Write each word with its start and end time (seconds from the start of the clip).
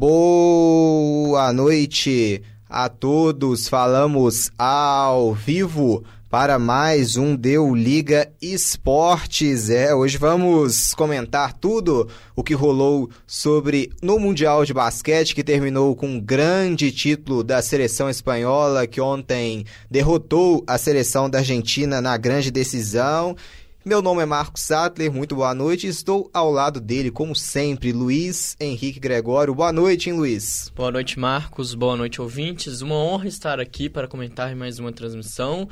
Boa 0.00 1.52
noite 1.52 2.40
a 2.66 2.88
todos. 2.88 3.68
Falamos 3.68 4.50
ao 4.58 5.34
vivo 5.34 6.02
para 6.30 6.58
mais 6.58 7.18
um 7.18 7.36
Deu 7.36 7.74
Liga 7.74 8.32
Esportes. 8.40 9.68
É, 9.68 9.94
hoje 9.94 10.16
vamos 10.16 10.94
comentar 10.94 11.52
tudo 11.52 12.08
o 12.34 12.42
que 12.42 12.54
rolou 12.54 13.10
sobre 13.26 13.90
no 14.00 14.18
Mundial 14.18 14.64
de 14.64 14.72
Basquete, 14.72 15.34
que 15.34 15.44
terminou 15.44 15.94
com 15.94 16.06
um 16.06 16.18
grande 16.18 16.90
título 16.90 17.44
da 17.44 17.60
seleção 17.60 18.08
espanhola, 18.08 18.86
que 18.86 19.02
ontem 19.02 19.66
derrotou 19.90 20.64
a 20.66 20.78
seleção 20.78 21.28
da 21.28 21.40
Argentina 21.40 22.00
na 22.00 22.16
grande 22.16 22.50
decisão. 22.50 23.36
Meu 23.82 24.02
nome 24.02 24.20
é 24.22 24.26
Marcos 24.26 24.60
Sattler, 24.60 25.10
muito 25.10 25.34
boa 25.34 25.54
noite. 25.54 25.86
Estou 25.86 26.28
ao 26.34 26.50
lado 26.50 26.78
dele, 26.82 27.10
como 27.10 27.34
sempre, 27.34 27.94
Luiz 27.94 28.54
Henrique 28.60 29.00
Gregório. 29.00 29.54
Boa 29.54 29.72
noite, 29.72 30.10
hein, 30.10 30.16
Luiz? 30.16 30.70
Boa 30.76 30.90
noite, 30.90 31.18
Marcos. 31.18 31.74
Boa 31.74 31.96
noite, 31.96 32.20
ouvintes. 32.20 32.82
Uma 32.82 32.96
honra 32.96 33.26
estar 33.26 33.58
aqui 33.58 33.88
para 33.88 34.06
comentar 34.06 34.54
mais 34.54 34.78
uma 34.78 34.92
transmissão. 34.92 35.66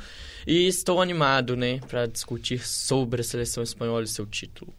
E 0.47 0.67
estou 0.67 0.99
animado, 0.99 1.55
né, 1.55 1.81
para 1.87 2.07
discutir 2.07 2.67
sobre 2.67 3.21
a 3.21 3.23
seleção 3.23 3.61
espanhola 3.61 4.03
e 4.03 4.07
seu 4.07 4.25
título. 4.25 4.73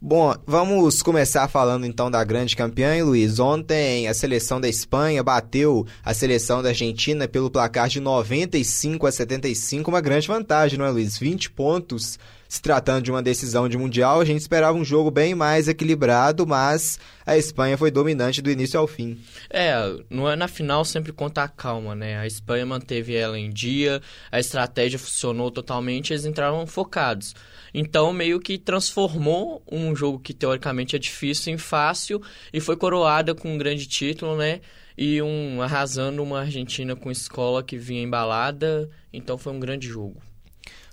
Bom, 0.00 0.34
vamos 0.46 1.02
começar 1.02 1.46
falando 1.48 1.84
então 1.84 2.10
da 2.10 2.24
grande 2.24 2.56
campeã, 2.56 2.94
hein, 2.94 3.02
Luiz. 3.02 3.38
Ontem 3.38 4.08
a 4.08 4.14
seleção 4.14 4.58
da 4.58 4.70
Espanha 4.70 5.22
bateu 5.22 5.86
a 6.02 6.14
seleção 6.14 6.62
da 6.62 6.70
Argentina 6.70 7.28
pelo 7.28 7.50
placar 7.50 7.90
de 7.90 8.00
95 8.00 9.06
a 9.06 9.12
75, 9.12 9.90
uma 9.90 10.00
grande 10.00 10.26
vantagem, 10.26 10.78
não 10.78 10.86
é, 10.86 10.90
Luiz? 10.90 11.18
20 11.18 11.50
pontos 11.50 12.18
se 12.50 12.60
tratando 12.60 13.04
de 13.04 13.12
uma 13.12 13.22
decisão 13.22 13.68
de 13.68 13.78
Mundial, 13.78 14.20
a 14.20 14.24
gente 14.24 14.40
esperava 14.40 14.76
um 14.76 14.84
jogo 14.84 15.08
bem 15.08 15.36
mais 15.36 15.68
equilibrado, 15.68 16.44
mas 16.44 16.98
a 17.24 17.38
Espanha 17.38 17.78
foi 17.78 17.92
dominante 17.92 18.42
do 18.42 18.50
início 18.50 18.78
ao 18.80 18.88
fim. 18.88 19.16
É, 19.48 19.72
não 20.10 20.28
é 20.28 20.34
na 20.34 20.48
final 20.48 20.84
sempre 20.84 21.12
conta 21.12 21.44
a 21.44 21.48
calma, 21.48 21.94
né? 21.94 22.18
A 22.18 22.26
Espanha 22.26 22.66
manteve 22.66 23.14
ela 23.14 23.38
em 23.38 23.48
dia, 23.50 24.02
a 24.32 24.40
estratégia 24.40 24.98
funcionou 24.98 25.48
totalmente, 25.48 26.12
eles 26.12 26.24
entraram 26.24 26.66
focados. 26.66 27.36
Então, 27.72 28.12
meio 28.12 28.40
que 28.40 28.58
transformou 28.58 29.62
um 29.70 29.94
jogo 29.94 30.18
que 30.18 30.34
teoricamente 30.34 30.96
é 30.96 30.98
difícil 30.98 31.54
em 31.54 31.58
fácil 31.58 32.20
e 32.52 32.58
foi 32.58 32.76
coroada 32.76 33.32
com 33.32 33.54
um 33.54 33.58
grande 33.58 33.86
título, 33.86 34.36
né? 34.36 34.60
E 34.98 35.22
um 35.22 35.62
arrasando 35.62 36.20
uma 36.20 36.40
Argentina 36.40 36.96
com 36.96 37.12
escola 37.12 37.62
que 37.62 37.78
vinha 37.78 38.02
embalada. 38.02 38.90
Então, 39.12 39.38
foi 39.38 39.52
um 39.52 39.60
grande 39.60 39.86
jogo. 39.86 40.20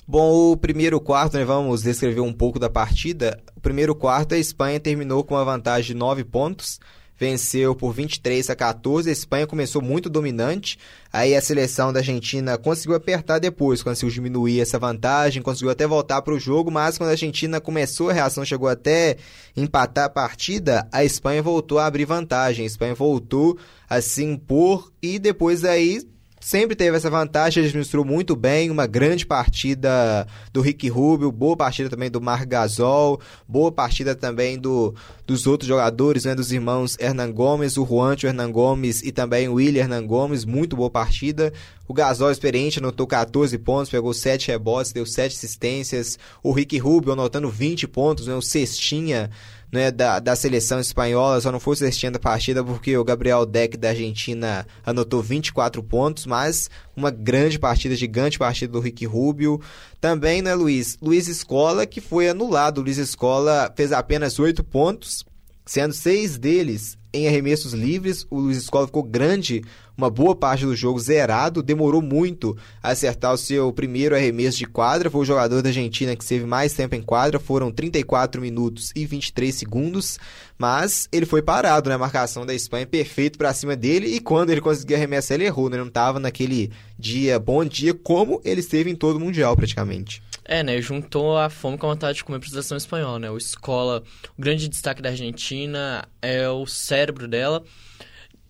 Bom, 0.10 0.54
o 0.54 0.56
primeiro 0.56 1.02
quarto, 1.02 1.36
né, 1.36 1.44
vamos 1.44 1.82
descrever 1.82 2.22
um 2.22 2.32
pouco 2.32 2.58
da 2.58 2.70
partida. 2.70 3.38
O 3.58 3.60
primeiro 3.60 3.94
quarto, 3.94 4.36
a 4.36 4.38
Espanha 4.38 4.80
terminou 4.80 5.22
com 5.22 5.36
uma 5.36 5.44
vantagem 5.44 5.88
de 5.88 5.94
9 5.96 6.24
pontos, 6.24 6.80
venceu 7.20 7.76
por 7.76 7.92
23 7.92 8.50
a 8.50 8.56
14. 8.56 9.10
A 9.10 9.12
Espanha 9.12 9.46
começou 9.46 9.82
muito 9.82 10.10
dominante, 10.10 10.80
aí 11.12 11.36
a 11.36 11.42
seleção 11.42 11.92
da 11.92 12.00
Argentina 12.00 12.58
conseguiu 12.58 12.96
apertar 12.96 13.40
depois, 13.40 13.84
conseguiu 13.84 14.14
diminuir 14.14 14.62
essa 14.62 14.80
vantagem, 14.80 15.44
conseguiu 15.44 15.72
até 15.72 15.86
voltar 15.86 16.22
para 16.22 16.34
o 16.34 16.40
jogo, 16.40 16.72
mas 16.72 16.98
quando 16.98 17.10
a 17.10 17.12
Argentina 17.12 17.60
começou, 17.60 18.10
a 18.10 18.14
reação 18.14 18.46
chegou 18.46 18.70
até 18.70 19.18
empatar 19.58 20.06
a 20.06 20.10
partida, 20.10 20.88
a 20.90 21.04
Espanha 21.04 21.44
voltou 21.44 21.80
a 21.80 21.86
abrir 21.86 22.06
vantagem. 22.06 22.64
A 22.64 22.68
Espanha 22.68 22.96
voltou 22.96 23.58
a 23.90 24.00
se 24.00 24.24
impor 24.24 24.90
e 25.02 25.20
depois 25.20 25.66
aí 25.66 26.02
sempre 26.40 26.76
teve 26.76 26.96
essa 26.96 27.10
vantagem, 27.10 27.64
administrou 27.64 28.06
muito 28.06 28.36
bem, 28.36 28.70
uma 28.70 28.86
grande 28.86 29.26
partida 29.26 30.28
do 30.54 30.62
Rick 30.62 30.88
Rubio, 30.88 31.32
boa 31.32 31.58
partida 31.58 31.90
também 31.90 32.10
do 32.10 32.22
Marc 32.22 32.48
Gasol, 32.48 33.20
boa 33.48 33.72
partida 33.72 34.16
também 34.16 34.58
do, 34.58 34.94
dos 35.26 35.48
outros 35.48 35.68
jogadores, 35.68 36.26
né, 36.26 36.36
dos 36.36 36.52
irmãos 36.52 36.98
Hernan 37.00 37.32
Gomes, 37.32 37.78
o 37.78 37.86
Juancho 37.86 38.28
Hernan 38.28 38.52
Gomes 38.52 39.02
e 39.02 39.12
também 39.12 39.48
o 39.48 39.56
William 39.56 39.82
Hernan 39.82 40.06
Gomes, 40.06 40.46
muito 40.46 40.76
boa 40.76 40.90
partida. 40.90 41.52
O 41.88 41.94
Gasol 41.94 42.32
experiente 42.32 42.80
anotou 42.80 43.08
14 43.08 43.58
pontos, 43.58 43.90
pegou 43.90 44.14
7 44.14 44.50
rebotes, 44.50 44.92
deu 44.92 45.06
7 45.06 45.36
assistências. 45.36 46.20
O 46.44 46.52
Rick 46.52 46.78
Rubio 46.78 47.14
anotando 47.14 47.50
20 47.50 47.88
pontos, 47.88 48.28
né, 48.28 48.36
o 48.36 48.42
cestinha 48.42 49.30
né, 49.72 49.92
da, 49.92 50.20
da 50.20 50.36
seleção 50.36 50.80
espanhola, 50.80 51.42
só 51.42 51.52
não 51.52 51.60
foi 51.60 51.74
o 51.74 52.12
da 52.12 52.20
partida 52.20 52.64
porque 52.64 52.98
o 52.98 53.04
Gabriel 53.04 53.46
Deck 53.46 53.78
da 53.78 53.90
Argentina 53.90 54.66
anotou 54.86 55.22
24 55.22 55.84
pontos, 55.84 56.26
mas 56.26 56.70
uma 56.96 57.12
grande 57.12 57.60
partida, 57.60 57.96
gigante 57.96 58.40
partida 58.40 58.72
do 58.72 58.80
Rick 58.80 59.06
Rubio. 59.06 59.62
Também, 60.00 60.42
né, 60.42 60.56
Luiz? 60.56 60.98
Luiz 61.02 61.28
Escola, 61.28 61.86
que 61.86 62.00
foi 62.00 62.30
anulado. 62.30 62.82
Luiz 62.82 62.98
Escola 62.98 63.72
fez 63.76 63.92
apenas 63.92 64.40
8 64.40 64.64
pontos, 64.64 65.26
sendo 65.66 65.94
seis 65.94 66.38
deles 66.38 66.97
em 67.14 67.28
arremessos 67.28 67.74
livres. 67.74 68.26
O 68.30 68.40
Luiz 68.40 68.58
Escola 68.58 68.88
ficou 68.88 69.04
grande 69.04 69.64
uma 69.98 70.10
boa 70.12 70.36
parte 70.36 70.64
do 70.64 70.76
jogo 70.76 71.00
zerado, 71.00 71.64
demorou 71.64 72.02
muito 72.02 72.56
a 72.84 72.90
acertar 72.90 73.34
o 73.34 73.38
seu 73.38 73.74
primeiro 73.74 74.16
arremesso 74.16 74.58
de 74.58 74.66
quadra. 74.66 75.10
Foi 75.10 75.22
o 75.22 75.26
jogador 75.26 75.62
da 75.64 75.70
Argentina 75.70 76.16
que 76.16 76.26
teve 76.26 76.46
mais 76.46 76.74
tempo 76.74 76.94
em 76.96 77.02
quadra, 77.02 77.40
foram 77.40 77.72
34 77.72 78.40
minutos 78.40 78.92
e 78.96 79.06
23 79.06 79.54
segundos, 79.54 80.20
mas 80.58 81.10
ele 81.12 81.26
foi 81.26 81.42
parado, 81.42 81.90
né? 81.90 81.96
A 81.96 82.00
marcação 82.00 82.46
da 82.46 82.54
Espanha 82.54 82.86
perfeito 82.86 83.38
para 83.38 83.54
cima 83.54 83.76
dele 83.76 84.08
e 84.08 84.20
quando 84.20 84.52
ele 84.52 84.62
conseguiu 84.62 84.98
arremessar, 84.98 85.36
ele 85.36 85.46
errou, 85.46 85.70
né? 85.70 85.78
Ele 85.78 85.82
não 85.82 85.90
estava 85.90 86.20
naquele 86.20 86.72
dia, 86.98 87.40
bom 87.40 87.66
dia, 87.66 87.94
como 87.94 88.40
ele 88.46 88.60
esteve 88.60 88.92
em 88.92 88.96
todo 88.96 89.16
o 89.16 89.20
Mundial 89.20 89.56
praticamente. 89.56 90.22
É, 90.50 90.64
né? 90.64 90.82
Juntou 90.82 91.38
a 91.38 91.50
fome 91.50 91.78
com 91.78 91.88
a 91.88 91.94
vontade 91.94 92.20
de 92.20 92.24
comer 92.24 92.40
para 92.40 92.48
a 92.48 92.52
seleção 92.52 92.78
espanhola, 92.78 93.20
né? 93.20 93.30
O 93.30 93.38
Escola, 93.38 94.02
o 94.38 94.42
grande 94.42 94.70
destaque 94.70 95.02
da 95.02 95.10
Argentina 95.10 96.08
é 96.22 96.48
o 96.48 96.66
cérebro 96.66 97.28
dela. 97.28 97.66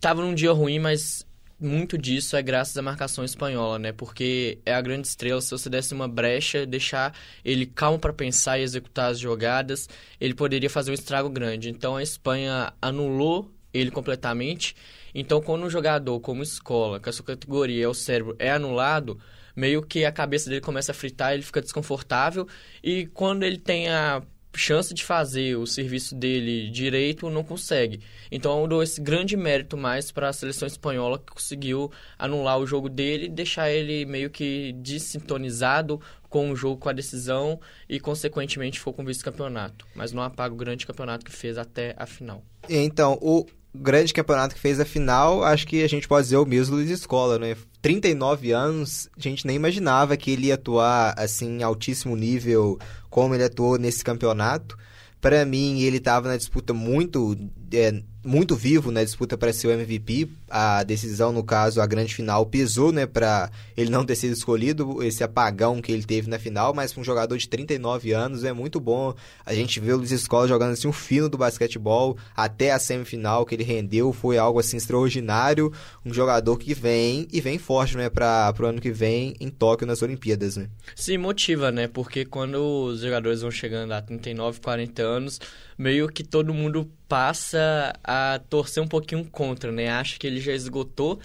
Tava 0.00 0.22
num 0.22 0.32
dia 0.32 0.52
ruim, 0.52 0.78
mas 0.78 1.26
muito 1.58 1.98
disso 1.98 2.36
é 2.36 2.42
graças 2.42 2.76
à 2.76 2.82
marcação 2.82 3.24
espanhola, 3.24 3.80
né? 3.80 3.90
Porque 3.90 4.60
é 4.64 4.72
a 4.72 4.80
grande 4.80 5.08
estrela. 5.08 5.40
Se 5.40 5.50
você 5.50 5.68
desse 5.68 5.92
uma 5.92 6.06
brecha, 6.06 6.64
deixar 6.64 7.12
ele 7.44 7.66
calmo 7.66 7.98
para 7.98 8.12
pensar 8.12 8.60
e 8.60 8.62
executar 8.62 9.10
as 9.10 9.18
jogadas, 9.18 9.88
ele 10.20 10.34
poderia 10.34 10.70
fazer 10.70 10.92
um 10.92 10.94
estrago 10.94 11.28
grande. 11.28 11.68
Então 11.68 11.96
a 11.96 12.02
Espanha 12.02 12.72
anulou 12.80 13.50
ele 13.74 13.90
completamente. 13.90 14.76
Então, 15.12 15.40
quando 15.42 15.64
um 15.64 15.70
jogador 15.70 16.20
como 16.20 16.44
escola, 16.44 17.00
que 17.00 17.08
a 17.08 17.12
sua 17.12 17.24
categoria 17.24 17.84
é 17.84 17.88
o 17.88 17.94
cérebro, 17.94 18.36
é 18.38 18.52
anulado, 18.52 19.18
meio 19.58 19.82
que 19.82 20.04
a 20.04 20.12
cabeça 20.12 20.48
dele 20.48 20.60
começa 20.60 20.92
a 20.92 20.94
fritar, 20.94 21.34
ele 21.34 21.42
fica 21.42 21.60
desconfortável. 21.60 22.46
E 22.82 23.06
quando 23.06 23.42
ele 23.42 23.58
tem 23.58 23.88
a 23.88 24.22
chance 24.54 24.94
de 24.94 25.04
fazer 25.04 25.56
o 25.56 25.66
serviço 25.66 26.14
dele 26.14 26.70
direito, 26.70 27.28
não 27.28 27.42
consegue. 27.42 28.00
Então 28.30 28.60
eu 28.60 28.68
dou 28.68 28.82
esse 28.82 29.00
grande 29.00 29.36
mérito 29.36 29.76
mais 29.76 30.12
para 30.12 30.28
a 30.28 30.32
seleção 30.32 30.66
espanhola 30.66 31.18
que 31.18 31.32
conseguiu 31.32 31.90
anular 32.16 32.58
o 32.58 32.66
jogo 32.66 32.88
dele 32.88 33.28
deixar 33.28 33.68
ele 33.70 34.06
meio 34.06 34.30
que 34.30 34.72
desintonizado 34.74 36.00
com 36.28 36.52
o 36.52 36.56
jogo, 36.56 36.76
com 36.76 36.88
a 36.88 36.92
decisão 36.92 37.58
e, 37.88 37.98
consequentemente, 37.98 38.78
ficou 38.78 38.92
com 38.92 39.02
o 39.02 39.06
vice-campeonato. 39.06 39.86
Mas 39.94 40.12
não 40.12 40.22
apaga 40.22 40.54
o 40.54 40.58
grande 40.58 40.86
campeonato 40.86 41.24
que 41.24 41.32
fez 41.32 41.58
até 41.58 41.96
a 41.98 42.06
final. 42.06 42.44
Então, 42.68 43.18
o 43.20 43.46
grande 43.74 44.12
campeonato 44.12 44.54
que 44.54 44.60
fez 44.60 44.78
a 44.78 44.84
final, 44.84 45.42
acho 45.42 45.66
que 45.66 45.82
a 45.82 45.88
gente 45.88 46.06
pode 46.06 46.24
dizer 46.24 46.36
o 46.36 46.46
mesmo 46.46 46.76
Luiz 46.76 46.90
Escola, 46.90 47.38
né? 47.38 47.56
39 47.88 48.52
anos, 48.52 49.08
a 49.16 49.20
gente 49.20 49.46
nem 49.46 49.56
imaginava 49.56 50.14
que 50.14 50.30
ele 50.30 50.48
ia 50.48 50.56
atuar 50.56 51.14
assim 51.16 51.56
em 51.56 51.62
altíssimo 51.62 52.14
nível 52.14 52.78
como 53.08 53.34
ele 53.34 53.44
atuou 53.44 53.78
nesse 53.78 54.04
campeonato. 54.04 54.76
Para 55.22 55.42
mim, 55.46 55.80
ele 55.80 55.96
estava 55.96 56.28
na 56.28 56.36
disputa 56.36 56.74
muito 56.74 57.34
é, 57.72 58.02
muito 58.28 58.54
vivo 58.54 58.90
na 58.90 59.02
disputa 59.02 59.38
para 59.38 59.52
ser 59.52 59.68
o 59.68 59.70
MVP. 59.70 60.28
A 60.50 60.82
decisão, 60.82 61.32
no 61.32 61.42
caso, 61.42 61.80
a 61.80 61.86
grande 61.86 62.14
final, 62.14 62.44
pesou, 62.44 62.92
né, 62.92 63.06
para 63.06 63.50
ele 63.76 63.90
não 63.90 64.04
ter 64.04 64.16
sido 64.16 64.32
escolhido, 64.32 65.02
esse 65.02 65.24
apagão 65.24 65.80
que 65.80 65.90
ele 65.90 66.04
teve 66.04 66.28
na 66.28 66.38
final, 66.38 66.74
mas 66.74 66.92
para 66.92 67.00
um 67.00 67.04
jogador 67.04 67.36
de 67.36 67.48
39 67.48 68.12
anos 68.12 68.44
é 68.44 68.52
muito 68.52 68.78
bom. 68.78 69.14
A 69.44 69.54
gente 69.54 69.80
vê 69.80 69.92
o 69.92 69.96
Luiz 69.96 70.10
Escola 70.10 70.46
jogando 70.46 70.72
assim 70.72 70.86
um 70.86 70.92
fino 70.92 71.28
do 71.28 71.38
basquetebol 71.38 72.16
até 72.36 72.70
a 72.70 72.78
semifinal 72.78 73.46
que 73.46 73.54
ele 73.54 73.64
rendeu, 73.64 74.12
foi 74.12 74.36
algo 74.36 74.60
assim 74.60 74.76
extraordinário. 74.76 75.72
Um 76.04 76.12
jogador 76.12 76.56
que 76.58 76.74
vem 76.74 77.26
e 77.32 77.40
vem 77.40 77.58
forte, 77.58 77.96
né, 77.96 78.10
para 78.10 78.54
o 78.60 78.66
ano 78.66 78.80
que 78.80 78.90
vem 78.90 79.34
em 79.40 79.48
Tóquio 79.48 79.86
nas 79.86 80.02
Olimpíadas, 80.02 80.56
né? 80.56 80.68
Sim, 80.94 81.18
motiva, 81.18 81.70
né? 81.70 81.88
Porque 81.88 82.24
quando 82.24 82.56
os 82.56 83.00
jogadores 83.00 83.40
vão 83.40 83.50
chegando 83.50 83.92
a 83.92 84.02
39, 84.02 84.60
40 84.60 85.02
anos, 85.02 85.40
meio 85.78 86.08
que 86.08 86.24
todo 86.24 86.52
mundo 86.52 86.90
passa 87.08 87.92
a 88.02 88.40
torcer 88.50 88.82
um 88.82 88.88
pouquinho 88.88 89.24
contra, 89.24 89.70
né? 89.70 89.88
Acha 89.88 90.18
que 90.18 90.26
ele 90.26 90.40
já 90.40 90.52
esgotou 90.52 91.20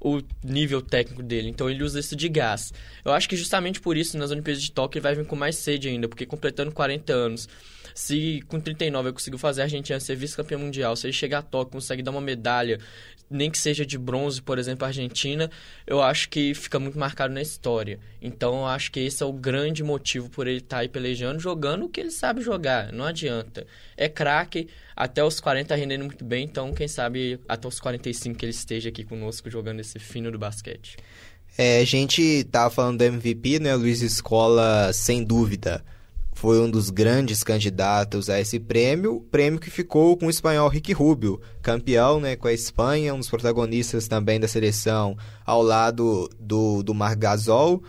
o 0.00 0.22
nível 0.42 0.80
técnico 0.80 1.22
dele, 1.22 1.48
então 1.48 1.68
ele 1.68 1.82
usa 1.82 2.00
isso 2.00 2.14
de 2.14 2.28
gás. 2.28 2.72
Eu 3.04 3.12
acho 3.12 3.28
que 3.28 3.36
justamente 3.36 3.80
por 3.80 3.96
isso 3.96 4.16
nas 4.16 4.30
Olimpíadas 4.30 4.62
de 4.62 4.70
Tóquio 4.70 4.98
ele 4.98 5.02
vai 5.02 5.14
vir 5.14 5.26
com 5.26 5.36
mais 5.36 5.56
sede 5.56 5.88
ainda, 5.88 6.08
porque 6.08 6.24
completando 6.24 6.70
40 6.70 7.12
anos, 7.12 7.48
se 7.94 8.40
com 8.46 8.60
39 8.60 9.08
eu 9.08 9.12
consigo 9.12 9.36
fazer 9.36 9.62
a 9.62 9.64
Argentina 9.64 9.98
ser 9.98 10.14
vice-campeã 10.14 10.56
mundial, 10.56 10.94
se 10.94 11.06
ele 11.06 11.12
chegar 11.12 11.38
a 11.38 11.42
Tóquio, 11.42 11.72
consegue 11.72 12.02
dar 12.02 12.12
uma 12.12 12.20
medalha, 12.20 12.78
nem 13.30 13.50
que 13.50 13.58
seja 13.58 13.84
de 13.84 13.98
bronze, 13.98 14.40
por 14.40 14.58
exemplo, 14.58 14.84
a 14.84 14.88
Argentina, 14.88 15.50
eu 15.86 16.02
acho 16.02 16.28
que 16.28 16.54
fica 16.54 16.78
muito 16.78 16.98
marcado 16.98 17.32
na 17.32 17.42
história. 17.42 17.98
Então, 18.20 18.60
eu 18.60 18.66
acho 18.66 18.90
que 18.90 19.00
esse 19.00 19.22
é 19.22 19.26
o 19.26 19.32
grande 19.32 19.82
motivo 19.82 20.28
por 20.30 20.46
ele 20.46 20.58
estar 20.58 20.76
tá 20.76 20.82
aí 20.82 20.88
pelejando, 20.88 21.38
jogando 21.38 21.84
o 21.84 21.88
que 21.88 22.00
ele 22.00 22.10
sabe 22.10 22.40
jogar. 22.40 22.92
Não 22.92 23.04
adianta. 23.04 23.66
É 23.96 24.08
craque, 24.08 24.68
até 24.96 25.22
os 25.22 25.40
40 25.40 25.74
rendendo 25.74 26.04
muito 26.04 26.24
bem, 26.24 26.44
então, 26.44 26.72
quem 26.72 26.88
sabe, 26.88 27.38
até 27.48 27.68
os 27.68 27.78
45 27.78 28.38
que 28.38 28.44
ele 28.44 28.50
esteja 28.50 28.88
aqui 28.88 29.04
conosco 29.04 29.50
jogando 29.50 29.80
esse 29.80 29.98
fino 29.98 30.30
do 30.30 30.38
basquete. 30.38 30.96
É, 31.56 31.80
a 31.80 31.84
gente 31.84 32.44
tava 32.44 32.70
falando 32.70 32.98
do 32.98 33.04
MVP, 33.04 33.58
né? 33.58 33.74
Luiz 33.74 34.00
Escola, 34.00 34.92
sem 34.92 35.24
dúvida 35.24 35.84
foi 36.38 36.60
um 36.60 36.70
dos 36.70 36.88
grandes 36.88 37.42
candidatos 37.42 38.30
a 38.30 38.40
esse 38.40 38.60
prêmio, 38.60 39.26
prêmio 39.28 39.58
que 39.58 39.68
ficou 39.68 40.16
com 40.16 40.26
o 40.26 40.30
espanhol 40.30 40.68
Ricky 40.68 40.92
Rubio, 40.92 41.40
campeão 41.60 42.20
né, 42.20 42.36
com 42.36 42.46
a 42.46 42.52
Espanha, 42.52 43.12
um 43.12 43.18
dos 43.18 43.28
protagonistas 43.28 44.06
também 44.06 44.38
da 44.38 44.46
seleção, 44.46 45.16
ao 45.44 45.60
lado 45.60 46.30
do, 46.38 46.84
do 46.84 46.94
Mar 46.94 47.16
Gasol. 47.16 47.82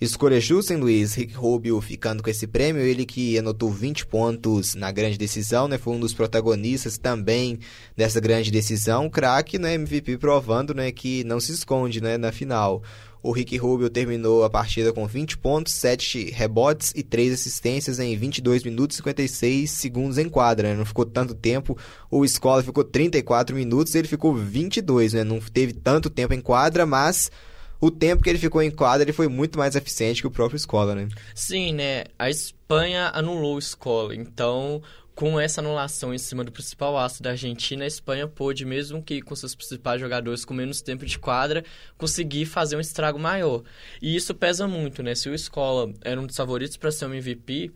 Escolha 0.00 0.40
justa, 0.40 0.74
hein, 0.74 0.80
Luiz? 0.80 1.14
Rick 1.14 1.34
Rubio 1.34 1.80
ficando 1.80 2.20
com 2.20 2.28
esse 2.28 2.48
prêmio, 2.48 2.82
ele 2.82 3.06
que 3.06 3.38
anotou 3.38 3.70
20 3.70 4.06
pontos 4.06 4.74
na 4.74 4.90
grande 4.90 5.16
decisão, 5.16 5.68
né? 5.68 5.78
Foi 5.78 5.94
um 5.94 6.00
dos 6.00 6.12
protagonistas 6.12 6.98
também 6.98 7.60
dessa 7.96 8.18
grande 8.18 8.50
decisão. 8.50 9.08
Craque, 9.08 9.56
né? 9.56 9.74
MVP 9.74 10.18
provando, 10.18 10.74
né? 10.74 10.90
Que 10.90 11.22
não 11.22 11.38
se 11.38 11.52
esconde, 11.52 12.00
né? 12.00 12.18
Na 12.18 12.32
final. 12.32 12.82
O 13.24 13.32
Rick 13.32 13.56
Rubio 13.56 13.88
terminou 13.88 14.44
a 14.44 14.50
partida 14.50 14.92
com 14.92 15.06
20 15.06 15.38
pontos, 15.38 15.72
7 15.72 16.30
rebotes 16.30 16.92
e 16.94 17.02
3 17.02 17.32
assistências 17.32 17.98
em 17.98 18.14
22 18.14 18.62
minutos 18.62 18.96
e 18.96 18.98
56 18.98 19.70
segundos 19.70 20.18
em 20.18 20.28
quadra. 20.28 20.68
Né? 20.68 20.74
Não 20.74 20.84
ficou 20.84 21.06
tanto 21.06 21.34
tempo. 21.34 21.74
O 22.10 22.22
Escola 22.22 22.62
ficou 22.62 22.84
34 22.84 23.56
minutos, 23.56 23.94
ele 23.94 24.06
ficou 24.06 24.34
22, 24.34 25.14
né? 25.14 25.24
Não 25.24 25.40
teve 25.40 25.72
tanto 25.72 26.10
tempo 26.10 26.34
em 26.34 26.40
quadra, 26.42 26.84
mas 26.84 27.32
o 27.80 27.90
tempo 27.90 28.22
que 28.22 28.28
ele 28.28 28.38
ficou 28.38 28.60
em 28.60 28.70
quadra 28.70 29.04
ele 29.04 29.12
foi 29.14 29.26
muito 29.26 29.58
mais 29.58 29.74
eficiente 29.74 30.20
que 30.20 30.26
o 30.26 30.30
próprio 30.30 30.58
Escola, 30.58 30.94
né? 30.94 31.08
Sim, 31.34 31.72
né? 31.72 32.04
A 32.18 32.28
Espanha 32.28 33.10
anulou 33.14 33.56
o 33.56 33.58
Escola, 33.58 34.14
então 34.14 34.82
com 35.14 35.38
essa 35.38 35.60
anulação 35.60 36.12
em 36.12 36.18
cima 36.18 36.42
do 36.42 36.50
principal 36.50 36.98
aço 36.98 37.22
da 37.22 37.30
Argentina, 37.30 37.84
a 37.84 37.86
Espanha 37.86 38.26
pôde, 38.26 38.64
mesmo 38.64 39.02
que 39.02 39.22
com 39.22 39.34
seus 39.36 39.54
principais 39.54 40.00
jogadores 40.00 40.44
com 40.44 40.52
menos 40.52 40.82
tempo 40.82 41.06
de 41.06 41.18
quadra, 41.18 41.64
conseguir 41.96 42.46
fazer 42.46 42.76
um 42.76 42.80
estrago 42.80 43.18
maior. 43.18 43.62
E 44.02 44.16
isso 44.16 44.34
pesa 44.34 44.66
muito, 44.66 45.02
né? 45.02 45.14
Se 45.14 45.28
o 45.28 45.34
Escola 45.34 45.92
era 46.02 46.20
um 46.20 46.26
dos 46.26 46.36
favoritos 46.36 46.76
para 46.76 46.90
ser 46.90 47.06
um 47.06 47.14
MVP, 47.14 47.70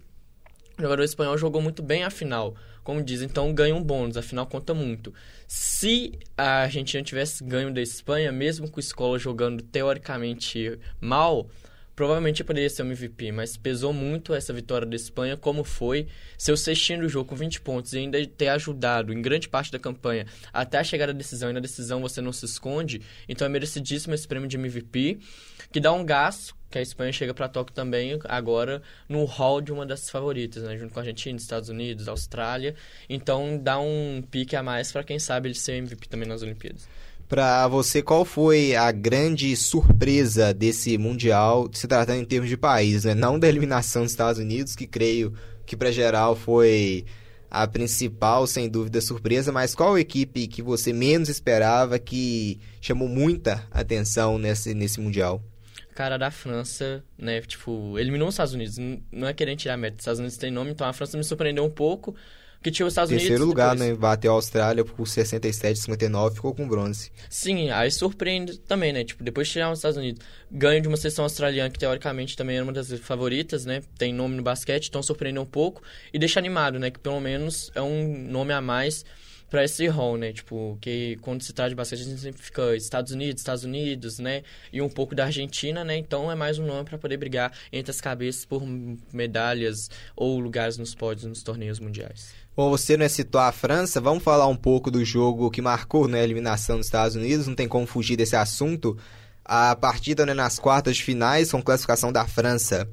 o 0.78 0.82
jogador 0.82 1.02
espanhol 1.02 1.38
jogou 1.38 1.62
muito 1.62 1.82
bem 1.82 2.02
a 2.02 2.10
final. 2.10 2.56
Como 2.82 3.02
diz, 3.02 3.20
então 3.20 3.52
ganha 3.52 3.74
um 3.74 3.82
bônus, 3.82 4.16
afinal 4.16 4.46
conta 4.46 4.72
muito. 4.72 5.12
Se 5.46 6.18
a 6.36 6.62
Argentina 6.62 7.02
tivesse 7.02 7.44
ganho 7.44 7.72
da 7.72 7.82
Espanha, 7.82 8.32
mesmo 8.32 8.70
com 8.70 8.78
o 8.78 8.80
Escola 8.80 9.18
jogando 9.18 9.62
teoricamente 9.62 10.78
mal, 11.00 11.48
provavelmente 11.98 12.44
poderia 12.44 12.70
ser 12.70 12.82
o 12.82 12.86
MVP, 12.86 13.32
mas 13.32 13.56
pesou 13.56 13.92
muito 13.92 14.32
essa 14.32 14.52
vitória 14.52 14.86
da 14.86 14.94
Espanha, 14.94 15.36
como 15.36 15.64
foi 15.64 16.06
seu 16.38 16.56
cestinho 16.56 17.00
do 17.00 17.08
jogo 17.08 17.30
com 17.30 17.34
20 17.34 17.60
pontos 17.60 17.92
e 17.92 17.98
ainda 17.98 18.24
ter 18.24 18.50
ajudado 18.50 19.12
em 19.12 19.20
grande 19.20 19.48
parte 19.48 19.72
da 19.72 19.80
campanha 19.80 20.24
até 20.52 20.78
a 20.78 20.84
chegada 20.84 21.12
da 21.12 21.18
decisão, 21.18 21.50
e 21.50 21.52
na 21.52 21.58
decisão 21.58 22.00
você 22.00 22.20
não 22.20 22.32
se 22.32 22.44
esconde, 22.44 23.02
então 23.28 23.44
é 23.44 23.48
merecidíssimo 23.48 24.14
esse 24.14 24.28
prêmio 24.28 24.48
de 24.48 24.56
MVP, 24.56 25.18
que 25.72 25.80
dá 25.80 25.92
um 25.92 26.06
gasto 26.06 26.56
que 26.70 26.78
a 26.78 26.82
Espanha 26.82 27.10
chega 27.10 27.34
para 27.34 27.48
Tóquio 27.48 27.74
também 27.74 28.16
agora 28.26 28.80
no 29.08 29.24
hall 29.24 29.60
de 29.60 29.72
uma 29.72 29.84
das 29.84 30.08
favoritas, 30.08 30.62
né? 30.62 30.76
junto 30.76 30.94
com 30.94 31.00
a 31.00 31.02
Argentina, 31.02 31.36
Estados 31.36 31.68
Unidos, 31.68 32.06
Austrália. 32.06 32.76
Então 33.08 33.58
dá 33.58 33.80
um 33.80 34.22
pique 34.30 34.54
a 34.54 34.62
mais 34.62 34.92
para 34.92 35.02
quem 35.02 35.18
sabe 35.18 35.48
ele 35.48 35.56
ser 35.56 35.72
MVP 35.72 36.08
também 36.08 36.28
nas 36.28 36.42
Olimpíadas. 36.42 36.86
Para 37.28 37.68
você, 37.68 38.02
qual 38.02 38.24
foi 38.24 38.74
a 38.74 38.90
grande 38.90 39.54
surpresa 39.54 40.54
desse 40.54 40.96
Mundial, 40.96 41.68
se 41.72 41.86
tratando 41.86 42.22
em 42.22 42.24
termos 42.24 42.48
de 42.48 42.56
país, 42.56 43.04
né? 43.04 43.14
Não 43.14 43.38
da 43.38 43.46
eliminação 43.46 44.02
dos 44.02 44.12
Estados 44.12 44.40
Unidos, 44.40 44.74
que 44.74 44.86
creio 44.86 45.34
que 45.66 45.76
para 45.76 45.92
geral 45.92 46.34
foi 46.34 47.04
a 47.50 47.66
principal, 47.66 48.46
sem 48.46 48.68
dúvida, 48.68 49.00
surpresa, 49.00 49.52
mas 49.52 49.74
qual 49.74 49.98
equipe 49.98 50.46
que 50.46 50.62
você 50.62 50.92
menos 50.92 51.28
esperava 51.28 51.98
que 51.98 52.58
chamou 52.80 53.08
muita 53.08 53.66
atenção 53.70 54.38
nesse, 54.38 54.72
nesse 54.72 54.98
Mundial? 54.98 55.42
Cara, 55.94 56.16
da 56.16 56.30
França, 56.30 57.02
né, 57.18 57.40
tipo, 57.40 57.98
eliminou 57.98 58.28
os 58.28 58.34
Estados 58.34 58.54
Unidos, 58.54 58.76
não 59.10 59.26
é 59.26 59.34
querendo 59.34 59.58
tirar 59.58 59.76
meta, 59.76 59.96
os 59.96 60.00
Estados 60.00 60.20
Unidos 60.20 60.36
tem 60.36 60.50
nome, 60.50 60.70
então 60.70 60.86
a 60.86 60.92
França 60.92 61.18
me 61.18 61.24
surpreendeu 61.24 61.64
um 61.64 61.70
pouco, 61.70 62.14
que 62.62 62.70
tinha 62.70 62.86
os 62.86 62.92
Estados 62.92 63.10
Terceiro 63.10 63.44
Unidos. 63.44 63.54
Terceiro 63.54 63.74
lugar, 63.74 63.76
depois. 63.76 63.90
né? 63.90 63.96
Bateu 63.96 64.32
a 64.32 64.34
Austrália 64.34 64.84
por 64.84 65.06
67, 65.06 65.80
59, 65.80 66.34
ficou 66.36 66.54
com 66.54 66.66
bronze. 66.68 67.10
Sim, 67.30 67.70
aí 67.70 67.90
surpreende 67.90 68.58
também, 68.58 68.92
né? 68.92 69.04
Tipo, 69.04 69.22
depois 69.22 69.46
de 69.46 69.52
tirar 69.52 69.70
os 69.70 69.78
Estados 69.78 69.96
Unidos, 69.96 70.24
ganho 70.50 70.80
de 70.80 70.88
uma 70.88 70.96
seleção 70.96 71.24
australiana 71.24 71.70
que 71.70 71.78
teoricamente 71.78 72.36
também 72.36 72.56
era 72.56 72.64
uma 72.64 72.72
das 72.72 72.90
favoritas, 73.00 73.64
né? 73.64 73.82
Tem 73.96 74.12
nome 74.12 74.36
no 74.36 74.42
basquete, 74.42 74.88
então 74.88 75.02
surpreende 75.02 75.38
um 75.38 75.46
pouco 75.46 75.82
e 76.12 76.18
deixa 76.18 76.40
animado, 76.40 76.78
né? 76.78 76.90
Que 76.90 76.98
pelo 76.98 77.20
menos 77.20 77.70
é 77.74 77.82
um 77.82 78.26
nome 78.28 78.52
a 78.52 78.60
mais 78.60 79.04
para 79.50 79.64
esse 79.64 79.86
hall, 79.86 80.16
né? 80.16 80.32
Tipo, 80.32 80.76
que 80.80 81.16
quando 81.20 81.42
se 81.42 81.52
trata 81.52 81.70
de 81.70 81.74
basquete 81.74 82.00
a 82.00 82.04
gente 82.04 82.20
sempre 82.20 82.42
fica 82.42 82.76
Estados 82.76 83.12
Unidos, 83.12 83.40
Estados 83.40 83.64
Unidos, 83.64 84.18
né? 84.18 84.42
E 84.72 84.80
um 84.80 84.88
pouco 84.88 85.14
da 85.14 85.24
Argentina, 85.24 85.84
né? 85.84 85.96
Então 85.96 86.30
é 86.30 86.34
mais 86.34 86.58
um 86.58 86.66
nome 86.66 86.84
para 86.84 86.98
poder 86.98 87.16
brigar 87.16 87.52
entre 87.72 87.90
as 87.90 88.00
cabeças 88.00 88.44
por 88.44 88.62
medalhas 89.12 89.90
ou 90.14 90.38
lugares 90.38 90.76
nos 90.76 90.94
pódios 90.94 91.26
nos 91.26 91.42
torneios 91.42 91.80
mundiais. 91.80 92.34
Bom, 92.56 92.68
você 92.70 92.96
não 92.96 93.06
é 93.06 93.08
citou 93.08 93.40
a 93.40 93.52
França, 93.52 94.00
vamos 94.00 94.22
falar 94.22 94.48
um 94.48 94.56
pouco 94.56 94.90
do 94.90 95.04
jogo 95.04 95.50
que 95.50 95.62
marcou 95.62 96.08
né, 96.08 96.20
a 96.20 96.24
eliminação 96.24 96.76
dos 96.76 96.86
Estados 96.86 97.14
Unidos, 97.14 97.46
não 97.46 97.54
tem 97.54 97.68
como 97.68 97.86
fugir 97.86 98.16
desse 98.16 98.36
assunto. 98.36 98.98
A 99.44 99.74
partida 99.76 100.26
né, 100.26 100.34
nas 100.34 100.58
quartas 100.58 100.96
de 100.96 101.02
finais, 101.02 101.52
com 101.52 101.62
classificação 101.62 102.12
da 102.12 102.26
França 102.26 102.88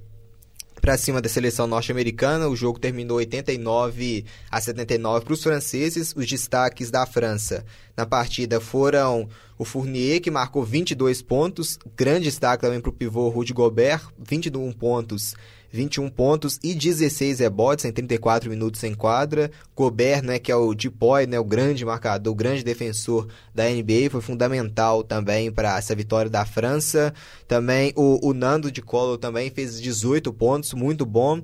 para 0.86 1.00
cima 1.00 1.20
da 1.20 1.28
seleção 1.28 1.66
norte-americana. 1.66 2.48
O 2.48 2.56
jogo 2.56 2.78
terminou 2.78 3.18
89 3.18 4.24
a 4.52 4.62
79 4.62 5.26
para 5.26 5.34
os 5.34 5.42
franceses. 5.42 6.14
Os 6.16 6.28
destaques 6.28 6.92
da 6.92 7.08
França 7.08 7.66
na 7.98 8.06
partida 8.06 8.60
foram 8.60 9.28
o 9.58 9.66
Fournier, 9.66 10.22
que 10.22 10.30
marcou 10.30 10.64
22 10.64 11.24
pontos. 11.24 11.80
Grande 11.98 12.26
destaque 12.26 12.62
também 12.62 12.80
para 12.80 12.92
o 12.92 12.94
pivô 12.94 13.30
Rudy 13.30 13.52
Gobert, 13.52 14.10
21 14.20 14.72
pontos 14.74 15.34
21 15.76 16.10
pontos 16.10 16.60
e 16.64 16.74
16 16.74 17.40
rebotes 17.40 17.86
em 17.86 17.92
34 17.92 18.50
minutos 18.50 18.84
em 18.84 18.94
quadra. 18.94 19.52
Gobert, 19.76 20.24
né, 20.24 20.40
que 20.40 20.52
é 20.52 20.56
o 20.56 20.74
Depoy, 20.74 21.28
né, 21.28 21.40
o 21.40 21.44
grande 21.44 21.86
marcador, 21.86 22.32
o 22.32 22.36
grande 22.36 22.64
defensor 22.64 23.28
da 23.54 23.70
NBA, 23.70 24.10
foi 24.10 24.22
fundamental 24.22 25.04
também 25.04 25.52
para 25.52 25.78
essa 25.78 25.94
vitória 25.94 26.32
da 26.32 26.46
França. 26.46 27.14
Também 27.48 27.94
o, 27.96 28.28
o 28.28 28.34
Nando 28.34 28.72
de 28.72 28.82
Colo 28.82 29.18
também 29.18 29.52
fez 29.52 29.80
18 29.80 30.32
pontos, 30.34 30.74
muito 30.74 31.06
bom. 31.06 31.42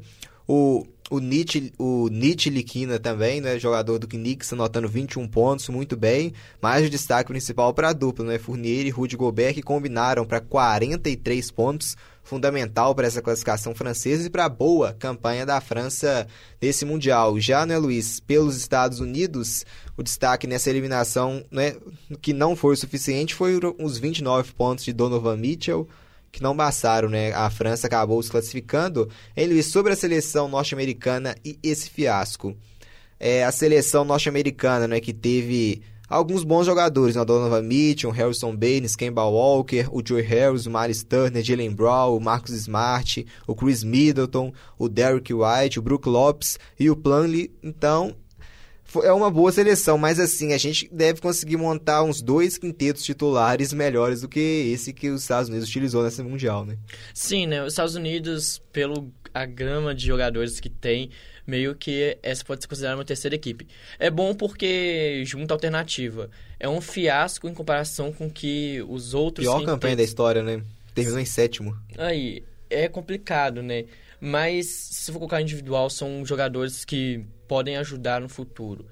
O 0.47 0.85
o 1.11 1.19
Nietzsche, 1.19 1.73
o 1.77 2.07
Nietzsche 2.07 2.49
Liquina 2.49 2.97
também, 2.97 3.41
né, 3.41 3.59
jogador 3.59 3.99
do 3.99 4.07
Knicks, 4.07 4.53
anotando 4.53 4.87
21 4.87 5.27
pontos, 5.27 5.67
muito 5.67 5.97
bem. 5.97 6.31
Mas 6.61 6.87
o 6.87 6.89
destaque 6.89 7.27
principal 7.27 7.73
para 7.73 7.89
a 7.89 7.93
dupla, 7.93 8.23
né, 8.23 8.39
Fournier 8.39 8.85
e 8.85 8.89
Rudy 8.89 9.17
Gobert, 9.17 9.53
que 9.53 9.61
combinaram 9.61 10.25
para 10.25 10.39
43 10.39 11.51
pontos, 11.51 11.97
fundamental 12.23 12.95
para 12.95 13.07
essa 13.07 13.21
classificação 13.21 13.75
francesa 13.75 14.25
e 14.25 14.29
para 14.29 14.45
a 14.45 14.49
boa 14.49 14.93
campanha 14.93 15.45
da 15.45 15.59
França 15.59 16.25
nesse 16.61 16.85
Mundial. 16.85 17.37
Já, 17.41 17.65
né, 17.65 17.77
Luiz, 17.77 18.21
pelos 18.21 18.55
Estados 18.55 19.01
Unidos, 19.01 19.65
o 19.97 20.03
destaque 20.03 20.47
nessa 20.47 20.69
eliminação, 20.69 21.43
né, 21.51 21.75
que 22.21 22.31
não 22.31 22.55
foi 22.55 22.73
o 22.73 22.77
suficiente, 22.77 23.35
foi 23.35 23.59
os 23.77 23.97
29 23.97 24.53
pontos 24.53 24.85
de 24.85 24.93
Donovan 24.93 25.35
Mitchell, 25.35 25.89
que 26.31 26.41
não 26.41 26.55
bastaram, 26.55 27.09
né? 27.09 27.33
A 27.33 27.49
França 27.49 27.87
acabou 27.87 28.21
se 28.23 28.31
classificando. 28.31 29.09
Luiz, 29.37 29.67
sobre 29.67 29.93
a 29.93 29.95
seleção 29.95 30.47
norte-americana 30.47 31.35
e 31.43 31.59
esse 31.61 31.89
fiasco. 31.89 32.55
É, 33.19 33.43
a 33.43 33.51
seleção 33.51 34.03
norte-americana, 34.03 34.87
né, 34.87 34.99
que 34.99 35.13
teve 35.13 35.83
alguns 36.11 36.43
bons 36.43 36.65
jogadores, 36.65 37.15
né? 37.15 37.23
Donovan 37.23 37.61
Mitchell, 37.61 38.11
Harrison 38.11 38.55
Baines, 38.55 38.95
Kemba 38.95 39.23
Walker, 39.23 39.87
o 39.91 40.01
Joey 40.05 40.23
Harris, 40.23 40.65
o 40.65 40.71
Miles 40.71 41.03
Turner, 41.03 41.43
Jalen 41.43 41.71
Brown, 41.71 42.17
o 42.17 42.19
Marcus 42.19 42.53
Smart, 42.53 43.25
o 43.47 43.55
Chris 43.55 43.83
Middleton, 43.83 44.51
o 44.77 44.89
Derrick 44.89 45.33
White, 45.33 45.79
o 45.79 45.81
Brook 45.81 46.09
Lopes 46.09 46.59
e 46.79 46.89
o 46.89 46.95
Plumlee. 46.95 47.51
Então, 47.63 48.15
é 49.03 49.11
uma 49.11 49.29
boa 49.29 49.51
seleção, 49.51 49.97
mas 49.97 50.19
assim, 50.19 50.53
a 50.53 50.57
gente 50.57 50.89
deve 50.91 51.21
conseguir 51.21 51.57
montar 51.57 52.03
uns 52.03 52.21
dois 52.21 52.57
quintetos 52.57 53.03
titulares 53.03 53.73
melhores 53.73 54.21
do 54.21 54.29
que 54.29 54.39
esse 54.73 54.93
que 54.93 55.09
os 55.09 55.21
Estados 55.21 55.49
Unidos 55.49 55.67
utilizou 55.67 56.03
nessa 56.03 56.23
Mundial, 56.23 56.65
né? 56.65 56.77
Sim, 57.13 57.47
né? 57.47 57.63
Os 57.63 57.73
Estados 57.73 57.95
Unidos, 57.95 58.61
pelo 58.71 59.11
a 59.33 59.45
grama 59.45 59.95
de 59.95 60.05
jogadores 60.05 60.59
que 60.59 60.69
tem, 60.69 61.09
meio 61.47 61.75
que 61.75 62.17
essa 62.21 62.43
pode 62.43 62.61
ser 62.61 62.67
considerada 62.67 62.97
uma 62.97 63.05
terceira 63.05 63.35
equipe. 63.35 63.67
É 63.97 64.09
bom 64.09 64.33
porque 64.33 65.23
junta 65.25 65.53
alternativa. 65.53 66.29
É 66.59 66.67
um 66.67 66.81
fiasco 66.81 67.47
em 67.47 67.53
comparação 67.53 68.11
com 68.11 68.29
que 68.29 68.83
os 68.87 69.13
outros... 69.13 69.45
Pior 69.45 69.63
campanha 69.65 69.95
da 69.95 70.03
história, 70.03 70.43
né? 70.43 70.61
Terminou 70.93 71.19
em 71.19 71.25
sétimo. 71.25 71.75
Aí, 71.97 72.43
é 72.69 72.87
complicado, 72.87 73.61
né? 73.61 73.85
Mas, 74.19 74.67
se 74.67 75.11
for 75.11 75.17
colocar 75.17 75.41
individual, 75.41 75.89
são 75.89 76.23
jogadores 76.25 76.85
que 76.85 77.25
podem 77.51 77.75
ajudar 77.75 78.21
no 78.21 78.29
futuro, 78.29 78.85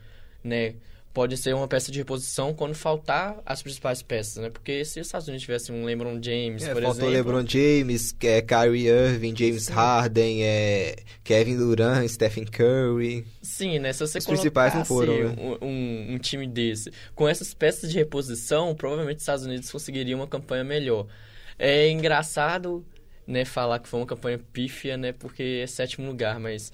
né? 0.43 0.75
pode 1.13 1.37
ser 1.37 1.55
uma 1.55 1.67
peça 1.67 1.91
de 1.91 1.97
reposição 1.97 2.53
quando 2.53 2.75
faltar 2.75 3.41
as 3.45 3.61
principais 3.61 4.01
peças, 4.01 4.43
né? 4.43 4.49
Porque 4.49 4.83
se 4.83 4.99
os 4.99 5.07
Estados 5.07 5.27
Unidos 5.29 5.43
tivessem 5.43 5.73
um 5.73 5.85
LeBron 5.85 6.21
James, 6.21 6.63
é, 6.63 6.73
por 6.73 6.83
faltou 6.83 7.09
exemplo... 7.09 7.09
LeBron 7.09 7.47
James, 7.47 8.15
é, 8.21 8.41
Kyrie 8.41 8.87
Irving, 8.87 9.33
James 9.35 9.63
Sim. 9.63 9.73
Harden, 9.73 10.43
é, 10.43 10.97
Kevin 11.23 11.57
Durant, 11.57 12.07
Stephen 12.07 12.45
Curry... 12.45 13.25
Sim, 13.41 13.79
né? 13.79 13.93
Se 13.93 14.05
você 14.05 14.17
os 14.17 14.25
principais 14.25 14.75
não 14.75 14.83
foram, 14.83 15.29
né? 15.29 15.35
um, 15.39 15.65
um, 15.65 16.13
um, 16.13 16.17
time 16.19 16.45
desse, 16.45 16.91
com 17.15 17.27
essas 17.27 17.53
peças 17.53 17.89
de 17.89 17.97
reposição, 17.97 18.75
provavelmente 18.75 19.17
os 19.17 19.23
Estados 19.23 19.45
Unidos 19.45 19.71
conseguiriam 19.71 20.19
uma 20.19 20.27
campanha 20.27 20.65
melhor. 20.65 21.07
É 21.57 21.89
engraçado, 21.89 22.85
né, 23.25 23.45
falar 23.45 23.79
que 23.79 23.87
foi 23.87 24.01
uma 24.01 24.05
campanha 24.05 24.39
pífia, 24.53 24.95
né? 24.97 25.11
Porque 25.11 25.61
é 25.63 25.67
sétimo 25.67 26.07
lugar, 26.07 26.39
mas 26.39 26.71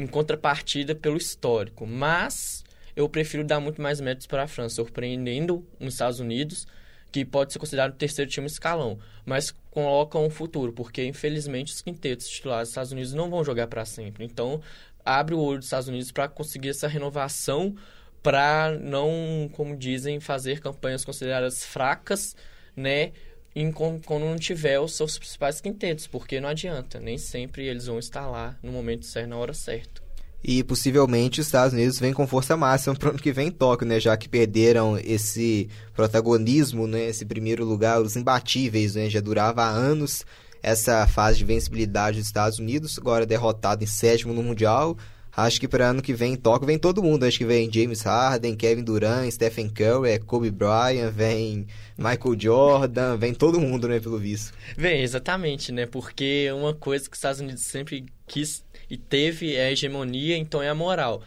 em 0.00 0.06
contrapartida 0.06 0.94
pelo 0.94 1.16
histórico. 1.16 1.86
Mas 1.86 2.64
eu 2.96 3.08
prefiro 3.08 3.44
dar 3.44 3.60
muito 3.60 3.80
mais 3.80 4.00
méritos 4.00 4.26
para 4.26 4.44
a 4.44 4.48
França, 4.48 4.76
surpreendendo 4.76 5.66
os 5.78 5.94
Estados 5.94 6.20
Unidos, 6.20 6.66
que 7.12 7.24
pode 7.24 7.52
ser 7.52 7.58
considerado 7.58 7.92
o 7.92 7.96
terceiro 7.96 8.30
time 8.30 8.46
escalão, 8.46 8.98
mas 9.24 9.54
coloca 9.70 10.18
um 10.18 10.30
futuro, 10.30 10.72
porque 10.72 11.04
infelizmente 11.04 11.72
os 11.72 11.82
quintetos 11.82 12.28
titulares 12.28 12.68
dos 12.68 12.70
Estados 12.70 12.92
Unidos 12.92 13.12
não 13.12 13.28
vão 13.28 13.44
jogar 13.44 13.66
para 13.66 13.84
sempre. 13.84 14.24
Então, 14.24 14.60
abre 15.04 15.34
o 15.34 15.40
olho 15.40 15.58
dos 15.58 15.66
Estados 15.66 15.88
Unidos 15.88 16.12
para 16.12 16.28
conseguir 16.28 16.70
essa 16.70 16.88
renovação, 16.88 17.74
para 18.22 18.78
não, 18.80 19.50
como 19.52 19.76
dizem, 19.76 20.20
fazer 20.20 20.60
campanhas 20.60 21.04
consideradas 21.04 21.64
fracas, 21.64 22.36
né? 22.76 23.12
Em, 23.54 23.72
quando 23.72 24.24
não 24.24 24.36
tiver 24.36 24.78
os 24.78 24.94
seus 24.94 25.18
principais 25.18 25.60
quintetos, 25.60 26.06
porque 26.06 26.40
não 26.40 26.48
adianta, 26.48 27.00
nem 27.00 27.18
sempre 27.18 27.66
eles 27.66 27.86
vão 27.86 27.98
estar 27.98 28.28
lá 28.28 28.56
no 28.62 28.70
momento 28.70 29.04
certo, 29.06 29.28
na 29.28 29.36
hora 29.36 29.52
certa. 29.52 30.00
E 30.42 30.64
possivelmente 30.64 31.40
os 31.40 31.46
Estados 31.46 31.74
Unidos 31.74 31.98
vêm 31.98 32.14
com 32.14 32.26
força 32.26 32.56
máxima 32.56 32.94
para 32.94 33.08
o 33.08 33.10
ano 33.10 33.18
que 33.18 33.32
vem 33.32 33.48
em 33.48 33.50
Tóquio, 33.50 33.86
né? 33.86 34.00
Já 34.00 34.16
que 34.16 34.28
perderam 34.28 34.98
esse 34.98 35.68
protagonismo, 35.92 36.86
né? 36.86 37.08
Esse 37.08 37.26
primeiro 37.26 37.64
lugar, 37.64 38.00
os 38.00 38.16
imbatíveis, 38.16 38.94
né? 38.94 39.10
Já 39.10 39.20
durava 39.20 39.62
há 39.62 39.68
anos 39.68 40.24
essa 40.62 41.06
fase 41.06 41.38
de 41.38 41.44
vencibilidade 41.44 42.18
dos 42.18 42.26
Estados 42.26 42.58
Unidos, 42.58 42.98
agora 42.98 43.26
derrotado 43.26 43.84
em 43.84 43.86
sétimo 43.86 44.32
no 44.32 44.42
Mundial. 44.42 44.96
Acho 45.36 45.60
que 45.60 45.68
para 45.68 45.88
ano 45.88 46.02
que 46.02 46.12
vem 46.12 46.32
em 46.32 46.36
Tóquio 46.36 46.66
vem 46.66 46.78
todo 46.78 47.02
mundo. 47.02 47.24
Acho 47.24 47.38
que 47.38 47.44
vem 47.44 47.72
James 47.72 48.02
Harden, 48.02 48.56
Kevin 48.56 48.82
Durant, 48.82 49.30
Stephen 49.30 49.68
Curry, 49.68 50.18
Kobe 50.18 50.50
Bryant, 50.50 51.12
vem 51.12 51.66
Michael 51.96 52.38
Jordan, 52.38 53.16
vem 53.16 53.32
todo 53.32 53.60
mundo, 53.60 53.88
né, 53.88 54.00
pelo 54.00 54.18
visto. 54.18 54.52
Vem, 54.76 55.02
exatamente, 55.02 55.70
né? 55.70 55.86
Porque 55.86 56.50
uma 56.52 56.74
coisa 56.74 57.04
que 57.04 57.12
os 57.12 57.18
Estados 57.18 57.40
Unidos 57.40 57.62
sempre 57.62 58.06
quis 58.26 58.64
e 58.88 58.96
teve 58.96 59.54
é 59.54 59.66
a 59.66 59.72
hegemonia, 59.72 60.36
então 60.36 60.62
é 60.62 60.68
a 60.68 60.74
moral. 60.74 61.22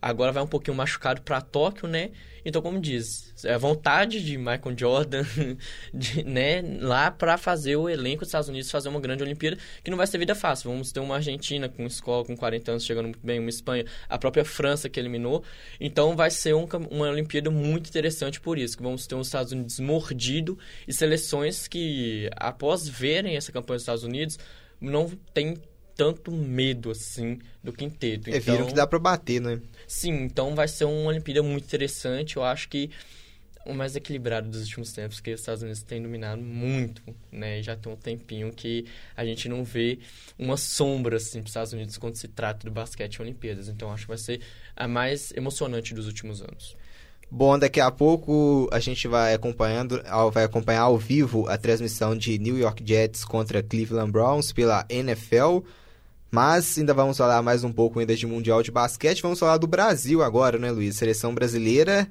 Agora 0.00 0.32
vai 0.32 0.42
um 0.42 0.46
pouquinho 0.46 0.76
machucado 0.76 1.22
para 1.22 1.40
Tóquio, 1.40 1.88
né? 1.88 2.10
Então, 2.44 2.62
como 2.62 2.80
diz, 2.80 3.25
é 3.25 3.25
a 3.44 3.58
vontade 3.58 4.24
de 4.24 4.38
Michael 4.38 4.74
Jordan, 4.76 5.24
de, 5.92 6.24
né, 6.24 6.62
lá 6.80 7.10
para 7.10 7.36
fazer 7.36 7.76
o 7.76 7.88
elenco 7.88 8.20
dos 8.20 8.28
Estados 8.28 8.48
Unidos 8.48 8.70
fazer 8.70 8.88
uma 8.88 9.00
grande 9.00 9.22
Olimpíada, 9.22 9.58
que 9.82 9.90
não 9.90 9.98
vai 9.98 10.06
ser 10.06 10.18
vida 10.18 10.34
fácil. 10.34 10.70
Vamos 10.70 10.92
ter 10.92 11.00
uma 11.00 11.16
Argentina 11.16 11.68
com 11.68 11.84
escola 11.86 12.24
com 12.24 12.36
40 12.36 12.70
anos 12.70 12.84
chegando 12.84 13.06
muito 13.06 13.26
bem, 13.26 13.38
uma 13.38 13.50
Espanha, 13.50 13.84
a 14.08 14.18
própria 14.18 14.44
França 14.44 14.88
que 14.88 14.98
eliminou. 14.98 15.44
Então, 15.78 16.16
vai 16.16 16.30
ser 16.30 16.54
um, 16.54 16.66
uma 16.90 17.10
Olimpíada 17.10 17.50
muito 17.50 17.88
interessante 17.88 18.40
por 18.40 18.58
isso, 18.58 18.76
que 18.76 18.82
vamos 18.82 19.06
ter 19.06 19.14
os 19.14 19.26
Estados 19.26 19.52
Unidos 19.52 19.78
mordido 19.80 20.58
e 20.86 20.92
seleções 20.92 21.68
que, 21.68 22.30
após 22.36 22.88
verem 22.88 23.36
essa 23.36 23.52
campanha 23.52 23.76
dos 23.76 23.82
Estados 23.82 24.04
Unidos, 24.04 24.38
não 24.80 25.10
tem 25.34 25.56
tanto 25.96 26.30
medo, 26.30 26.90
assim, 26.90 27.38
do 27.64 27.72
quinteto. 27.72 28.28
É, 28.28 28.36
então, 28.36 28.54
viram 28.54 28.66
que 28.66 28.74
dá 28.74 28.86
pra 28.86 28.98
bater, 28.98 29.40
né? 29.40 29.60
Sim, 29.88 30.24
então 30.24 30.54
vai 30.54 30.68
ser 30.68 30.84
uma 30.84 31.08
Olimpíada 31.08 31.42
muito 31.42 31.64
interessante. 31.64 32.36
Eu 32.36 32.44
acho 32.44 32.68
que 32.68 32.90
o 33.66 33.74
mais 33.74 33.96
equilibrado 33.96 34.48
dos 34.48 34.62
últimos 34.62 34.92
tempos, 34.92 35.20
que 35.20 35.32
os 35.32 35.40
Estados 35.40 35.62
Unidos 35.62 35.82
têm 35.82 36.02
dominado 36.02 36.40
muito, 36.40 37.02
né? 37.30 37.62
Já 37.62 37.76
tem 37.76 37.92
um 37.92 37.96
tempinho 37.96 38.52
que 38.52 38.86
a 39.16 39.24
gente 39.24 39.48
não 39.48 39.64
vê 39.64 39.98
uma 40.38 40.56
sombra, 40.56 41.16
assim, 41.16 41.40
para 41.40 41.46
os 41.46 41.50
Estados 41.50 41.72
Unidos 41.72 41.98
quando 41.98 42.16
se 42.16 42.28
trata 42.28 42.66
do 42.66 42.70
basquete 42.70 43.16
e 43.16 43.22
Olimpíadas. 43.22 43.68
Então, 43.68 43.92
acho 43.92 44.04
que 44.04 44.08
vai 44.08 44.18
ser 44.18 44.40
a 44.74 44.86
mais 44.86 45.32
emocionante 45.32 45.94
dos 45.94 46.06
últimos 46.06 46.40
anos. 46.40 46.76
Bom, 47.28 47.58
daqui 47.58 47.80
a 47.80 47.90
pouco 47.90 48.68
a 48.70 48.78
gente 48.78 49.08
vai 49.08 49.34
acompanhando, 49.34 50.00
vai 50.32 50.44
acompanhar 50.44 50.82
ao 50.82 50.96
vivo 50.96 51.48
a 51.48 51.58
transmissão 51.58 52.16
de 52.16 52.38
New 52.38 52.56
York 52.56 52.84
Jets 52.86 53.24
contra 53.24 53.62
Cleveland 53.62 54.12
Browns 54.12 54.52
pela 54.52 54.86
NFL. 54.88 55.58
Mas 56.30 56.78
ainda 56.78 56.94
vamos 56.94 57.16
falar 57.16 57.42
mais 57.42 57.64
um 57.64 57.72
pouco 57.72 57.98
ainda 57.98 58.14
de 58.14 58.26
Mundial 58.26 58.62
de 58.62 58.70
Basquete. 58.70 59.22
Vamos 59.22 59.38
falar 59.38 59.58
do 59.58 59.66
Brasil 59.66 60.22
agora, 60.22 60.58
né, 60.58 60.70
Luiz? 60.70 60.96
Seleção 60.96 61.34
brasileira, 61.34 62.06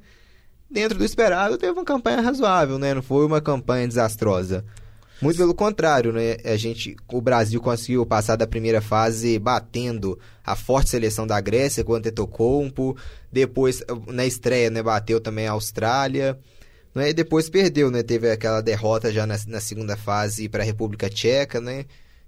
dentro 0.76 0.98
do 0.98 1.04
esperado, 1.04 1.58
teve 1.58 1.72
uma 1.72 1.84
campanha 1.84 2.22
razoável, 2.22 2.78
né? 2.78 2.94
Não 2.94 3.02
foi 3.02 3.26
uma 3.26 3.42
campanha 3.42 3.88
desastrosa. 3.88 4.64
Muito 5.22 5.38
pelo 5.38 5.56
contrário, 5.56 6.12
né? 6.12 6.38
A 6.44 6.56
gente, 6.58 6.96
o 7.08 7.22
Brasil 7.22 7.60
conseguiu 7.62 8.06
passar 8.06 8.36
da 8.36 8.46
primeira 8.46 8.82
fase 8.82 9.40
batendo 9.40 10.20
a 10.46 10.56
forte 10.56 10.90
seleção 10.90 11.26
da 11.26 11.40
Grécia 11.42 11.84
com 11.84 11.94
o 11.94 11.96
Antetokounmpo. 11.96 12.96
Depois, 13.32 13.82
na 14.08 14.26
estreia, 14.26 14.70
né, 14.70 14.84
bateu 14.84 15.20
também 15.22 15.48
a 15.48 15.54
Austrália. 15.54 16.38
Né? 16.94 17.10
E 17.10 17.14
depois 17.14 17.50
perdeu, 17.50 17.90
né? 17.90 18.04
Teve 18.04 18.30
aquela 18.30 18.62
derrota 18.62 19.12
já 19.12 19.26
na, 19.26 19.36
na 19.48 19.62
segunda 19.62 19.96
fase 19.96 20.48
para 20.50 20.62
a 20.62 20.66
República 20.66 21.10
Tcheca, 21.10 21.60
né? 21.62 21.86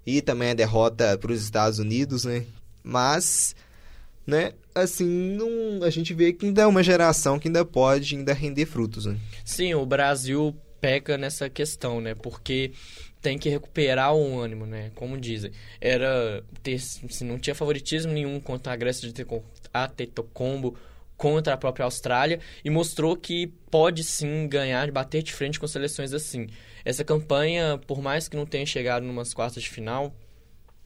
e 0.08 0.22
também 0.22 0.52
a 0.52 0.54
derrota 0.54 1.18
para 1.18 1.34
os 1.34 1.44
Estados 1.44 1.80
Unidos, 1.80 2.24
né? 2.24 2.46
Mas, 2.82 3.54
né, 4.28 4.52
assim, 4.76 5.06
não, 5.06 5.84
a 5.84 5.90
gente 5.90 6.14
vê 6.14 6.34
que 6.34 6.46
ainda 6.46 6.64
é 6.64 6.68
uma 6.68 6.84
geração 6.84 7.40
que 7.40 7.48
ainda 7.48 7.64
pode 7.64 8.16
ainda 8.16 8.34
render 8.34 8.66
frutos, 8.66 9.06
né? 9.06 9.18
Sim, 9.46 9.74
o 9.74 9.86
Brasil 9.86 10.54
pega 10.82 11.18
nessa 11.18 11.50
questão, 11.50 12.02
né? 12.02 12.14
Porque 12.14 12.72
tem 13.22 13.38
que 13.38 13.50
recuperar 13.50 14.14
o 14.14 14.40
ânimo, 14.40 14.66
né? 14.66 14.92
Como 14.96 15.18
dizem. 15.18 15.52
Era 15.80 16.44
ter, 16.62 16.76
assim, 16.76 17.26
não 17.26 17.40
tinha 17.40 17.56
favoritismo 17.56 18.12
nenhum 18.12 18.40
contra 18.40 18.74
a 18.74 18.76
Grécia 18.76 19.08
de 19.08 19.14
ter 19.14 19.26
a 19.74 19.88
Tetocombo 19.88 20.78
contra 21.16 21.54
a 21.54 21.58
própria 21.58 21.86
Austrália 21.86 22.40
e 22.64 22.70
mostrou 22.70 23.18
que 23.18 23.48
pode 23.72 24.04
sim 24.04 24.48
ganhar, 24.48 24.92
bater 24.92 25.24
de 25.24 25.34
frente 25.34 25.60
com 25.60 25.68
seleções 25.68 26.14
assim. 26.14 26.48
Essa 26.86 27.04
campanha, 27.04 27.80
por 27.88 28.02
mais 28.02 28.28
que 28.28 28.38
não 28.38 28.46
tenha 28.46 28.66
chegado 28.66 29.04
numas 29.04 29.34
quartas 29.34 29.64
de 29.64 29.70
final 29.70 30.14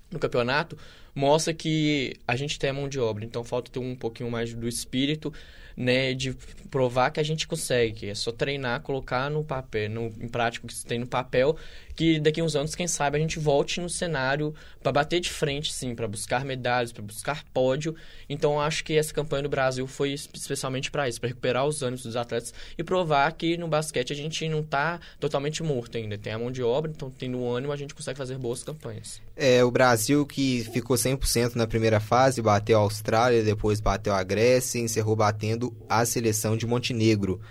no 0.09 0.19
campeonato, 0.19 0.77
mostra 1.13 1.53
que 1.53 2.15
a 2.27 2.35
gente 2.35 2.57
tem 2.57 2.69
a 2.69 2.73
mão 2.73 2.87
de 2.87 2.99
obra, 2.99 3.25
então 3.25 3.43
falta 3.43 3.71
ter 3.71 3.79
um 3.79 3.95
pouquinho 3.95 4.29
mais 4.29 4.53
do 4.53 4.67
espírito 4.67 5.33
né, 5.75 6.13
de 6.13 6.33
provar 6.69 7.11
que 7.11 7.19
a 7.19 7.23
gente 7.23 7.47
consegue. 7.47 8.09
É 8.09 8.15
só 8.15 8.31
treinar, 8.31 8.81
colocar 8.81 9.29
no 9.29 9.43
papel, 9.43 9.89
no, 9.89 10.05
em 10.19 10.27
prática 10.27 10.65
o 10.65 10.67
que 10.67 10.73
você 10.73 10.87
tem 10.87 10.99
no 10.99 11.07
papel, 11.07 11.55
que 11.95 12.19
daqui 12.19 12.41
a 12.41 12.43
uns 12.43 12.55
anos, 12.55 12.75
quem 12.75 12.87
sabe, 12.87 13.17
a 13.17 13.21
gente 13.21 13.39
volte 13.39 13.79
no 13.79 13.89
cenário 13.89 14.53
para 14.81 14.91
bater 14.91 15.19
de 15.19 15.29
frente, 15.29 15.71
sim, 15.73 15.95
para 15.95 16.07
buscar 16.07 16.43
medalhas, 16.45 16.91
para 16.91 17.03
buscar 17.03 17.43
pódio. 17.53 17.95
Então, 18.29 18.59
acho 18.59 18.83
que 18.83 18.97
essa 18.97 19.13
campanha 19.13 19.43
do 19.43 19.49
Brasil 19.49 19.85
foi 19.87 20.13
especialmente 20.13 20.89
para 20.89 21.07
isso, 21.07 21.19
para 21.19 21.29
recuperar 21.29 21.65
os 21.65 21.81
ânimos 21.81 22.03
dos 22.03 22.15
atletas 22.15 22.53
e 22.77 22.83
provar 22.83 23.31
que 23.33 23.57
no 23.57 23.67
basquete 23.67 24.13
a 24.13 24.15
gente 24.15 24.47
não 24.49 24.61
está 24.61 24.99
totalmente 25.19 25.63
morto 25.63 25.97
ainda. 25.97 26.17
Tem 26.17 26.33
a 26.33 26.39
mão 26.39 26.51
de 26.51 26.63
obra, 26.63 26.91
então 26.91 27.09
tendo 27.11 27.45
ânimo, 27.45 27.73
a 27.73 27.77
gente 27.77 27.93
consegue 27.93 28.17
fazer 28.17 28.37
boas 28.37 28.63
campanhas. 28.63 29.21
É, 29.35 29.63
o 29.63 29.71
Brasil 29.71 30.25
que 30.25 30.63
ficou 30.71 30.95
100% 30.95 31.55
na 31.55 31.67
primeira 31.67 31.99
fase, 31.99 32.41
bateu 32.41 32.77
a 32.77 32.81
Austrália, 32.81 33.43
depois 33.43 33.79
bateu 33.79 34.13
a 34.13 34.23
Grécia 34.23 34.79
e 34.79 34.83
encerrou 34.83 35.15
batendo 35.15 35.75
a 35.89 36.05
seleção 36.05 36.55
de 36.55 36.65
Montenegro. 36.65 37.41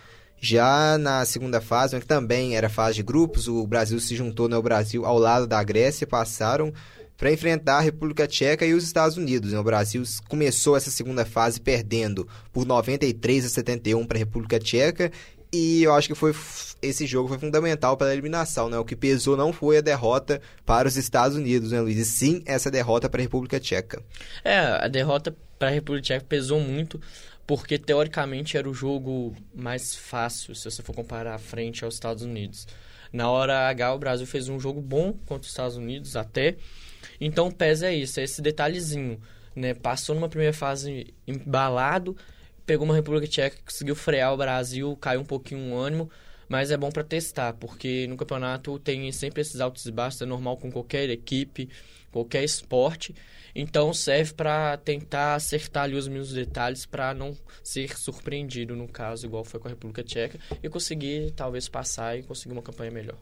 Já 0.40 0.96
na 0.96 1.24
segunda 1.24 1.60
fase, 1.60 1.98
que 2.00 2.06
também 2.06 2.56
era 2.56 2.68
fase 2.68 2.96
de 2.96 3.02
grupos, 3.02 3.46
o 3.46 3.66
Brasil 3.66 4.00
se 4.00 4.16
juntou 4.16 4.48
no 4.48 4.56
né, 4.56 4.62
Brasil 4.62 5.04
ao 5.04 5.18
lado 5.18 5.46
da 5.46 5.62
Grécia, 5.62 6.06
passaram 6.06 6.72
para 7.16 7.30
enfrentar 7.30 7.76
a 7.76 7.80
República 7.80 8.26
Tcheca 8.26 8.64
e 8.64 8.72
os 8.72 8.82
Estados 8.82 9.18
Unidos. 9.18 9.52
Né? 9.52 9.58
O 9.58 9.62
Brasil 9.62 10.02
começou 10.26 10.74
essa 10.74 10.90
segunda 10.90 11.26
fase 11.26 11.60
perdendo 11.60 12.26
por 12.50 12.64
93 12.64 13.44
a 13.44 13.48
71 13.50 14.06
para 14.06 14.16
a 14.16 14.20
República 14.20 14.58
Tcheca 14.58 15.12
e 15.52 15.82
eu 15.82 15.92
acho 15.92 16.08
que 16.08 16.14
foi 16.14 16.34
esse 16.80 17.06
jogo 17.06 17.28
foi 17.28 17.38
fundamental 17.38 17.96
para 17.96 18.08
a 18.08 18.12
eliminação, 18.12 18.70
né? 18.70 18.78
O 18.78 18.84
que 18.84 18.96
pesou 18.96 19.36
não 19.36 19.52
foi 19.52 19.78
a 19.78 19.80
derrota 19.80 20.40
para 20.64 20.88
os 20.88 20.96
Estados 20.96 21.36
Unidos, 21.36 21.72
né, 21.72 21.80
Luiz? 21.80 21.98
E 21.98 22.04
sim 22.04 22.42
essa 22.46 22.70
derrota 22.70 23.08
para 23.08 23.20
a 23.20 23.22
República 23.22 23.58
Tcheca. 23.58 24.02
É, 24.44 24.58
a 24.58 24.88
derrota 24.88 25.36
para 25.58 25.68
a 25.68 25.72
República 25.72 26.04
Tcheca 26.04 26.24
pesou 26.26 26.60
muito, 26.60 27.00
porque 27.50 27.80
teoricamente 27.80 28.56
era 28.56 28.70
o 28.70 28.72
jogo 28.72 29.34
mais 29.52 29.96
fácil, 29.96 30.54
se 30.54 30.70
você 30.70 30.84
for 30.84 30.94
comparar 30.94 31.34
a 31.34 31.38
frente 31.38 31.84
aos 31.84 31.94
Estados 31.94 32.22
Unidos. 32.22 32.64
Na 33.12 33.28
hora 33.28 33.68
H, 33.68 33.92
o 33.92 33.98
Brasil 33.98 34.24
fez 34.24 34.48
um 34.48 34.60
jogo 34.60 34.80
bom 34.80 35.14
contra 35.26 35.40
os 35.40 35.48
Estados 35.48 35.76
Unidos 35.76 36.14
até. 36.14 36.54
Então, 37.20 37.50
pesa 37.50 37.88
é 37.88 37.94
isso, 37.96 38.20
é 38.20 38.22
esse 38.22 38.40
detalhezinho, 38.40 39.20
né? 39.52 39.74
Passou 39.74 40.14
numa 40.14 40.28
primeira 40.28 40.52
fase 40.52 41.12
embalado, 41.26 42.16
pegou 42.64 42.84
uma 42.84 42.94
República 42.94 43.26
Tcheca 43.26 43.56
que 43.56 43.64
conseguiu 43.64 43.96
frear 43.96 44.32
o 44.32 44.36
Brasil, 44.36 44.96
caiu 45.00 45.20
um 45.20 45.24
pouquinho 45.24 45.72
o 45.72 45.76
ânimo, 45.76 46.08
mas 46.48 46.70
é 46.70 46.76
bom 46.76 46.92
para 46.92 47.02
testar, 47.02 47.54
porque 47.54 48.06
no 48.06 48.16
campeonato 48.16 48.78
tem 48.78 49.10
sempre 49.10 49.40
esses 49.40 49.60
altos 49.60 49.84
e 49.86 49.90
baixos, 49.90 50.22
é 50.22 50.24
normal 50.24 50.56
com 50.56 50.70
qualquer 50.70 51.10
equipe, 51.10 51.68
qualquer 52.12 52.44
esporte. 52.44 53.12
Então 53.54 53.92
serve 53.92 54.34
para 54.34 54.76
tentar 54.76 55.34
acertar 55.34 55.84
ali 55.84 55.96
os 55.96 56.06
mínimos 56.06 56.32
detalhes 56.32 56.86
para 56.86 57.14
não 57.14 57.36
ser 57.62 57.96
surpreendido 57.96 58.76
no 58.76 58.88
caso, 58.88 59.26
igual 59.26 59.44
foi 59.44 59.60
com 59.60 59.68
a 59.68 59.70
República 59.70 60.02
Tcheca, 60.02 60.38
e 60.62 60.68
conseguir 60.68 61.32
talvez 61.32 61.68
passar 61.68 62.18
e 62.18 62.22
conseguir 62.22 62.52
uma 62.52 62.62
campanha 62.62 62.90
melhor. 62.90 63.16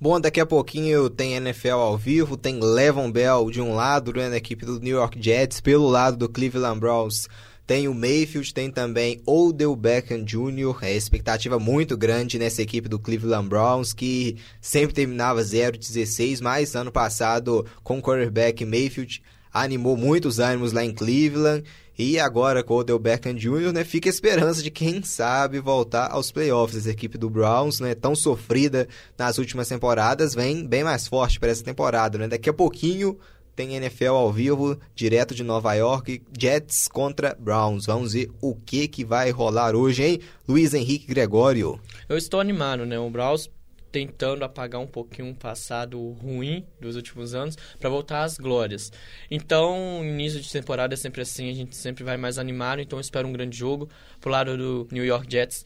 Bom, 0.00 0.20
daqui 0.20 0.40
a 0.40 0.46
pouquinho 0.46 1.10
tem 1.10 1.34
NFL 1.34 1.70
ao 1.70 1.98
vivo, 1.98 2.36
tem 2.36 2.60
Levon 2.60 3.10
Bell 3.10 3.50
de 3.50 3.60
um 3.60 3.74
lado, 3.74 4.12
né, 4.12 4.28
na 4.28 4.36
equipe 4.36 4.64
do 4.64 4.78
New 4.78 4.96
York 4.96 5.20
Jets, 5.20 5.60
pelo 5.60 5.88
lado 5.88 6.16
do 6.16 6.28
Cleveland 6.28 6.78
Browns 6.78 7.26
tem 7.68 7.86
o 7.86 7.92
Mayfield, 7.92 8.54
tem 8.54 8.70
também 8.70 9.20
Odell 9.26 9.76
Beckham 9.76 10.24
Jr., 10.24 10.74
é 10.80 10.96
expectativa 10.96 11.58
muito 11.58 11.98
grande 11.98 12.38
nessa 12.38 12.62
equipe 12.62 12.88
do 12.88 12.98
Cleveland 12.98 13.46
Browns, 13.46 13.92
que 13.92 14.38
sempre 14.58 14.94
terminava 14.94 15.42
0-16, 15.42 16.40
mas 16.40 16.74
ano 16.74 16.90
passado 16.90 17.66
com 17.82 17.98
o 17.98 18.02
quarterback 18.02 18.64
Mayfield 18.64 19.22
animou 19.52 19.96
muitos 19.96 20.38
ânimos 20.38 20.72
lá 20.72 20.84
em 20.84 20.92
Cleveland. 20.92 21.64
E 21.98 22.16
agora 22.16 22.62
com 22.62 22.74
o 22.74 22.76
Odell 22.78 22.98
Beckham 22.98 23.34
Jr., 23.34 23.72
né, 23.72 23.82
fica 23.82 24.08
a 24.08 24.10
esperança 24.10 24.62
de 24.62 24.70
quem 24.70 25.02
sabe 25.02 25.58
voltar 25.58 26.12
aos 26.12 26.30
playoffs. 26.30 26.78
Essa 26.78 26.90
equipe 26.90 27.18
do 27.18 27.28
Browns, 27.28 27.80
né, 27.80 27.92
tão 27.92 28.14
sofrida 28.14 28.86
nas 29.18 29.36
últimas 29.36 29.66
temporadas, 29.66 30.32
vem 30.32 30.64
bem 30.64 30.84
mais 30.84 31.08
forte 31.08 31.40
para 31.40 31.50
essa 31.50 31.64
temporada. 31.64 32.16
Né? 32.16 32.28
Daqui 32.28 32.48
a 32.48 32.52
pouquinho 32.52 33.18
tem 33.56 33.74
NFL 33.74 34.10
ao 34.10 34.32
vivo, 34.32 34.78
direto 34.94 35.34
de 35.34 35.42
Nova 35.42 35.74
York, 35.74 36.22
Jets 36.38 36.86
contra 36.86 37.36
Browns. 37.36 37.86
Vamos 37.86 38.12
ver 38.12 38.30
o 38.40 38.54
que, 38.54 38.86
que 38.86 39.04
vai 39.04 39.32
rolar 39.32 39.74
hoje, 39.74 40.04
hein? 40.04 40.20
Luiz 40.46 40.74
Henrique 40.74 41.08
Gregório. 41.08 41.80
Eu 42.08 42.16
estou 42.16 42.38
animado, 42.38 42.86
né? 42.86 42.96
O 43.00 43.10
Browns 43.10 43.50
tentando 43.90 44.44
apagar 44.44 44.80
um 44.80 44.86
pouquinho 44.86 45.30
o 45.30 45.34
passado 45.34 46.00
ruim 46.12 46.66
dos 46.80 46.96
últimos 46.96 47.34
anos 47.34 47.56
para 47.78 47.88
voltar 47.88 48.22
às 48.22 48.38
glórias. 48.38 48.92
Então, 49.30 50.00
início 50.02 50.40
de 50.40 50.50
temporada 50.50 50.94
é 50.94 50.96
sempre 50.96 51.22
assim, 51.22 51.50
a 51.50 51.54
gente 51.54 51.76
sempre 51.76 52.04
vai 52.04 52.16
mais 52.16 52.38
animado, 52.38 52.80
então 52.80 53.00
espero 53.00 53.26
um 53.26 53.32
grande 53.32 53.56
jogo. 53.56 53.88
Pro 54.20 54.30
lado 54.30 54.56
do 54.56 54.88
New 54.92 55.04
York 55.04 55.26
Jets, 55.30 55.64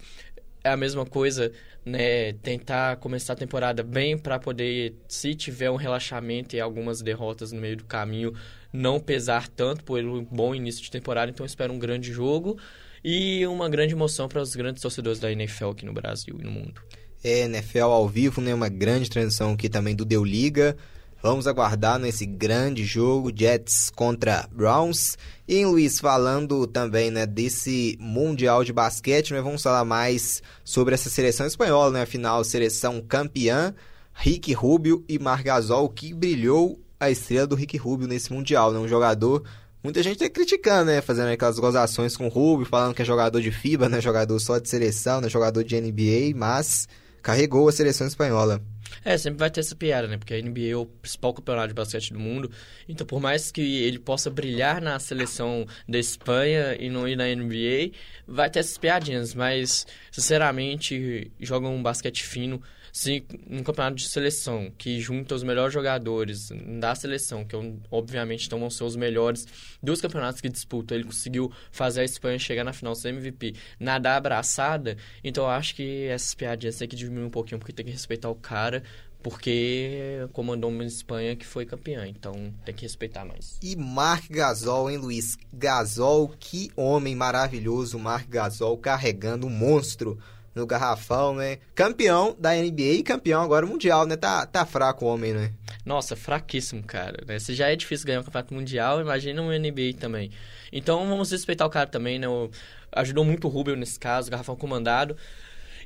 é 0.65 0.71
a 0.71 0.77
mesma 0.77 1.05
coisa, 1.05 1.53
né? 1.85 2.33
Tentar 2.35 2.97
começar 2.97 3.33
a 3.33 3.37
temporada 3.37 3.83
bem 3.83 4.17
para 4.17 4.39
poder, 4.39 4.95
se 5.09 5.35
tiver 5.35 5.71
um 5.71 5.77
relaxamento 5.77 6.55
e 6.55 6.61
algumas 6.61 7.03
derrotas 7.03 7.53
no 7.53 7.61
meio 7.61 7.77
do 7.77 7.85
caminho, 7.85 8.33
não 8.73 9.01
pesar 9.01 9.49
tanto 9.49 9.85
por 9.85 10.03
um 10.05 10.25
bom 10.25 10.55
início 10.55 10.83
de 10.83 10.91
temporada. 10.91 11.31
Então, 11.31 11.45
espero 11.45 11.73
um 11.73 11.79
grande 11.79 12.13
jogo 12.13 12.59
e 13.05 13.45
uma 13.47 13.69
grande 13.69 13.95
emoção 13.95 14.29
para 14.29 14.41
os 14.41 14.55
grandes 14.55 14.81
torcedores 14.81 15.19
da 15.19 15.33
NFL 15.33 15.71
aqui 15.71 15.85
no 15.85 15.93
Brasil 15.93 16.37
e 16.39 16.45
no 16.45 16.51
mundo. 16.51 16.81
É, 17.23 17.41
NFL 17.41 17.83
ao 17.85 18.09
vivo, 18.09 18.41
né? 18.41 18.55
Uma 18.55 18.69
grande 18.69 19.09
transição 19.09 19.53
aqui 19.53 19.69
também 19.69 19.95
do 19.95 20.05
Deu 20.05 20.25
Liga. 20.25 20.77
Vamos 21.23 21.47
aguardar 21.47 22.01
nesse 22.01 22.27
grande 22.27 22.85
jogo, 22.85 23.31
Jets 23.33 23.91
contra 23.95 24.49
Browns. 24.51 25.17
E 25.47 25.65
Luiz, 25.65 26.01
falando 26.01 26.67
também 26.67 27.13
né, 27.13 27.25
desse 27.27 27.97
Mundial 28.01 28.65
de 28.65 28.73
Basquete, 28.73 29.33
né, 29.33 29.41
vamos 29.41 29.63
falar 29.63 29.85
mais 29.85 30.43
sobre 30.65 30.95
essa 30.95 31.09
seleção 31.09 31.47
espanhola, 31.47 31.93
né? 31.93 32.03
Afinal, 32.03 32.43
seleção 32.43 33.01
campeã, 33.01 33.73
Rick 34.13 34.53
Rubio 34.53 35.05
e 35.09 35.17
Margasol, 35.17 35.89
que 35.89 36.13
brilhou 36.13 36.81
a 36.99 37.09
estrela 37.09 37.47
do 37.47 37.55
Rick 37.55 37.77
Rubio 37.77 38.09
nesse 38.09 38.33
Mundial, 38.33 38.73
né? 38.73 38.81
Um 38.81 38.89
jogador 38.89 39.45
Muita 39.83 40.01
gente 40.01 40.19
tá 40.19 40.31
criticando, 40.31 40.87
né? 40.93 41.01
Fazendo 41.01 41.29
aquelas 41.29 41.59
gozações 41.59 42.17
com 42.17 42.27
o 42.27 42.29
Rubio, 42.29 42.65
falando 42.65 42.95
que 42.95 43.03
é 43.03 43.05
jogador 43.05 43.41
de 43.41 43.51
FIBA, 43.51 43.89
né? 43.89 44.01
Jogador 44.01 44.39
só 44.39 44.59
de 44.59 44.69
seleção, 44.69 45.21
né? 45.21 45.29
Jogador 45.29 45.65
de 45.65 45.81
NBA, 45.81 46.37
mas 46.37 46.87
carregou 47.23 47.69
a 47.69 47.73
seleção 47.73 48.07
espanhola. 48.07 48.61
É, 49.05 49.17
sempre 49.17 49.39
vai 49.39 49.51
ter 49.51 49.61
essa 49.61 49.75
piada, 49.75 50.07
né? 50.07 50.17
Porque 50.17 50.35
a 50.35 50.41
NBA 50.41 50.69
é 50.71 50.77
o 50.77 50.87
principal 50.87 51.33
campeonato 51.33 51.69
de 51.69 51.75
basquete 51.75 52.13
do 52.13 52.21
mundo. 52.21 52.51
Então, 52.89 53.07
por 53.07 53.21
mais 53.21 53.51
que 53.51 53.61
ele 53.83 53.99
possa 53.99 54.31
brilhar 54.31 54.81
na 54.81 54.99
seleção 54.99 55.67
da 55.89 55.99
Espanha 55.99 56.77
e 56.79 56.89
não 56.91 57.09
ir 57.09 57.17
na 57.17 57.25
NBA, 57.25 57.97
vai 58.27 58.51
ter 58.51 58.61
essas 58.61 58.79
piadinhas. 58.79 59.35
Mas, 59.35 59.87
sinceramente, 60.11 61.33
joga 61.41 61.69
um 61.69 61.83
basquete 61.83 62.23
fino 62.23 62.63
se 62.93 63.25
um 63.51 63.63
campeonato 63.63 63.97
de 63.97 64.07
seleção 64.07 64.71
que 64.77 65.01
junta 65.01 65.35
os 65.35 65.43
melhores 65.43 65.73
jogadores 65.73 66.51
da 66.79 66.95
seleção, 66.95 67.43
que 67.43 67.57
obviamente 67.91 68.51
não 68.51 68.61
vão 68.61 68.69
ser 68.69 68.85
os 68.85 68.95
melhores 68.95 69.47
dos 69.83 70.01
campeonatos 70.01 70.43
que 70.43 70.49
disputam, 70.49 70.97
ele 70.97 71.05
conseguiu 71.05 71.51
fazer 71.71 72.03
a 72.03 72.05
Espanha 72.05 72.39
chegar 72.39 72.65
na 72.65 72.73
final 72.73 72.95
sem 72.95 73.13
MVP, 73.13 73.55
nadar 73.81 74.19
abraçada, 74.19 74.99
então 75.25 75.45
eu 75.45 75.51
acho 75.51 75.75
que 75.75 76.05
essas 76.05 76.35
piadinhas 76.35 76.77
tem 76.77 76.87
que 76.87 76.95
diminuir 76.95 77.25
um 77.25 77.31
pouquinho, 77.31 77.59
porque 77.59 77.73
tem 77.73 77.87
que 77.87 77.93
respeitar 77.93 78.29
o 78.29 78.35
cara, 78.35 78.83
porque 79.23 80.27
comandou 80.33 80.69
uma 80.69 80.85
Espanha 80.85 81.35
que 81.35 81.47
foi 81.47 81.65
campeã, 81.65 82.07
então 82.07 82.53
tem 82.65 82.75
que 82.75 82.83
respeitar 82.83 83.25
mais. 83.25 83.59
E 83.63 83.75
Marc 83.77 84.29
Gasol, 84.29 84.91
hein, 84.91 84.99
Luiz? 84.99 85.39
Gasol, 85.53 86.29
que 86.39 86.71
homem 86.77 87.15
maravilhoso, 87.15 87.99
Marc 87.99 88.29
Gasol 88.29 88.77
carregando 88.77 89.47
um 89.47 89.51
monstro 89.51 90.19
no 90.55 90.67
garrafão, 90.67 91.35
né? 91.35 91.59
Campeão 91.75 92.37
da 92.39 92.55
NBA 92.55 92.83
e 92.83 93.03
campeão 93.03 93.43
agora 93.43 93.67
mundial, 93.67 94.07
né? 94.07 94.17
Tá, 94.17 94.47
tá 94.47 94.67
fraco 94.67 95.05
o 95.05 95.09
homem, 95.09 95.33
né? 95.33 95.53
Nossa, 95.85 96.15
fraquíssimo, 96.15 96.83
cara. 96.83 97.19
Né? 97.27 97.39
Se 97.39 97.55
já 97.55 97.71
é 97.71 97.77
difícil 97.77 98.07
ganhar 98.07 98.21
um 98.21 98.25
campeonato 98.25 98.55
mundial, 98.55 99.01
imagina 99.01 99.43
um 99.43 99.51
NBA 99.51 99.95
também. 99.99 100.31
Então 100.73 101.07
vamos 101.09 101.31
respeitar 101.31 101.67
o 101.67 101.71
cara 101.71 101.87
também, 101.87 102.19
né? 102.19 102.29
O, 102.29 102.51
ajudou 102.93 103.25
muito 103.25 103.47
o 103.47 103.51
Rubio 103.51 103.77
nesse 103.77 103.99
caso, 103.99 104.31
garrafão 104.31 104.55
comandado. 104.55 105.17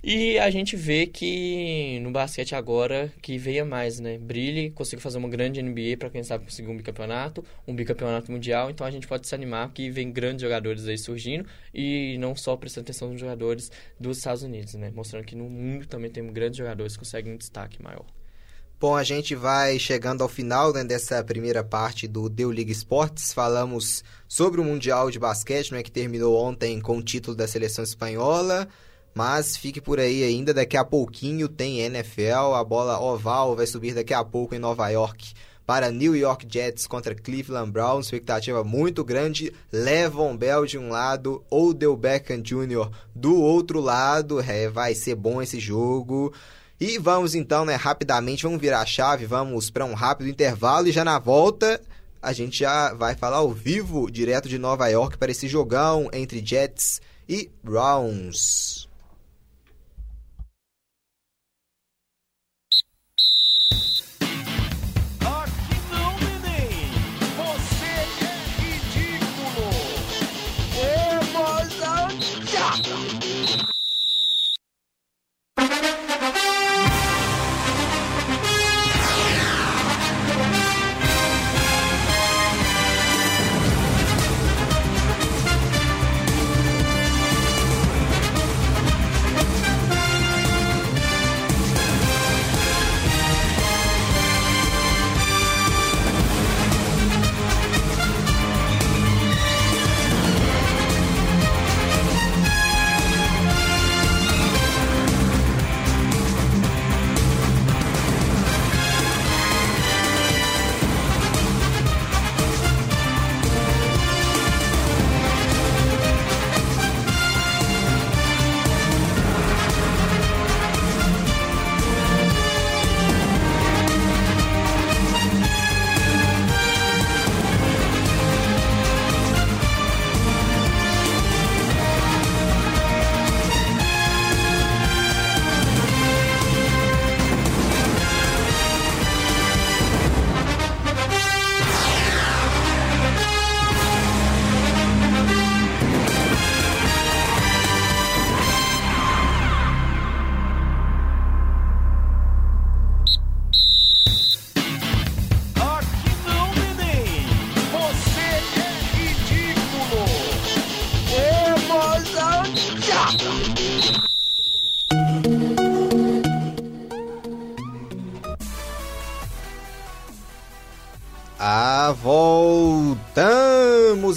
E 0.08 0.38
a 0.38 0.48
gente 0.50 0.76
vê 0.76 1.04
que 1.04 1.98
no 1.98 2.12
basquete 2.12 2.54
agora 2.54 3.12
que 3.20 3.36
venha 3.36 3.64
mais, 3.64 3.98
né? 3.98 4.16
Brilhe, 4.16 4.70
consiga 4.70 5.02
fazer 5.02 5.18
uma 5.18 5.28
grande 5.28 5.60
NBA 5.60 5.96
para 5.98 6.08
quem 6.08 6.22
sabe 6.22 6.44
conseguir 6.44 6.68
um 6.68 6.76
bicampeonato, 6.76 7.44
um 7.66 7.74
bicampeonato 7.74 8.30
mundial. 8.30 8.70
Então 8.70 8.86
a 8.86 8.90
gente 8.92 9.08
pode 9.08 9.26
se 9.26 9.34
animar 9.34 9.72
que 9.72 9.90
vem 9.90 10.12
grandes 10.12 10.42
jogadores 10.42 10.86
aí 10.86 10.96
surgindo 10.96 11.44
e 11.74 12.16
não 12.20 12.36
só 12.36 12.56
prestando 12.56 12.84
atenção 12.84 13.10
nos 13.10 13.18
jogadores 13.18 13.68
dos 13.98 14.18
Estados 14.18 14.44
Unidos, 14.44 14.74
né? 14.74 14.92
Mostrando 14.94 15.24
que 15.24 15.34
no 15.34 15.50
mundo 15.50 15.86
também 15.88 16.08
tem 16.08 16.24
grandes 16.32 16.58
jogadores 16.58 16.92
que 16.92 17.00
conseguem 17.00 17.32
um 17.32 17.36
destaque 17.36 17.82
maior. 17.82 18.06
Bom, 18.78 18.94
a 18.94 19.02
gente 19.02 19.34
vai 19.34 19.76
chegando 19.76 20.22
ao 20.22 20.28
final 20.28 20.72
né, 20.72 20.84
dessa 20.84 21.24
primeira 21.24 21.64
parte 21.64 22.06
do 22.06 22.28
Deu 22.28 22.52
Liga 22.52 22.70
Esportes. 22.70 23.32
Falamos 23.32 24.04
sobre 24.28 24.60
o 24.60 24.64
Mundial 24.64 25.10
de 25.10 25.18
Basquete, 25.18 25.72
né, 25.72 25.82
que 25.82 25.90
terminou 25.90 26.40
ontem 26.40 26.80
com 26.80 26.96
o 26.96 27.02
título 27.02 27.36
da 27.36 27.48
seleção 27.48 27.82
espanhola. 27.82 28.68
Mas 29.16 29.56
fique 29.56 29.80
por 29.80 29.98
aí 29.98 30.22
ainda, 30.22 30.52
daqui 30.52 30.76
a 30.76 30.84
pouquinho 30.84 31.48
tem 31.48 31.80
NFL, 31.80 32.52
a 32.54 32.62
bola 32.62 33.00
oval 33.00 33.56
vai 33.56 33.66
subir 33.66 33.94
daqui 33.94 34.12
a 34.12 34.22
pouco 34.22 34.54
em 34.54 34.58
Nova 34.58 34.86
York 34.90 35.32
para 35.66 35.90
New 35.90 36.14
York 36.14 36.46
Jets 36.46 36.86
contra 36.86 37.14
Cleveland 37.14 37.70
Browns, 37.70 38.04
expectativa 38.04 38.62
muito 38.62 39.02
grande. 39.02 39.54
Levon 39.72 40.36
Bell 40.36 40.66
de 40.66 40.76
um 40.76 40.90
lado, 40.90 41.42
Odell 41.48 41.96
Beckham 41.96 42.42
Jr. 42.42 42.90
do 43.14 43.40
outro 43.40 43.80
lado, 43.80 44.38
é, 44.38 44.68
vai 44.68 44.94
ser 44.94 45.14
bom 45.14 45.40
esse 45.40 45.58
jogo. 45.58 46.30
E 46.78 46.98
vamos 46.98 47.34
então, 47.34 47.64
né, 47.64 47.74
rapidamente, 47.74 48.42
vamos 48.42 48.60
virar 48.60 48.82
a 48.82 48.86
chave, 48.86 49.24
vamos 49.24 49.70
para 49.70 49.86
um 49.86 49.94
rápido 49.94 50.28
intervalo 50.28 50.88
e 50.88 50.92
já 50.92 51.02
na 51.02 51.18
volta 51.18 51.80
a 52.20 52.34
gente 52.34 52.58
já 52.58 52.92
vai 52.92 53.14
falar 53.14 53.38
ao 53.38 53.50
vivo, 53.50 54.10
direto 54.10 54.46
de 54.46 54.58
Nova 54.58 54.86
York, 54.88 55.16
para 55.16 55.30
esse 55.30 55.48
jogão 55.48 56.10
entre 56.12 56.44
Jets 56.44 57.00
e 57.26 57.48
Browns. 57.64 58.85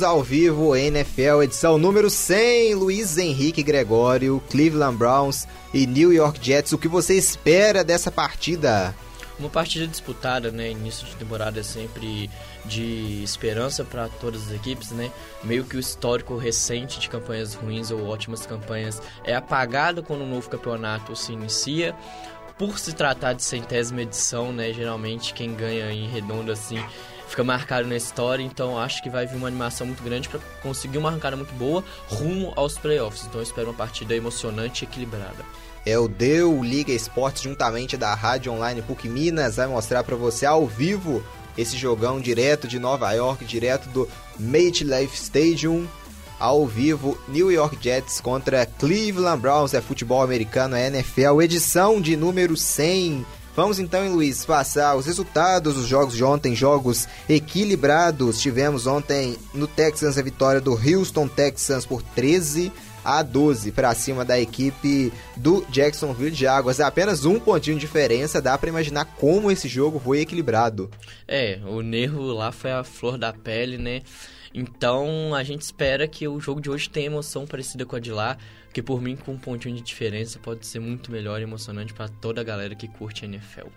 Ao 0.10 0.24
vivo 0.24 0.76
NFL, 0.76 1.44
edição 1.44 1.78
número 1.78 2.10
100. 2.10 2.74
Luiz 2.74 3.16
Henrique 3.16 3.62
Gregório, 3.62 4.42
Cleveland 4.50 4.98
Browns 4.98 5.48
e 5.72 5.86
New 5.86 6.12
York 6.12 6.40
Jets. 6.42 6.74
O 6.74 6.80
que 6.80 6.88
você 6.88 7.14
espera 7.14 7.84
dessa 7.84 8.12
partida? 8.12 8.96
Uma 9.38 9.50
partida 9.50 9.86
disputada, 9.86 10.50
né? 10.50 10.72
Início 10.72 11.06
de 11.06 11.16
temporada 11.16 11.60
é 11.60 11.64
sempre 11.64 12.28
de 12.66 13.22
esperança 13.24 13.86
para 13.86 14.10
todas 14.10 14.48
as 14.48 14.52
equipes, 14.52 14.90
né? 14.90 15.12
Meio 15.44 15.64
que 15.64 15.78
o 15.78 15.80
histórico 15.80 16.38
recente 16.38 17.00
de 17.00 17.08
campanhas 17.08 17.54
ruins 17.54 17.92
ou 17.92 18.08
ótimas 18.08 18.48
campanhas 18.48 19.00
é 19.24 19.36
apagado 19.36 20.02
quando 20.02 20.24
um 20.24 20.30
novo 20.30 20.50
campeonato 20.50 21.16
se 21.16 21.34
inicia 21.34 21.96
por 22.58 22.80
se 22.80 22.94
tratar 22.94 23.34
de 23.34 23.44
centésima 23.44 24.02
edição, 24.02 24.52
né? 24.52 24.74
Geralmente 24.74 25.36
quem 25.36 25.54
ganha 25.54 25.92
em 25.92 26.10
redondo 26.10 26.52
assim 26.52 26.84
fica 27.30 27.44
marcado 27.44 27.88
na 27.88 27.96
história, 27.96 28.44
então 28.44 28.78
acho 28.78 29.02
que 29.02 29.10
vai 29.10 29.26
vir 29.26 29.38
uma 29.38 29.48
animação 29.48 29.88
muito 29.88 30.04
grande 30.04 30.28
para 30.28 30.40
conseguir 30.62 30.98
uma 30.98 31.10
arrancada 31.10 31.38
muito 31.38 31.54
boa 31.54 31.84
rumo 32.08 32.52
aos 32.56 32.78
playoffs. 32.78 33.26
Então 33.26 33.40
eu 33.40 33.44
espero 33.44 33.70
uma 33.70 33.74
partida 33.74 34.16
emocionante 34.16 34.84
e 34.84 34.88
equilibrada. 34.88 35.46
É 35.86 35.98
o 35.98 36.08
Deu 36.08 36.64
Liga 36.64 36.92
Esportes 36.92 37.44
juntamente 37.44 37.96
da 37.96 38.14
Rádio 38.14 38.52
Online 38.52 38.82
PUC 38.82 39.08
Minas 39.08 39.56
vai 39.56 39.68
mostrar 39.68 40.04
para 40.04 40.16
você 40.16 40.46
ao 40.46 40.68
vivo 40.68 41.24
esse 41.58 41.78
jogão 41.78 42.20
direto 42.20 42.68
de 42.68 42.80
Nova 42.80 43.12
York, 43.12 43.46
direto 43.46 43.88
do 43.90 44.08
MetLife 44.38 45.16
Stadium 45.16 45.88
ao 46.40 46.66
vivo 46.66 47.18
New 47.28 47.52
York 47.52 47.78
Jets 47.82 48.22
contra 48.22 48.66
Cleveland 48.66 49.42
Browns, 49.42 49.74
é 49.74 49.82
futebol 49.82 50.22
americano, 50.22 50.76
é 50.76 50.88
NFL, 50.88 51.42
edição 51.42 52.00
de 52.00 52.16
número 52.16 52.56
100. 52.56 53.26
Vamos 53.56 53.80
então, 53.80 54.12
Luiz, 54.14 54.46
passar 54.46 54.96
os 54.96 55.06
resultados 55.06 55.76
dos 55.76 55.88
jogos 55.88 56.16
de 56.16 56.24
ontem, 56.24 56.56
jogos 56.56 57.08
equilibrados. 57.28 58.42
Tivemos 58.42 58.88
ontem 58.88 59.38
no 59.54 59.68
Texans 59.68 60.18
a 60.18 60.22
vitória 60.22 60.62
do 60.62 60.72
Houston 60.74 61.28
Texans 61.28 61.86
por 61.86 62.02
13 62.02 62.72
a 63.04 63.24
12 63.24 63.72
para 63.72 63.94
cima 63.96 64.24
da 64.24 64.40
equipe 64.40 65.12
do 65.36 65.66
Jacksonville 65.70 66.36
Jaguars. 66.36 66.80
É 66.80 66.84
apenas 66.84 67.26
um 67.26 67.40
pontinho 67.40 67.76
de 67.76 67.82
diferença, 67.82 68.42
dá 68.42 68.58
para 68.58 68.70
imaginar 68.70 69.06
como 69.06 69.52
esse 69.52 69.68
jogo 69.68 70.00
foi 70.00 70.20
equilibrado. 70.20 70.90
É, 71.28 71.60
o 71.66 71.82
nervo 71.82 72.22
lá 72.32 72.52
foi 72.52 72.72
a 72.72 72.84
flor 72.84 73.18
da 73.18 73.34
pele, 73.34 73.78
né? 73.78 74.02
Então 74.54 75.34
a 75.36 75.44
gente 75.44 75.62
espera 75.62 76.08
que 76.08 76.28
o 76.28 76.40
jogo 76.40 76.62
de 76.62 76.70
hoje 76.70 76.90
tenha 76.90 77.08
emoção 77.08 77.46
parecida 77.46 77.86
com 77.86 77.96
a 77.96 78.00
de 78.00 78.12
lá, 78.12 78.38
que 78.80 78.84
por 78.84 79.02
mim 79.02 79.18
com 79.18 79.34
um 79.34 79.38
pontinho 79.38 79.76
de 79.76 79.82
diferença 79.82 80.40
pode 80.40 80.66
ser 80.66 80.80
muito 80.80 81.12
melhor 81.12 81.42
e 81.42 81.44
emocionante 81.44 81.94
para 81.94 82.08
toda 82.08 82.40
a 82.40 82.44
galera 82.46 82.74
que 82.74 82.88
curte 82.88 83.26
a 83.26 83.28
NFL. 83.28 83.68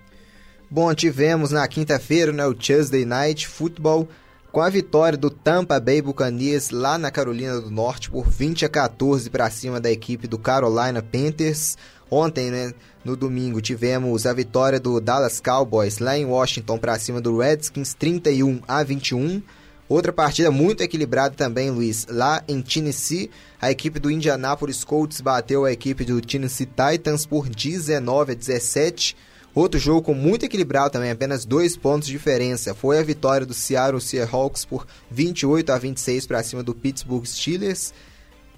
Bom, 0.71 0.95
tivemos 0.95 1.51
na 1.51 1.67
quinta-feira 1.67 2.33
né, 2.33 2.47
o 2.47 2.55
Tuesday 2.55 3.05
Night 3.05 3.49
Football 3.49 4.09
com 4.53 4.61
a 4.61 4.71
vitória 4.71 5.19
do 5.19 5.29
Tampa 5.29 5.81
Bay 5.81 6.01
Buccaneers 6.01 6.71
lá 6.71 6.97
na 6.99 7.11
Carolina 7.11 7.61
do 7.61 7.69
Norte 7.69 8.11
por 8.11 8.29
20 8.29 8.65
a 8.65 8.69
14 8.69 9.29
para 9.29 9.51
cima 9.51 9.81
da 9.81 9.91
equipe 9.91 10.29
do 10.29 10.39
Carolina 10.39 11.03
Panthers. 11.03 11.77
Ontem, 12.09 12.53
né, 12.53 12.73
no 13.05 13.17
domingo, 13.17 13.61
tivemos 13.61 14.25
a 14.25 14.33
vitória 14.33 14.79
do 14.79 15.01
Dallas 15.01 15.41
Cowboys 15.41 15.99
lá 15.99 16.17
em 16.17 16.27
Washington 16.27 16.79
para 16.79 16.97
cima 16.97 17.21
do 17.21 17.39
Redskins 17.39 17.93
31 17.93 18.61
a 18.69 18.85
21. 18.85 19.43
Outra 19.89 20.13
partida 20.13 20.51
muito 20.51 20.83
equilibrada 20.83 21.35
também, 21.35 21.71
Luiz. 21.71 22.07
Lá 22.09 22.43
em 22.49 22.63
Tennessee, 22.63 23.31
a 23.61 23.71
equipe 23.71 23.99
do 23.99 24.11
Indianapolis 24.11 24.85
Colts 24.85 25.21
bateu 25.21 25.65
a 25.65 25.73
equipe 25.73 26.05
do 26.05 26.21
Tennessee 26.21 26.67
Titans 26.67 27.27
por 27.27 27.49
19 27.49 28.33
a 28.33 28.35
17. 28.35 29.17
Outro 29.55 29.79
jogo 29.79 30.15
muito 30.15 30.47
equilibrado 30.47 30.93
também, 30.93 31.11
apenas 31.11 31.45
dois 31.45 31.77
pontos 31.77 32.07
de 32.07 32.13
diferença. 32.13 32.75
Foi 32.75 32.99
a 32.99 33.03
vitória 33.03 33.47
do 33.47 33.53
Seattle 33.53 34.01
Seahawks 34.01 34.65
por 34.65 34.87
28 35.11 35.71
a 35.71 35.79
26 35.79 36.27
para 36.27 36.43
cima 36.43 36.63
do 36.63 36.75
Pittsburgh 36.75 37.27
Steelers. 37.27 37.93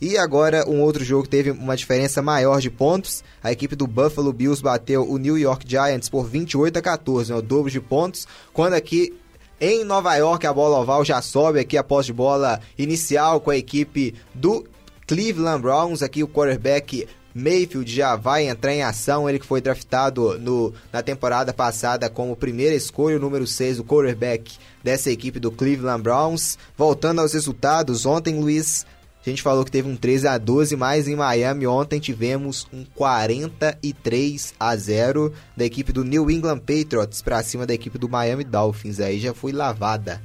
E 0.00 0.16
agora 0.16 0.68
um 0.68 0.80
outro 0.82 1.04
jogo 1.04 1.26
teve 1.26 1.50
uma 1.50 1.76
diferença 1.76 2.22
maior 2.22 2.60
de 2.60 2.70
pontos. 2.70 3.24
A 3.42 3.50
equipe 3.50 3.74
do 3.74 3.88
Buffalo 3.88 4.32
Bills 4.32 4.62
bateu 4.62 5.08
o 5.08 5.18
New 5.18 5.36
York 5.36 5.64
Giants 5.68 6.08
por 6.08 6.28
28 6.28 6.78
a 6.78 6.82
14, 6.82 7.32
né, 7.32 7.38
o 7.38 7.42
dobro 7.42 7.70
de 7.70 7.80
pontos. 7.80 8.28
Quando 8.52 8.74
aqui 8.74 9.14
em 9.60 9.84
Nova 9.84 10.14
York, 10.16 10.46
a 10.46 10.52
bola 10.52 10.80
oval 10.80 11.04
já 11.04 11.22
sobe 11.22 11.60
aqui 11.60 11.76
após 11.76 12.06
de 12.06 12.12
bola 12.12 12.60
inicial 12.76 13.40
com 13.40 13.50
a 13.50 13.56
equipe 13.56 14.14
do 14.34 14.64
Cleveland 15.06 15.62
Browns. 15.62 16.02
Aqui 16.02 16.22
o 16.22 16.28
quarterback 16.28 17.06
Mayfield 17.34 17.90
já 17.90 18.16
vai 18.16 18.48
entrar 18.48 18.72
em 18.72 18.82
ação. 18.82 19.28
Ele 19.28 19.38
que 19.38 19.46
foi 19.46 19.60
draftado 19.60 20.38
no, 20.38 20.72
na 20.92 21.02
temporada 21.02 21.52
passada 21.52 22.10
como 22.10 22.36
primeira 22.36 22.74
escolha, 22.74 23.16
o 23.16 23.20
número 23.20 23.46
6, 23.46 23.80
o 23.80 23.84
quarterback 23.84 24.56
dessa 24.82 25.10
equipe 25.10 25.40
do 25.40 25.50
Cleveland 25.50 26.02
Browns. 26.02 26.58
Voltando 26.76 27.20
aos 27.20 27.32
resultados, 27.32 28.06
ontem, 28.06 28.40
Luiz, 28.40 28.84
a 29.24 29.30
gente 29.30 29.42
falou 29.42 29.64
que 29.64 29.70
teve 29.70 29.88
um 29.88 29.96
13 29.96 30.28
a 30.28 30.36
12, 30.36 30.76
mas 30.76 31.08
em 31.08 31.16
Miami 31.16 31.66
ontem 31.66 31.98
tivemos 31.98 32.66
um 32.72 32.84
43 32.94 34.54
a 34.60 34.76
0 34.76 35.32
da 35.56 35.64
equipe 35.64 35.92
do 35.92 36.04
New 36.04 36.30
England 36.30 36.58
Patriots 36.58 37.22
para 37.22 37.42
cima 37.42 37.66
da 37.66 37.72
equipe 37.72 37.96
do 37.96 38.08
Miami 38.08 38.44
Dolphins. 38.44 39.00
Aí 39.00 39.18
já 39.18 39.32
foi 39.32 39.52
lavada. 39.52 40.20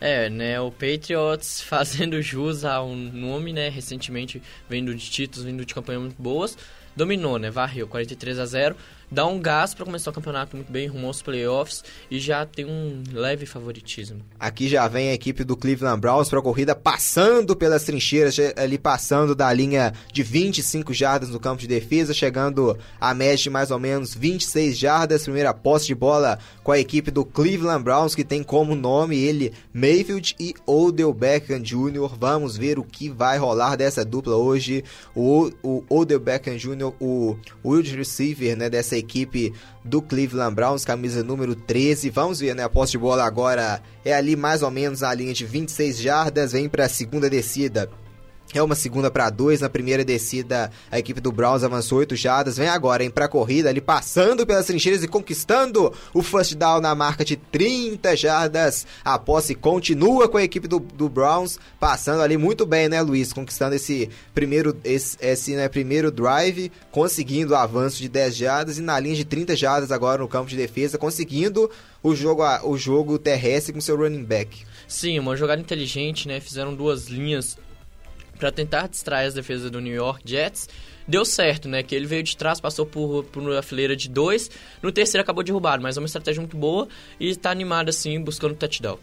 É, 0.00 0.30
né, 0.30 0.58
o 0.60 0.70
Patriots 0.70 1.60
fazendo 1.62 2.20
jus 2.22 2.64
ao 2.64 2.88
nome, 2.88 3.52
né, 3.52 3.68
recentemente 3.68 4.42
vindo 4.68 4.94
de 4.94 5.10
títulos, 5.10 5.44
vindo 5.44 5.64
de 5.64 5.74
campanhas 5.74 6.02
muito 6.02 6.20
boas, 6.20 6.56
dominou, 6.96 7.38
né, 7.38 7.50
varreu 7.50 7.86
43 7.86 8.38
a 8.38 8.46
0 8.46 8.76
dá 9.10 9.26
um 9.26 9.40
gás 9.40 9.74
para 9.74 9.84
começar 9.84 10.10
o 10.10 10.14
campeonato 10.14 10.56
muito 10.56 10.70
bem, 10.70 10.86
rumo 10.86 11.06
aos 11.06 11.20
playoffs 11.20 11.82
e 12.10 12.18
já 12.20 12.46
tem 12.46 12.64
um 12.64 13.02
leve 13.12 13.44
favoritismo. 13.46 14.20
Aqui 14.38 14.68
já 14.68 14.86
vem 14.86 15.10
a 15.10 15.14
equipe 15.14 15.42
do 15.42 15.56
Cleveland 15.56 16.00
Browns 16.00 16.28
para 16.28 16.38
a 16.38 16.42
corrida 16.42 16.74
passando 16.74 17.56
pelas 17.56 17.84
trincheiras, 17.84 18.36
ali 18.56 18.78
passando 18.78 19.34
da 19.34 19.52
linha 19.52 19.92
de 20.12 20.22
25 20.22 20.94
jardas 20.94 21.30
no 21.30 21.40
campo 21.40 21.60
de 21.60 21.66
defesa, 21.66 22.14
chegando 22.14 22.78
a 23.00 23.12
média 23.12 23.36
de 23.36 23.50
mais 23.50 23.70
ou 23.70 23.78
menos 23.78 24.14
26 24.14 24.78
jardas. 24.78 25.24
Primeira 25.24 25.52
posse 25.52 25.86
de 25.86 25.94
bola 25.94 26.38
com 26.62 26.72
a 26.72 26.78
equipe 26.78 27.10
do 27.10 27.24
Cleveland 27.24 27.82
Browns, 27.82 28.14
que 28.14 28.24
tem 28.24 28.42
como 28.42 28.74
nome 28.74 29.16
ele 29.18 29.52
Mayfield 29.72 30.36
e 30.38 30.54
Odell 30.66 31.12
Beckham 31.12 31.60
Jr. 31.60 32.16
Vamos 32.18 32.56
ver 32.56 32.78
o 32.78 32.84
que 32.84 33.08
vai 33.08 33.38
rolar 33.38 33.76
dessa 33.76 34.04
dupla 34.04 34.36
hoje. 34.36 34.84
O, 35.14 35.50
o 35.62 35.84
Odell 35.88 36.20
Beckham 36.20 36.56
Jr., 36.56 36.92
o 37.00 37.36
wide 37.64 37.96
receiver 37.96 38.56
né, 38.56 38.70
dessa 38.70 38.99
equipe 39.00 39.52
do 39.84 40.00
Cleveland 40.00 40.54
Browns, 40.54 40.84
camisa 40.84 41.24
número 41.24 41.54
13. 41.54 42.10
Vamos 42.10 42.38
ver, 42.40 42.54
né? 42.54 42.62
A 42.62 42.68
posse 42.68 42.92
de 42.92 42.98
bola 42.98 43.24
agora 43.24 43.82
é 44.04 44.14
ali 44.14 44.36
mais 44.36 44.62
ou 44.62 44.70
menos 44.70 45.00
na 45.00 45.12
linha 45.12 45.34
de 45.34 45.44
26 45.44 45.98
jardas, 45.98 46.52
vem 46.52 46.68
para 46.68 46.84
a 46.84 46.88
segunda 46.88 47.28
descida. 47.28 47.90
É 48.52 48.62
uma 48.62 48.74
segunda 48.74 49.10
para 49.10 49.30
dois. 49.30 49.60
Na 49.60 49.68
primeira 49.68 50.04
descida, 50.04 50.72
a 50.90 50.98
equipe 50.98 51.20
do 51.20 51.30
Browns 51.30 51.62
avançou 51.62 51.98
8 51.98 52.16
jardas. 52.16 52.56
Vem 52.56 52.68
agora, 52.68 53.04
hein, 53.04 53.10
pra 53.10 53.28
corrida, 53.28 53.68
ali 53.68 53.80
passando 53.80 54.44
pelas 54.44 54.66
trincheiras 54.66 55.04
e 55.04 55.08
conquistando 55.08 55.92
o 56.12 56.22
first 56.22 56.54
down 56.54 56.80
na 56.80 56.94
marca 56.94 57.24
de 57.24 57.36
30 57.36 58.16
jardas. 58.16 58.86
A 59.04 59.18
posse 59.18 59.54
continua 59.54 60.28
com 60.28 60.36
a 60.36 60.42
equipe 60.42 60.66
do, 60.66 60.80
do 60.80 61.08
Browns, 61.08 61.58
passando 61.78 62.22
ali 62.22 62.36
muito 62.36 62.66
bem, 62.66 62.88
né, 62.88 63.00
Luiz? 63.00 63.32
Conquistando 63.32 63.76
esse 63.76 64.10
primeiro, 64.34 64.76
esse, 64.82 65.16
esse 65.20 65.54
né, 65.54 65.68
primeiro 65.68 66.10
drive, 66.10 66.72
conseguindo 66.90 67.52
o 67.52 67.56
avanço 67.56 67.98
de 67.98 68.08
10 68.08 68.36
jardas 68.36 68.78
e 68.78 68.82
na 68.82 68.98
linha 68.98 69.14
de 69.14 69.24
30 69.24 69.54
jardas 69.54 69.92
agora 69.92 70.22
no 70.22 70.28
campo 70.28 70.50
de 70.50 70.56
defesa, 70.56 70.98
conseguindo 70.98 71.70
o 72.02 72.16
jogo, 72.16 72.42
o 72.64 72.76
jogo 72.76 73.18
terrestre 73.18 73.72
com 73.72 73.80
seu 73.80 73.96
running 73.96 74.24
back. 74.24 74.64
Sim, 74.88 75.20
uma 75.20 75.36
jogada 75.36 75.60
inteligente, 75.60 76.26
né? 76.26 76.40
Fizeram 76.40 76.74
duas 76.74 77.06
linhas 77.06 77.56
para 78.40 78.50
tentar 78.50 78.88
distrair 78.88 79.26
as 79.26 79.34
defesas 79.34 79.70
do 79.70 79.80
New 79.80 79.94
York 79.94 80.22
Jets. 80.24 80.68
Deu 81.06 81.24
certo, 81.24 81.68
né? 81.68 81.82
Que 81.82 81.94
ele 81.94 82.06
veio 82.06 82.22
de 82.22 82.36
trás, 82.36 82.60
passou 82.60 82.86
por, 82.86 83.24
por 83.24 83.42
uma 83.42 83.62
fileira 83.62 83.94
de 83.94 84.08
dois. 84.08 84.50
No 84.82 84.90
terceiro 84.90 85.22
acabou 85.22 85.44
derrubado, 85.44 85.82
mas 85.82 85.96
é 85.96 86.00
uma 86.00 86.06
estratégia 86.06 86.40
muito 86.40 86.56
boa 86.56 86.88
e 87.18 87.28
está 87.28 87.50
animado 87.50 87.90
assim, 87.90 88.18
buscando 88.20 88.54
touchdown. 88.54 88.98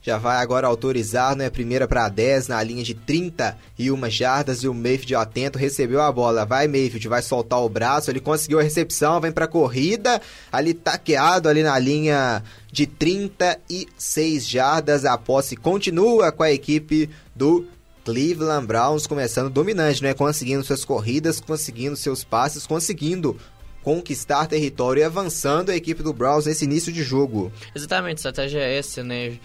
Já 0.00 0.16
vai 0.16 0.36
agora 0.36 0.66
autorizar, 0.66 1.34
né? 1.34 1.50
Primeira 1.50 1.88
para 1.88 2.08
10 2.08 2.48
na 2.48 2.62
linha 2.62 2.84
de 2.84 2.94
31 2.94 4.08
jardas 4.08 4.62
e 4.62 4.68
o 4.68 4.74
Mayfield 4.74 5.16
atento 5.16 5.58
recebeu 5.58 6.00
a 6.00 6.12
bola. 6.12 6.46
Vai 6.46 6.68
Mayfield, 6.68 7.08
vai 7.08 7.20
soltar 7.20 7.60
o 7.60 7.68
braço, 7.68 8.10
ele 8.10 8.20
conseguiu 8.20 8.60
a 8.60 8.62
recepção, 8.62 9.20
vem 9.20 9.32
para 9.32 9.48
corrida, 9.48 10.20
ali 10.52 10.72
taqueado 10.72 11.48
ali 11.48 11.64
na 11.64 11.76
linha 11.78 12.44
de 12.70 12.86
36 12.86 14.48
jardas. 14.48 15.04
A 15.04 15.18
posse 15.18 15.56
continua 15.56 16.30
com 16.30 16.44
a 16.44 16.52
equipe 16.52 17.10
do 17.34 17.66
Cleveland 18.08 18.66
Browns 18.66 19.06
começando 19.06 19.50
dominante, 19.50 20.02
né? 20.02 20.14
Conseguindo 20.14 20.64
suas 20.64 20.82
corridas, 20.82 21.40
conseguindo 21.40 21.94
seus 21.94 22.24
passes, 22.24 22.66
conseguindo 22.66 23.36
conquistar 23.82 24.46
território 24.46 25.00
e 25.00 25.04
avançando 25.04 25.68
a 25.68 25.76
equipe 25.76 26.02
do 26.02 26.14
Browns 26.14 26.46
nesse 26.46 26.64
início 26.64 26.90
de 26.90 27.02
jogo. 27.02 27.52
Exatamente, 27.74 28.14
a 28.14 28.30
estratégia 28.30 28.60
é 28.60 28.78
essa, 28.78 29.04
né? 29.04 29.38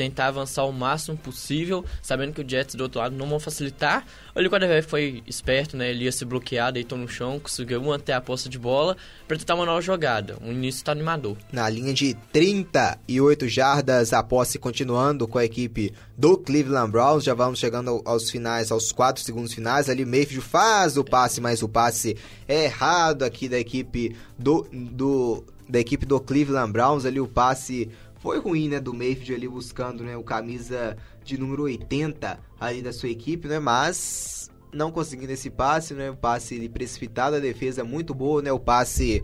Tentar 0.00 0.28
avançar 0.28 0.64
o 0.64 0.72
máximo 0.72 1.14
possível, 1.14 1.84
sabendo 2.00 2.32
que 2.32 2.40
o 2.40 2.48
Jets 2.48 2.74
do 2.74 2.84
outro 2.84 3.00
lado 3.00 3.14
não 3.14 3.28
vão 3.28 3.38
facilitar. 3.38 4.06
O 4.34 4.40
quarterback 4.40 4.88
foi 4.88 5.22
esperto, 5.26 5.76
né? 5.76 5.90
Ele 5.90 6.04
ia 6.04 6.12
se 6.12 6.24
bloquear, 6.24 6.72
deitou 6.72 6.96
no 6.96 7.06
chão, 7.06 7.38
conseguiu 7.38 7.82
manter 7.82 8.12
a 8.12 8.20
posse 8.20 8.48
de 8.48 8.58
bola 8.58 8.96
para 9.28 9.36
tentar 9.36 9.56
uma 9.56 9.66
nova 9.66 9.82
jogada. 9.82 10.38
O 10.40 10.50
início 10.50 10.78
está 10.78 10.92
animador. 10.92 11.36
Na 11.52 11.68
linha 11.68 11.92
de 11.92 12.14
38 12.32 13.46
jardas, 13.46 14.14
a 14.14 14.22
posse 14.22 14.58
continuando 14.58 15.28
com 15.28 15.36
a 15.36 15.44
equipe 15.44 15.92
do 16.16 16.38
Cleveland 16.38 16.90
Browns. 16.90 17.24
Já 17.24 17.34
vamos 17.34 17.58
chegando 17.58 18.00
aos 18.06 18.30
finais, 18.30 18.72
aos 18.72 18.92
4 18.92 19.22
segundos 19.22 19.52
finais. 19.52 19.90
Ali 19.90 20.06
Mayfield 20.06 20.40
faz 20.40 20.96
o 20.96 21.04
passe, 21.04 21.42
mas 21.42 21.62
o 21.62 21.68
passe 21.68 22.16
é 22.48 22.64
errado 22.64 23.22
aqui 23.22 23.50
da 23.50 23.58
equipe 23.58 24.16
do, 24.38 24.66
do 24.72 25.44
da 25.68 25.78
equipe 25.78 26.06
do 26.06 26.18
Cleveland 26.18 26.72
Browns. 26.72 27.04
Ali 27.04 27.20
o 27.20 27.28
passe 27.28 27.90
foi 28.20 28.38
ruim, 28.38 28.68
né, 28.68 28.78
do 28.78 28.92
Mayfield 28.92 29.34
ali 29.34 29.48
buscando, 29.48 30.04
né, 30.04 30.16
o 30.16 30.22
camisa 30.22 30.96
de 31.24 31.38
número 31.38 31.62
80 31.64 32.38
ali 32.60 32.82
da 32.82 32.92
sua 32.92 33.08
equipe, 33.08 33.48
né, 33.48 33.58
mas 33.58 34.50
não 34.72 34.92
conseguindo 34.92 35.32
esse 35.32 35.50
passe, 35.50 35.94
né, 35.94 36.12
passe 36.12 36.68
precipitado, 36.68 37.36
a 37.36 37.40
defesa 37.40 37.82
muito 37.82 38.14
boa, 38.14 38.42
né, 38.42 38.52
o 38.52 38.60
passe 38.60 39.22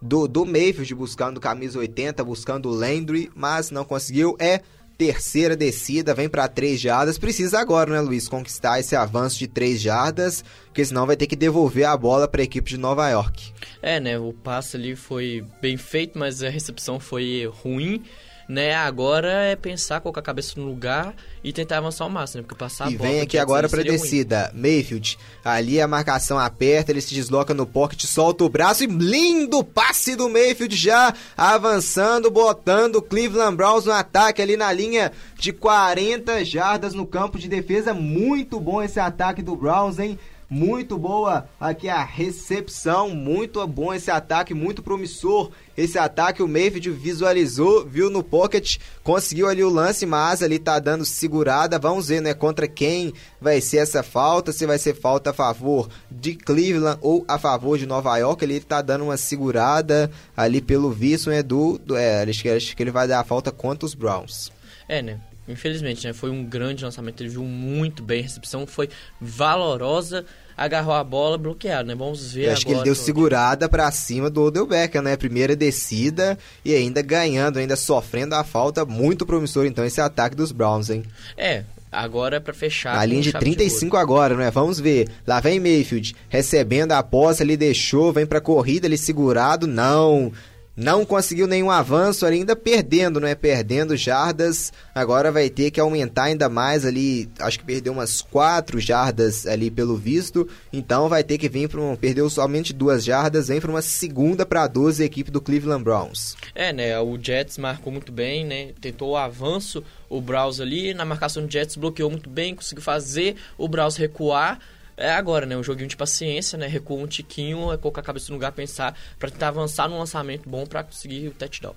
do, 0.00 0.26
do 0.26 0.44
Mayfield 0.44 0.94
buscando 0.94 1.38
camisa 1.38 1.78
80, 1.78 2.24
buscando 2.24 2.70
o 2.70 2.74
Landry, 2.74 3.30
mas 3.34 3.70
não 3.70 3.84
conseguiu, 3.84 4.36
é 4.38 4.62
terceira 4.96 5.56
descida, 5.56 6.14
vem 6.14 6.28
para 6.28 6.48
três 6.48 6.80
jardas. 6.80 7.18
Precisa 7.18 7.58
agora, 7.58 7.92
né, 7.92 8.00
Luiz, 8.00 8.28
conquistar 8.28 8.80
esse 8.80 8.94
avanço 8.96 9.38
de 9.38 9.46
três 9.46 9.80
jardas, 9.80 10.44
porque 10.66 10.84
senão 10.84 11.06
vai 11.06 11.16
ter 11.16 11.26
que 11.26 11.36
devolver 11.36 11.84
a 11.84 11.96
bola 11.96 12.28
para 12.28 12.40
a 12.40 12.44
equipe 12.44 12.70
de 12.70 12.78
Nova 12.78 13.08
York. 13.08 13.52
É, 13.82 14.00
né? 14.00 14.18
O 14.18 14.32
passe 14.32 14.76
ali 14.76 14.96
foi 14.96 15.44
bem 15.60 15.76
feito, 15.76 16.18
mas 16.18 16.42
a 16.42 16.48
recepção 16.48 16.98
foi 16.98 17.50
ruim 17.62 18.02
né? 18.48 18.74
Agora 18.74 19.30
é 19.30 19.56
pensar, 19.56 20.00
colocar 20.00 20.20
a 20.20 20.24
cabeça 20.24 20.58
no 20.58 20.66
lugar 20.66 21.14
e 21.42 21.52
tentar 21.52 21.78
avançar 21.78 22.06
o 22.06 22.10
máximo, 22.10 22.40
né? 22.40 22.46
Porque 22.46 22.58
passar 22.58 22.90
E 22.90 22.96
vem 22.96 23.20
aqui 23.20 23.38
agora 23.38 23.68
para 23.68 23.82
descida. 23.82 24.50
Ruim. 24.52 24.62
Mayfield, 24.62 25.18
ali 25.44 25.80
a 25.80 25.88
marcação 25.88 26.38
aperta, 26.38 26.90
ele 26.90 27.00
se 27.00 27.14
desloca 27.14 27.54
no 27.54 27.66
pocket, 27.66 28.04
solta 28.04 28.44
o 28.44 28.48
braço 28.48 28.84
e 28.84 28.86
lindo 28.86 29.62
passe 29.62 30.16
do 30.16 30.28
Mayfield 30.28 30.76
já 30.76 31.14
avançando, 31.36 32.30
botando 32.30 32.96
o 32.96 33.02
Cleveland 33.02 33.56
Browns 33.56 33.84
no 33.84 33.92
ataque 33.92 34.42
ali 34.42 34.56
na 34.56 34.72
linha 34.72 35.12
de 35.38 35.52
40 35.52 36.44
jardas 36.44 36.94
no 36.94 37.06
campo 37.06 37.38
de 37.38 37.48
defesa. 37.48 37.94
Muito 37.94 38.60
bom 38.60 38.82
esse 38.82 39.00
ataque 39.00 39.42
do 39.42 39.56
Browns, 39.56 39.98
hein? 39.98 40.18
Muito 40.48 40.98
boa 40.98 41.48
aqui 41.58 41.88
a 41.88 42.02
recepção, 42.02 43.10
muito 43.10 43.64
bom 43.66 43.94
esse 43.94 44.10
ataque, 44.10 44.52
muito 44.54 44.82
promissor. 44.82 45.50
Esse 45.76 45.98
ataque 45.98 46.42
o 46.42 46.48
Mayfield 46.48 46.90
visualizou, 46.90 47.84
viu 47.84 48.08
no 48.08 48.22
pocket, 48.22 48.76
conseguiu 49.02 49.48
ali 49.48 49.64
o 49.64 49.68
lance, 49.68 50.06
mas 50.06 50.42
ali 50.42 50.58
tá 50.58 50.78
dando 50.78 51.04
segurada. 51.04 51.78
Vamos 51.78 52.08
ver, 52.08 52.20
né, 52.20 52.34
contra 52.34 52.68
quem 52.68 53.12
vai 53.40 53.60
ser 53.60 53.78
essa 53.78 54.02
falta, 54.02 54.52
se 54.52 54.66
vai 54.66 54.78
ser 54.78 54.94
falta 54.94 55.30
a 55.30 55.34
favor 55.34 55.88
de 56.10 56.34
Cleveland 56.34 56.98
ou 57.02 57.24
a 57.26 57.38
favor 57.38 57.76
de 57.78 57.86
Nova 57.86 58.16
York. 58.18 58.44
Ele 58.44 58.60
tá 58.60 58.80
dando 58.82 59.04
uma 59.04 59.16
segurada 59.16 60.10
ali 60.36 60.60
pelo 60.60 60.90
visto, 60.90 61.30
né, 61.30 61.42
do, 61.42 61.78
do 61.78 61.96
é, 61.96 62.22
acho 62.22 62.76
que, 62.76 62.82
ele 62.82 62.90
vai 62.90 63.08
dar 63.08 63.20
a 63.20 63.24
falta 63.24 63.50
contra 63.50 63.86
os 63.86 63.94
Browns. 63.94 64.52
É, 64.88 65.02
né? 65.02 65.18
Infelizmente, 65.48 66.06
né? 66.06 66.12
Foi 66.12 66.30
um 66.30 66.44
grande 66.44 66.84
lançamento, 66.84 67.20
ele 67.20 67.30
viu 67.30 67.42
muito 67.42 68.02
bem, 68.02 68.20
a 68.20 68.22
recepção 68.22 68.66
foi 68.66 68.88
valorosa 69.20 70.24
agarrou 70.56 70.94
a 70.94 71.02
bola 71.02 71.36
bloqueado, 71.36 71.88
né? 71.88 71.94
Vamos 71.94 72.32
ver 72.32 72.46
Eu 72.46 72.52
acho 72.52 72.66
que 72.66 72.72
ele 72.72 72.82
deu 72.82 72.94
segurada 72.94 73.68
para 73.68 73.90
cima 73.90 74.30
do 74.30 74.42
Odell 74.42 74.66
Beckham, 74.66 75.02
né? 75.02 75.16
Primeira 75.16 75.56
descida 75.56 76.38
e 76.64 76.74
ainda 76.74 77.02
ganhando, 77.02 77.58
ainda 77.58 77.76
sofrendo 77.76 78.34
a 78.34 78.44
falta. 78.44 78.84
Muito 78.84 79.26
promissor, 79.26 79.66
então, 79.66 79.84
esse 79.84 80.00
ataque 80.00 80.36
dos 80.36 80.52
Browns, 80.52 80.90
hein? 80.90 81.02
É, 81.36 81.64
Agora 81.94 82.38
é 82.38 82.40
para 82.40 82.52
fechar. 82.52 82.96
Na 82.96 83.04
linha 83.04 83.22
de 83.22 83.32
35 83.32 83.96
de 83.96 84.02
agora, 84.02 84.34
né? 84.36 84.50
Vamos 84.50 84.80
ver. 84.80 85.08
Lá 85.24 85.38
vem 85.38 85.60
Mayfield 85.60 86.16
recebendo 86.28 86.90
a 86.90 87.02
posse, 87.04 87.44
ele 87.44 87.56
deixou, 87.56 88.12
vem 88.12 88.26
para 88.26 88.40
corrida, 88.40 88.86
ele 88.86 88.98
segurado, 88.98 89.66
não 89.68 90.32
não 90.76 91.04
conseguiu 91.04 91.46
nenhum 91.46 91.70
avanço 91.70 92.26
ainda 92.26 92.56
perdendo, 92.56 93.20
né? 93.20 93.34
Perdendo 93.34 93.96
jardas. 93.96 94.72
Agora 94.92 95.30
vai 95.30 95.48
ter 95.48 95.70
que 95.70 95.78
aumentar 95.78 96.24
ainda 96.24 96.48
mais 96.48 96.84
ali. 96.84 97.30
Acho 97.38 97.60
que 97.60 97.64
perdeu 97.64 97.92
umas 97.92 98.20
quatro 98.20 98.80
jardas 98.80 99.46
ali 99.46 99.70
pelo 99.70 99.96
visto. 99.96 100.48
Então 100.72 101.08
vai 101.08 101.22
ter 101.22 101.38
que 101.38 101.48
vir 101.48 101.68
para 101.68 101.80
um. 101.80 101.94
Perdeu 101.94 102.28
somente 102.28 102.72
duas 102.72 103.04
jardas, 103.04 103.48
vem 103.48 103.60
para 103.60 103.70
uma 103.70 103.82
segunda 103.82 104.44
para 104.44 104.66
12 104.66 105.02
a 105.02 105.06
equipe 105.06 105.30
do 105.30 105.40
Cleveland 105.40 105.84
Browns. 105.84 106.36
É, 106.54 106.72
né? 106.72 106.98
O 106.98 107.16
Jets 107.22 107.56
marcou 107.56 107.92
muito 107.92 108.10
bem, 108.10 108.44
né? 108.44 108.72
Tentou 108.80 109.10
o 109.10 109.16
avanço, 109.16 109.84
o 110.08 110.20
Browns 110.20 110.60
ali. 110.60 110.92
Na 110.92 111.04
marcação 111.04 111.46
do 111.46 111.52
Jets 111.52 111.76
bloqueou 111.76 112.10
muito 112.10 112.28
bem, 112.28 112.54
conseguiu 112.54 112.82
fazer 112.82 113.36
o 113.56 113.68
Browns 113.68 113.96
recuar 113.96 114.58
é 114.96 115.12
agora, 115.12 115.46
né? 115.46 115.56
Um 115.56 115.62
joguinho 115.62 115.88
de 115.88 115.96
paciência, 115.96 116.58
né? 116.58 116.66
Recua 116.66 116.98
um 116.98 117.06
tiquinho, 117.06 117.72
é 117.72 117.76
colocar 117.76 118.00
a 118.00 118.04
cabeça 118.04 118.26
no 118.28 118.34
lugar, 118.34 118.52
pensar, 118.52 118.96
para 119.18 119.30
tentar 119.30 119.48
avançar 119.48 119.88
num 119.88 119.98
lançamento 119.98 120.48
bom 120.48 120.66
para 120.66 120.82
conseguir 120.84 121.28
o 121.28 121.32
touchdown. 121.32 121.74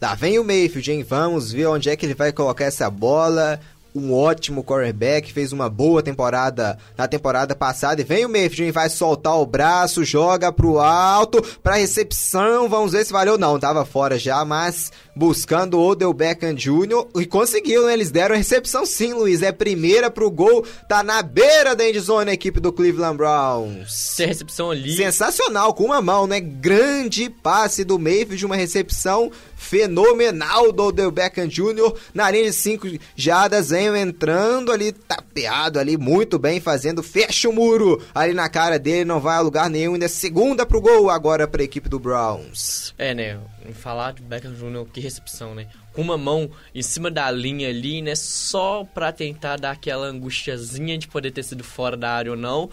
Lá 0.00 0.14
vem 0.14 0.38
o 0.38 0.44
Mayfield, 0.44 0.92
hein? 0.92 1.02
Vamos 1.02 1.52
ver 1.52 1.66
onde 1.66 1.90
é 1.90 1.96
que 1.96 2.06
ele 2.06 2.14
vai 2.14 2.32
colocar 2.32 2.64
essa 2.64 2.90
bola 2.90 3.60
um 3.94 4.14
ótimo 4.14 4.62
quarterback, 4.62 5.32
fez 5.32 5.52
uma 5.52 5.68
boa 5.68 6.02
temporada 6.02 6.78
na 6.96 7.08
temporada 7.08 7.54
passada. 7.54 8.00
E 8.00 8.04
vem 8.04 8.24
o 8.24 8.28
Mayfield, 8.28 8.72
vai 8.72 8.88
soltar 8.88 9.38
o 9.38 9.46
braço, 9.46 10.04
joga 10.04 10.52
pro 10.52 10.78
alto, 10.78 11.42
pra 11.62 11.76
recepção, 11.76 12.68
vamos 12.68 12.92
ver 12.92 13.04
se 13.04 13.12
valeu. 13.12 13.36
Não, 13.36 13.58
tava 13.58 13.84
fora 13.84 14.18
já, 14.18 14.44
mas 14.44 14.92
buscando 15.14 15.78
o 15.78 15.86
Odell 15.86 16.12
Beckham 16.12 16.54
Jr. 16.54 17.06
e 17.16 17.26
conseguiu, 17.26 17.86
né? 17.86 17.92
Eles 17.92 18.10
deram 18.10 18.34
a 18.34 18.38
recepção 18.38 18.86
sim, 18.86 19.12
Luiz. 19.12 19.42
É 19.42 19.52
primeira 19.52 20.10
pro 20.10 20.30
gol, 20.30 20.64
tá 20.88 21.02
na 21.02 21.22
beira 21.22 21.74
da 21.74 21.88
endzone 21.88 22.30
a 22.30 22.34
equipe 22.34 22.60
do 22.60 22.72
Cleveland 22.72 23.16
Browns. 23.16 24.14
Tem 24.16 24.26
recepção 24.26 24.70
ali. 24.70 24.96
Sensacional, 24.96 25.74
com 25.74 25.84
uma 25.84 26.00
mão, 26.00 26.26
né? 26.26 26.40
Grande 26.40 27.28
passe 27.28 27.84
do 27.84 27.98
Mayfield, 27.98 28.46
uma 28.46 28.56
recepção 28.56 29.30
fenomenal 29.60 30.72
do 30.72 30.84
Odell 30.84 31.10
Beckham 31.10 31.46
Jr. 31.46 31.92
na 32.14 32.30
linha 32.30 32.44
de 32.44 32.52
5 32.54 32.88
jadas, 33.14 33.70
entrando 33.70 34.72
ali, 34.72 34.90
tapeado 34.90 35.78
ali, 35.78 35.98
muito 35.98 36.38
bem, 36.38 36.60
fazendo, 36.60 37.02
fecha 37.02 37.46
o 37.46 37.52
muro 37.52 38.02
ali 38.14 38.32
na 38.32 38.48
cara 38.48 38.78
dele, 38.78 39.04
não 39.04 39.20
vai 39.20 39.36
a 39.36 39.40
lugar 39.40 39.68
nenhum, 39.68 39.92
ainda 39.92 40.06
é 40.06 40.08
segunda 40.08 40.64
pro 40.64 40.80
gol 40.80 41.10
agora 41.10 41.46
pra 41.46 41.62
equipe 41.62 41.90
do 41.90 42.00
Browns. 42.00 42.94
É, 42.96 43.14
né, 43.14 43.38
falar 43.74 44.14
de 44.14 44.22
Beckham 44.22 44.54
Jr., 44.54 44.86
que 44.90 44.98
recepção, 44.98 45.54
né? 45.54 45.66
Com 45.92 46.00
uma 46.00 46.16
mão 46.16 46.50
em 46.74 46.82
cima 46.82 47.10
da 47.10 47.30
linha 47.30 47.68
ali, 47.68 48.00
né, 48.00 48.14
só 48.14 48.84
pra 48.94 49.12
tentar 49.12 49.58
dar 49.58 49.72
aquela 49.72 50.06
angustiazinha 50.06 50.96
de 50.96 51.06
poder 51.06 51.32
ter 51.32 51.42
sido 51.42 51.62
fora 51.62 51.98
da 51.98 52.10
área 52.10 52.30
ou 52.30 52.36
não. 52.36 52.70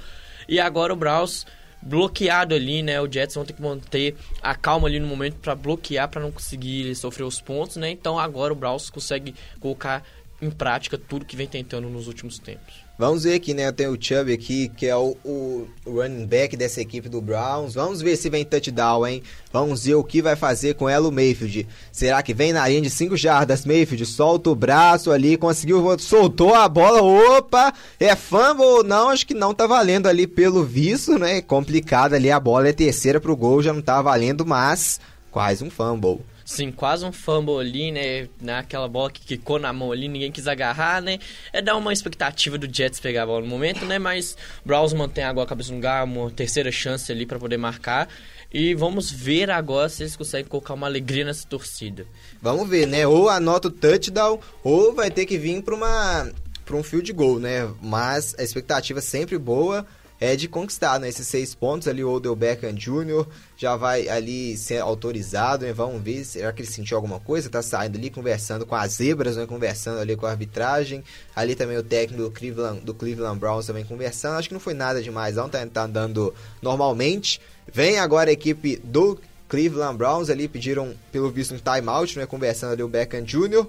E 0.47 0.57
agora 0.57 0.93
o 0.93 0.95
Browns 0.95 1.45
bloqueado 1.81 2.55
ali, 2.55 2.81
né? 2.81 2.99
O 3.01 3.11
Jets 3.11 3.35
vão 3.35 3.45
ter 3.45 3.53
que 3.53 3.61
manter 3.61 4.15
a 4.41 4.55
calma 4.55 4.87
ali 4.87 4.99
no 4.99 5.07
momento 5.07 5.35
para 5.35 5.55
bloquear, 5.55 6.09
para 6.09 6.21
não 6.21 6.31
conseguir 6.31 6.93
sofrer 6.95 7.23
os 7.23 7.41
pontos, 7.41 7.77
né? 7.77 7.89
Então 7.91 8.19
agora 8.19 8.53
o 8.53 8.55
Browns 8.55 8.89
consegue 8.89 9.35
colocar 9.59 10.03
em 10.41 10.49
prática 10.49 10.97
tudo 10.97 11.25
que 11.25 11.35
vem 11.35 11.47
tentando 11.47 11.89
nos 11.89 12.07
últimos 12.07 12.39
tempos. 12.39 12.86
Vamos 12.97 13.25
ver 13.25 13.35
aqui, 13.35 13.53
né? 13.53 13.71
Tem 13.71 13.87
o 13.87 13.95
Chubb 13.99 14.33
aqui, 14.33 14.69
que 14.69 14.87
é 14.87 14.95
o, 14.95 15.15
o, 15.23 15.67
running 15.85 16.25
back 16.25 16.57
dessa 16.57 16.81
equipe 16.81 17.07
do 17.07 17.21
Browns. 17.21 17.75
Vamos 17.75 18.01
ver 18.01 18.15
se 18.15 18.27
vem 18.27 18.43
touchdown, 18.43 19.05
hein? 19.05 19.21
Vamos 19.53 19.85
ver 19.85 19.93
o 19.93 20.03
que 20.03 20.19
vai 20.19 20.35
fazer 20.35 20.73
com 20.73 20.89
ela 20.89 21.07
o 21.07 21.11
Mayfield. 21.11 21.67
Será 21.91 22.23
que 22.23 22.33
vem 22.33 22.51
na 22.51 22.67
linha 22.67 22.81
de 22.81 22.89
5 22.89 23.15
jardas? 23.15 23.65
Mayfield 23.65 24.03
solta 24.07 24.49
o 24.49 24.55
braço 24.55 25.11
ali, 25.11 25.37
conseguiu, 25.37 25.99
soltou 25.99 26.55
a 26.55 26.67
bola. 26.67 27.03
Opa! 27.03 27.71
É 27.99 28.15
fumble 28.15 28.81
não? 28.83 29.09
Acho 29.09 29.27
que 29.27 29.35
não 29.35 29.53
tá 29.53 29.67
valendo 29.67 30.07
ali 30.07 30.25
pelo 30.25 30.63
visto, 30.63 31.19
né? 31.19 31.39
Complicado 31.39 32.15
ali, 32.15 32.31
a 32.31 32.39
bola 32.39 32.67
é 32.67 32.73
terceira 32.73 33.21
pro 33.21 33.37
gol, 33.37 33.61
já 33.61 33.71
não 33.71 33.81
tá 33.81 34.01
valendo, 34.01 34.43
mas 34.43 34.99
quase 35.29 35.63
um 35.63 35.69
fumble. 35.69 36.21
Sim, 36.47 36.71
quase 36.71 37.03
um 37.03 37.11
fumble 37.11 37.59
ali, 37.59 37.91
né? 37.91 38.29
Naquela 38.39 38.87
bola 38.87 39.11
que 39.11 39.19
quicou 39.19 39.59
na 39.59 39.73
mão 39.73 39.91
ali, 39.91 40.07
ninguém 40.07 40.31
quis 40.31 40.47
agarrar, 40.47 41.01
né? 41.01 41.19
É 41.51 41.61
dar 41.61 41.75
uma 41.75 41.91
expectativa 41.91 42.57
do 42.57 42.73
Jets 42.73 43.01
pegar 43.01 43.23
a 43.23 43.25
bola 43.25 43.41
no 43.41 43.47
momento, 43.47 43.83
né? 43.83 43.99
Mas 43.99 44.37
Browns 44.65 44.93
mantém 44.93 45.25
agora 45.25 45.45
a 45.45 45.49
cabeça 45.49 45.71
no 45.71 45.75
lugar, 45.75 46.05
uma 46.05 46.31
terceira 46.31 46.71
chance 46.71 47.11
ali 47.11 47.25
para 47.25 47.37
poder 47.37 47.57
marcar. 47.57 48.07
E 48.49 48.73
vamos 48.73 49.11
ver 49.11 49.51
agora 49.51 49.89
se 49.89 50.03
eles 50.03 50.15
conseguem 50.15 50.47
colocar 50.47 50.73
uma 50.73 50.87
alegria 50.87 51.25
nessa 51.25 51.45
torcida. 51.45 52.07
Vamos 52.41 52.69
ver, 52.69 52.87
né? 52.87 53.05
Ou 53.05 53.27
anota 53.27 53.67
o 53.67 53.71
touchdown, 53.71 54.39
ou 54.63 54.93
vai 54.93 55.11
ter 55.11 55.25
que 55.25 55.37
vir 55.37 55.61
para 55.61 55.75
uma 55.75 56.31
para 56.63 56.77
um 56.77 56.83
field 56.83 57.11
goal, 57.11 57.39
né? 57.39 57.69
Mas 57.81 58.33
a 58.39 58.43
expectativa 58.43 58.99
é 58.99 59.01
sempre 59.01 59.37
boa 59.37 59.85
é 60.19 60.35
de 60.35 60.47
conquistar, 60.47 60.99
né? 60.99 61.09
Esses 61.09 61.27
seis 61.27 61.53
pontos 61.53 61.87
ali, 61.87 62.03
o 62.03 62.11
Odell 62.11 62.35
Beckham 62.35 62.73
Jr. 62.73 63.25
já 63.55 63.75
vai 63.75 64.09
ali 64.09 64.57
ser 64.57 64.79
autorizado, 64.79 65.65
né? 65.65 65.73
Vamos 65.73 66.01
ver, 66.01 66.23
será 66.25 66.51
que 66.51 66.61
ele 66.61 66.69
sentiu 66.69 66.97
alguma 66.97 67.19
coisa? 67.19 67.49
Tá 67.49 67.61
saindo 67.61 67.97
ali, 67.97 68.09
conversando 68.09 68.65
com 68.65 68.75
as 68.75 68.93
zebras, 68.93 69.37
né? 69.37 69.45
Conversando 69.45 69.99
ali 69.99 70.15
com 70.15 70.25
a 70.25 70.31
arbitragem. 70.31 71.03
Ali 71.35 71.55
também 71.55 71.77
o 71.77 71.83
técnico 71.83 72.23
do 72.23 72.31
Cleveland, 72.31 72.81
do 72.81 72.93
Cleveland 72.93 73.39
Browns 73.39 73.67
também 73.67 73.85
conversando. 73.85 74.37
Acho 74.37 74.47
que 74.47 74.53
não 74.53 74.61
foi 74.61 74.73
nada 74.73 75.01
demais, 75.01 75.35
não. 75.35 75.47
Tá, 75.47 75.65
tá 75.67 75.83
andando 75.83 76.33
normalmente. 76.61 77.39
Vem 77.71 77.99
agora 77.99 78.29
a 78.29 78.33
equipe 78.33 78.77
do 78.83 79.19
Cleveland 79.47 79.97
Browns 79.97 80.29
ali, 80.29 80.47
pediram, 80.47 80.93
pelo 81.11 81.29
visto, 81.29 81.53
um 81.53 81.59
timeout, 81.59 82.17
né? 82.17 82.25
Conversando 82.25 82.73
ali 82.73 82.83
o 82.83 82.87
Beckham 82.87 83.23
Jr., 83.23 83.67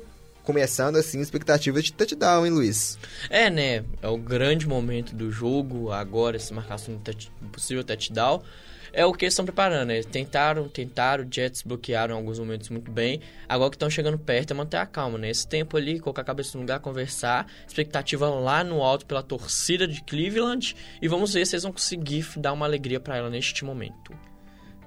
começando 0.48 0.96
assim 0.96 1.20
expectativa 1.20 1.82
de 1.82 1.92
touchdown, 1.92 2.46
hein, 2.46 2.52
Luiz? 2.52 2.98
É, 3.28 3.50
né? 3.50 3.84
É 4.00 4.08
o 4.08 4.16
grande 4.16 4.66
momento 4.66 5.14
do 5.14 5.30
jogo, 5.30 5.92
agora 5.92 6.36
essa 6.36 6.54
marcação 6.54 6.96
de 6.96 7.02
touch, 7.02 7.30
possível 7.52 7.84
touchdown. 7.84 8.42
É 8.90 9.04
o 9.04 9.12
que 9.12 9.26
eles 9.26 9.34
estão 9.34 9.44
preparando, 9.44 9.88
né? 9.88 10.02
Tentaram, 10.02 10.66
tentaram, 10.66 11.28
Jets 11.30 11.60
bloquearam 11.60 12.16
alguns 12.16 12.38
momentos 12.38 12.70
muito 12.70 12.90
bem. 12.90 13.20
Agora 13.46 13.68
que 13.68 13.76
estão 13.76 13.90
chegando 13.90 14.18
perto 14.18 14.52
é 14.52 14.54
manter 14.54 14.78
a 14.78 14.86
calma, 14.86 15.18
né? 15.18 15.28
Esse 15.28 15.46
tempo 15.46 15.76
ali, 15.76 16.00
colocar 16.00 16.22
a 16.22 16.24
cabeça 16.24 16.56
no 16.56 16.62
lugar, 16.62 16.80
conversar. 16.80 17.46
Expectativa 17.66 18.30
lá 18.30 18.64
no 18.64 18.82
alto 18.82 19.04
pela 19.04 19.22
torcida 19.22 19.86
de 19.86 20.02
Cleveland. 20.02 20.74
E 21.02 21.08
vamos 21.08 21.34
ver 21.34 21.46
se 21.46 21.56
eles 21.56 21.64
vão 21.64 21.72
conseguir 21.72 22.26
dar 22.38 22.54
uma 22.54 22.64
alegria 22.64 22.98
para 22.98 23.18
ela 23.18 23.28
neste 23.28 23.66
momento. 23.66 24.16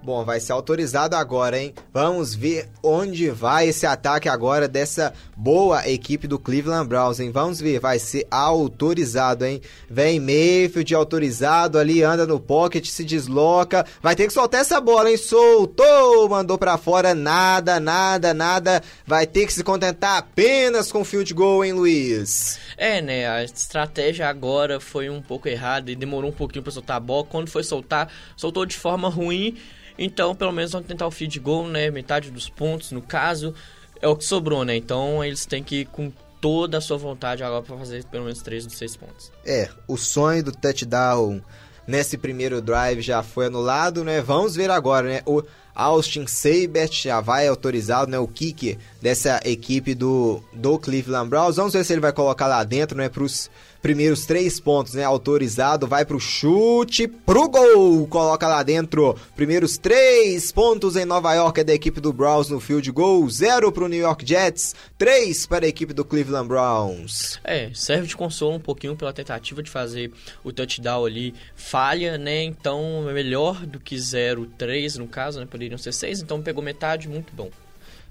Bom, 0.03 0.25
vai 0.25 0.39
ser 0.39 0.51
autorizado 0.51 1.15
agora, 1.15 1.61
hein? 1.61 1.75
Vamos 1.93 2.33
ver 2.33 2.67
onde 2.81 3.29
vai 3.29 3.67
esse 3.67 3.85
ataque 3.85 4.27
agora 4.27 4.67
dessa 4.67 5.13
boa 5.37 5.87
equipe 5.87 6.27
do 6.27 6.39
Cleveland 6.39 6.87
Browns, 6.87 7.19
hein? 7.19 7.29
Vamos 7.29 7.61
ver, 7.61 7.79
vai 7.79 7.99
ser 7.99 8.25
autorizado, 8.31 9.45
hein? 9.45 9.61
Vem 9.87 10.19
Mayfield 10.19 10.95
autorizado 10.95 11.77
ali, 11.77 12.01
anda 12.01 12.25
no 12.25 12.39
pocket, 12.39 12.83
se 12.87 13.03
desloca. 13.03 13.85
Vai 14.01 14.15
ter 14.15 14.25
que 14.25 14.33
soltar 14.33 14.61
essa 14.61 14.81
bola, 14.81 15.11
hein? 15.11 15.17
Soltou, 15.17 16.27
mandou 16.27 16.57
para 16.57 16.79
fora, 16.79 17.13
nada, 17.13 17.79
nada, 17.79 18.33
nada. 18.33 18.81
Vai 19.05 19.27
ter 19.27 19.45
que 19.45 19.53
se 19.53 19.63
contentar 19.63 20.17
apenas 20.17 20.91
com 20.91 21.05
field 21.05 21.31
goal, 21.31 21.63
hein, 21.63 21.73
Luiz? 21.73 22.57
É, 22.75 23.03
né? 23.03 23.29
A 23.29 23.43
estratégia 23.43 24.27
agora 24.27 24.79
foi 24.79 25.11
um 25.11 25.21
pouco 25.21 25.47
errada 25.47 25.91
e 25.91 25.95
demorou 25.95 26.31
um 26.31 26.33
pouquinho 26.33 26.63
para 26.63 26.71
soltar 26.71 26.97
a 26.97 26.99
bola. 26.99 27.23
Quando 27.23 27.51
foi 27.51 27.63
soltar, 27.63 28.11
soltou 28.35 28.65
de 28.65 28.75
forma 28.75 29.07
ruim. 29.07 29.55
Então, 30.03 30.33
pelo 30.33 30.51
menos 30.51 30.71
vão 30.71 30.81
tentar 30.81 31.05
o 31.05 31.11
field 31.11 31.39
goal, 31.39 31.67
né? 31.67 31.91
Metade 31.91 32.31
dos 32.31 32.49
pontos, 32.49 32.91
no 32.91 33.03
caso, 33.03 33.53
é 34.01 34.07
o 34.07 34.15
que 34.15 34.25
sobrou, 34.25 34.65
né? 34.65 34.75
Então, 34.75 35.23
eles 35.23 35.45
têm 35.45 35.63
que 35.63 35.81
ir 35.81 35.85
com 35.85 36.11
toda 36.41 36.79
a 36.79 36.81
sua 36.81 36.97
vontade 36.97 37.43
agora 37.43 37.61
para 37.61 37.77
fazer 37.77 38.03
pelo 38.05 38.23
menos 38.23 38.41
3 38.41 38.65
dos 38.65 38.77
6 38.79 38.95
pontos. 38.95 39.31
É, 39.45 39.69
o 39.87 39.95
sonho 39.97 40.43
do 40.43 40.51
touchdown 40.51 41.39
nesse 41.85 42.17
primeiro 42.17 42.59
drive 42.63 42.99
já 43.01 43.21
foi 43.21 43.45
anulado, 43.45 44.03
né? 44.03 44.21
Vamos 44.21 44.55
ver 44.55 44.71
agora, 44.71 45.07
né? 45.07 45.21
O 45.23 45.43
Austin 45.75 46.25
Seibert 46.25 46.91
já 46.93 47.21
vai 47.21 47.47
autorizado, 47.47 48.09
né? 48.09 48.17
O 48.17 48.27
kicker 48.27 48.79
dessa 48.99 49.39
equipe 49.45 49.93
do, 49.93 50.43
do 50.51 50.79
Cleveland 50.79 51.29
Browns. 51.29 51.57
Vamos 51.57 51.73
ver 51.73 51.85
se 51.85 51.93
ele 51.93 52.01
vai 52.01 52.11
colocar 52.11 52.47
lá 52.47 52.63
dentro, 52.63 52.97
né? 52.97 53.07
Para 53.07 53.23
os 53.23 53.51
primeiros 53.81 54.25
três 54.25 54.59
pontos, 54.59 54.93
né? 54.93 55.03
Autorizado, 55.03 55.87
vai 55.87 56.05
pro 56.05 56.19
chute, 56.19 57.07
pro 57.07 57.49
gol, 57.49 58.07
coloca 58.07 58.47
lá 58.47 58.63
dentro. 58.63 59.17
Primeiros 59.35 59.77
três 59.77 60.51
pontos 60.51 60.95
em 60.95 61.05
Nova 61.05 61.33
York 61.33 61.59
é 61.59 61.63
da 61.63 61.73
equipe 61.73 61.99
do 61.99 62.13
Browns 62.13 62.49
no 62.49 62.59
field 62.59 62.89
goal, 62.91 63.27
zero 63.29 63.71
pro 63.71 63.87
New 63.87 63.99
York 63.99 64.25
Jets, 64.25 64.75
três 64.97 65.45
para 65.45 65.65
a 65.65 65.69
equipe 65.69 65.93
do 65.93 66.05
Cleveland 66.05 66.47
Browns. 66.47 67.39
É, 67.43 67.71
serve 67.73 68.07
de 68.07 68.15
consolo 68.15 68.55
um 68.55 68.59
pouquinho 68.59 68.95
pela 68.95 69.11
tentativa 69.11 69.63
de 69.63 69.69
fazer 69.69 70.11
o 70.43 70.51
touchdown 70.51 71.05
ali, 71.05 71.33
falha, 71.55 72.17
né? 72.17 72.43
Então 72.43 73.09
é 73.09 73.13
melhor 73.13 73.65
do 73.65 73.79
que 73.79 73.97
zero, 73.99 74.45
três 74.57 74.95
no 74.97 75.07
caso, 75.07 75.39
né? 75.39 75.47
Poderiam 75.49 75.77
ser 75.77 75.93
seis, 75.93 76.21
então 76.21 76.41
pegou 76.41 76.63
metade, 76.63 77.09
muito 77.09 77.33
bom. 77.33 77.49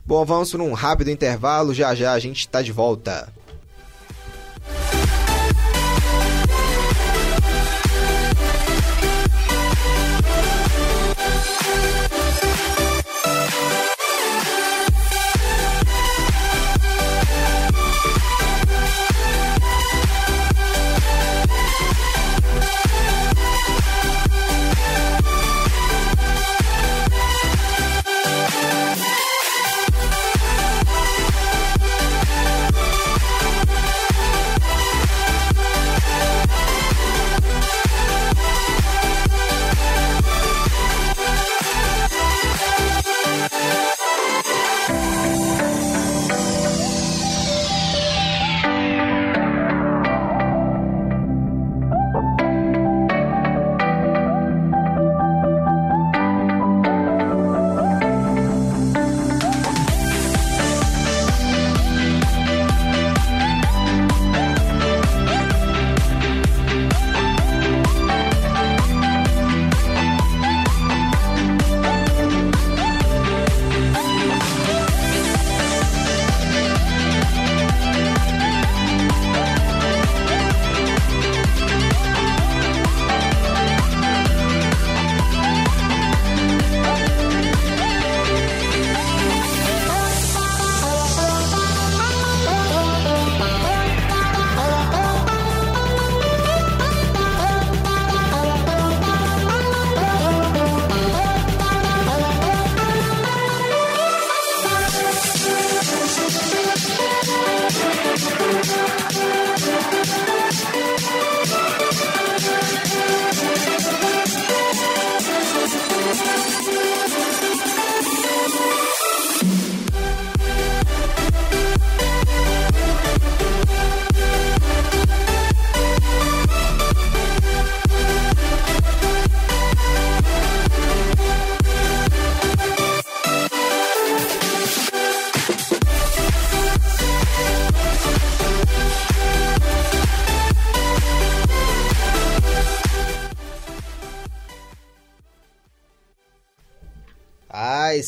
Bom, 0.04 0.24
vamos 0.24 0.50
para 0.50 0.62
um 0.62 0.72
rápido 0.72 1.10
intervalo, 1.10 1.72
já 1.72 1.94
já 1.94 2.12
a 2.12 2.18
gente 2.18 2.40
está 2.40 2.62
de 2.62 2.72
volta. 2.72 3.32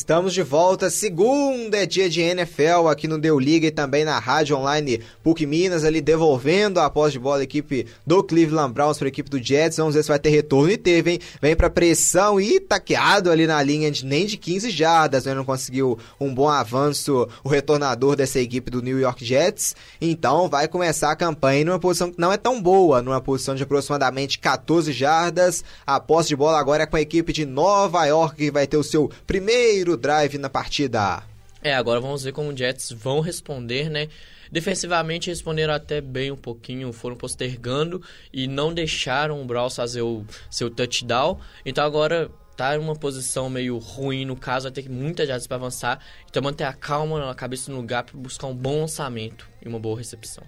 Estamos 0.03 0.35
de 0.35 0.43
volta, 0.43 0.91
segunda 0.91 1.62
dia 1.87 2.09
de 2.09 2.20
NFL 2.20 2.89
aqui 2.89 3.09
no 3.09 3.18
Deu 3.18 3.39
Liga 3.39 3.66
e 3.66 3.70
também 3.70 4.05
na 4.05 4.18
rádio 4.18 4.57
online 4.57 5.01
PUC 5.22 5.47
Minas, 5.47 5.85
ali 5.85 6.01
devolvendo 6.01 6.80
a 6.80 6.89
posse 6.89 7.12
de 7.12 7.18
bola 7.18 7.39
da 7.39 7.45
equipe 7.45 7.87
do 8.07 8.22
Cleveland 8.22 8.72
Browns 8.72 8.99
para 8.99 9.07
a 9.07 9.09
equipe 9.09 9.30
do 9.30 9.43
Jets. 9.43 9.78
Vamos 9.78 9.95
ver 9.95 10.03
se 10.03 10.09
vai 10.09 10.18
ter 10.18 10.30
retorno 10.30 10.70
e 10.70 10.76
teve, 10.76 11.12
hein? 11.12 11.18
Vem 11.41 11.57
para 11.57 11.70
pressão 11.70 12.41
e 12.41 12.61
taqueado 12.61 13.30
ali 13.30 13.47
na 13.47 13.62
linha 13.62 13.91
de 13.91 14.05
nem 14.05 14.26
de 14.26 14.37
15 14.37 14.70
jardas, 14.70 15.24
né? 15.24 15.35
Não 15.35 15.45
conseguiu 15.45 15.99
um 16.20 16.35
bom 16.35 16.49
avanço 16.49 17.28
o 17.43 17.49
retornador 17.49 18.16
dessa 18.16 18.39
equipe 18.41 18.70
do 18.70 18.83
New 18.83 19.01
York 19.01 19.24
Jets. 19.24 19.74
Então 20.01 20.49
vai 20.49 20.68
começar 20.68 21.11
a 21.11 21.16
campanha 21.16 21.64
numa 21.64 21.78
posição 21.78 22.11
que 22.11 22.20
não 22.20 22.33
é 22.33 22.37
tão 22.37 22.61
boa, 22.61 23.03
numa 23.03 23.20
posição 23.20 23.55
de 23.55 23.62
aproximadamente 23.62 24.39
14 24.39 24.93
jardas. 24.93 25.64
A 25.87 25.99
posse 25.99 26.28
de 26.28 26.37
bola 26.37 26.59
agora 26.59 26.85
é 26.85 26.87
com 26.87 26.97
a 26.97 27.01
equipe 27.01 27.33
de 27.33 27.45
Nova 27.45 28.05
York 28.05 28.37
que 28.37 28.51
vai 28.51 28.66
ter 28.66 28.76
o 28.76 28.85
seu 28.85 29.11
primeiro 29.26 29.97
drive 29.97 30.39
na 30.39 30.49
partida. 30.49 31.32
É, 31.63 31.75
agora 31.75 32.01
vamos 32.01 32.25
ver 32.25 32.33
como 32.33 32.51
os 32.51 32.59
Jets 32.59 32.91
vão 32.91 33.21
responder, 33.21 33.89
né? 33.89 34.09
Defensivamente 34.51 35.31
responderam 35.31 35.73
até 35.73 36.01
bem 36.01 36.31
um 36.31 36.37
pouquinho, 36.37 36.93
foram 36.93 37.17
postergando 37.17 38.03
e 38.33 38.49
não 38.49 38.75
deixaram 38.75 39.41
o 39.41 39.45
Browns 39.45 39.77
fazer 39.77 40.03
o 40.03 40.25
seu 40.51 40.69
touchdown. 40.69 41.39
Então 41.65 41.85
agora 41.85 42.31
tá 42.57 42.75
em 42.75 42.79
uma 42.79 42.95
posição 42.95 43.49
meio 43.49 43.79
ruim 43.79 44.25
no 44.25 44.37
caso, 44.37 44.65
vai 44.65 44.73
ter 44.73 44.91
muitas 44.91 45.27
jardas 45.27 45.47
para 45.47 45.57
avançar. 45.57 46.01
Então 46.29 46.43
manter 46.43 46.65
a 46.65 46.73
calma, 46.73 47.31
a 47.31 47.35
cabeça 47.35 47.71
no 47.71 47.79
lugar 47.79 48.03
para 48.03 48.19
buscar 48.19 48.49
um 48.49 48.55
bom 48.55 48.81
lançamento 48.81 49.49
e 49.65 49.69
uma 49.69 49.79
boa 49.79 49.97
recepção. 49.97 50.45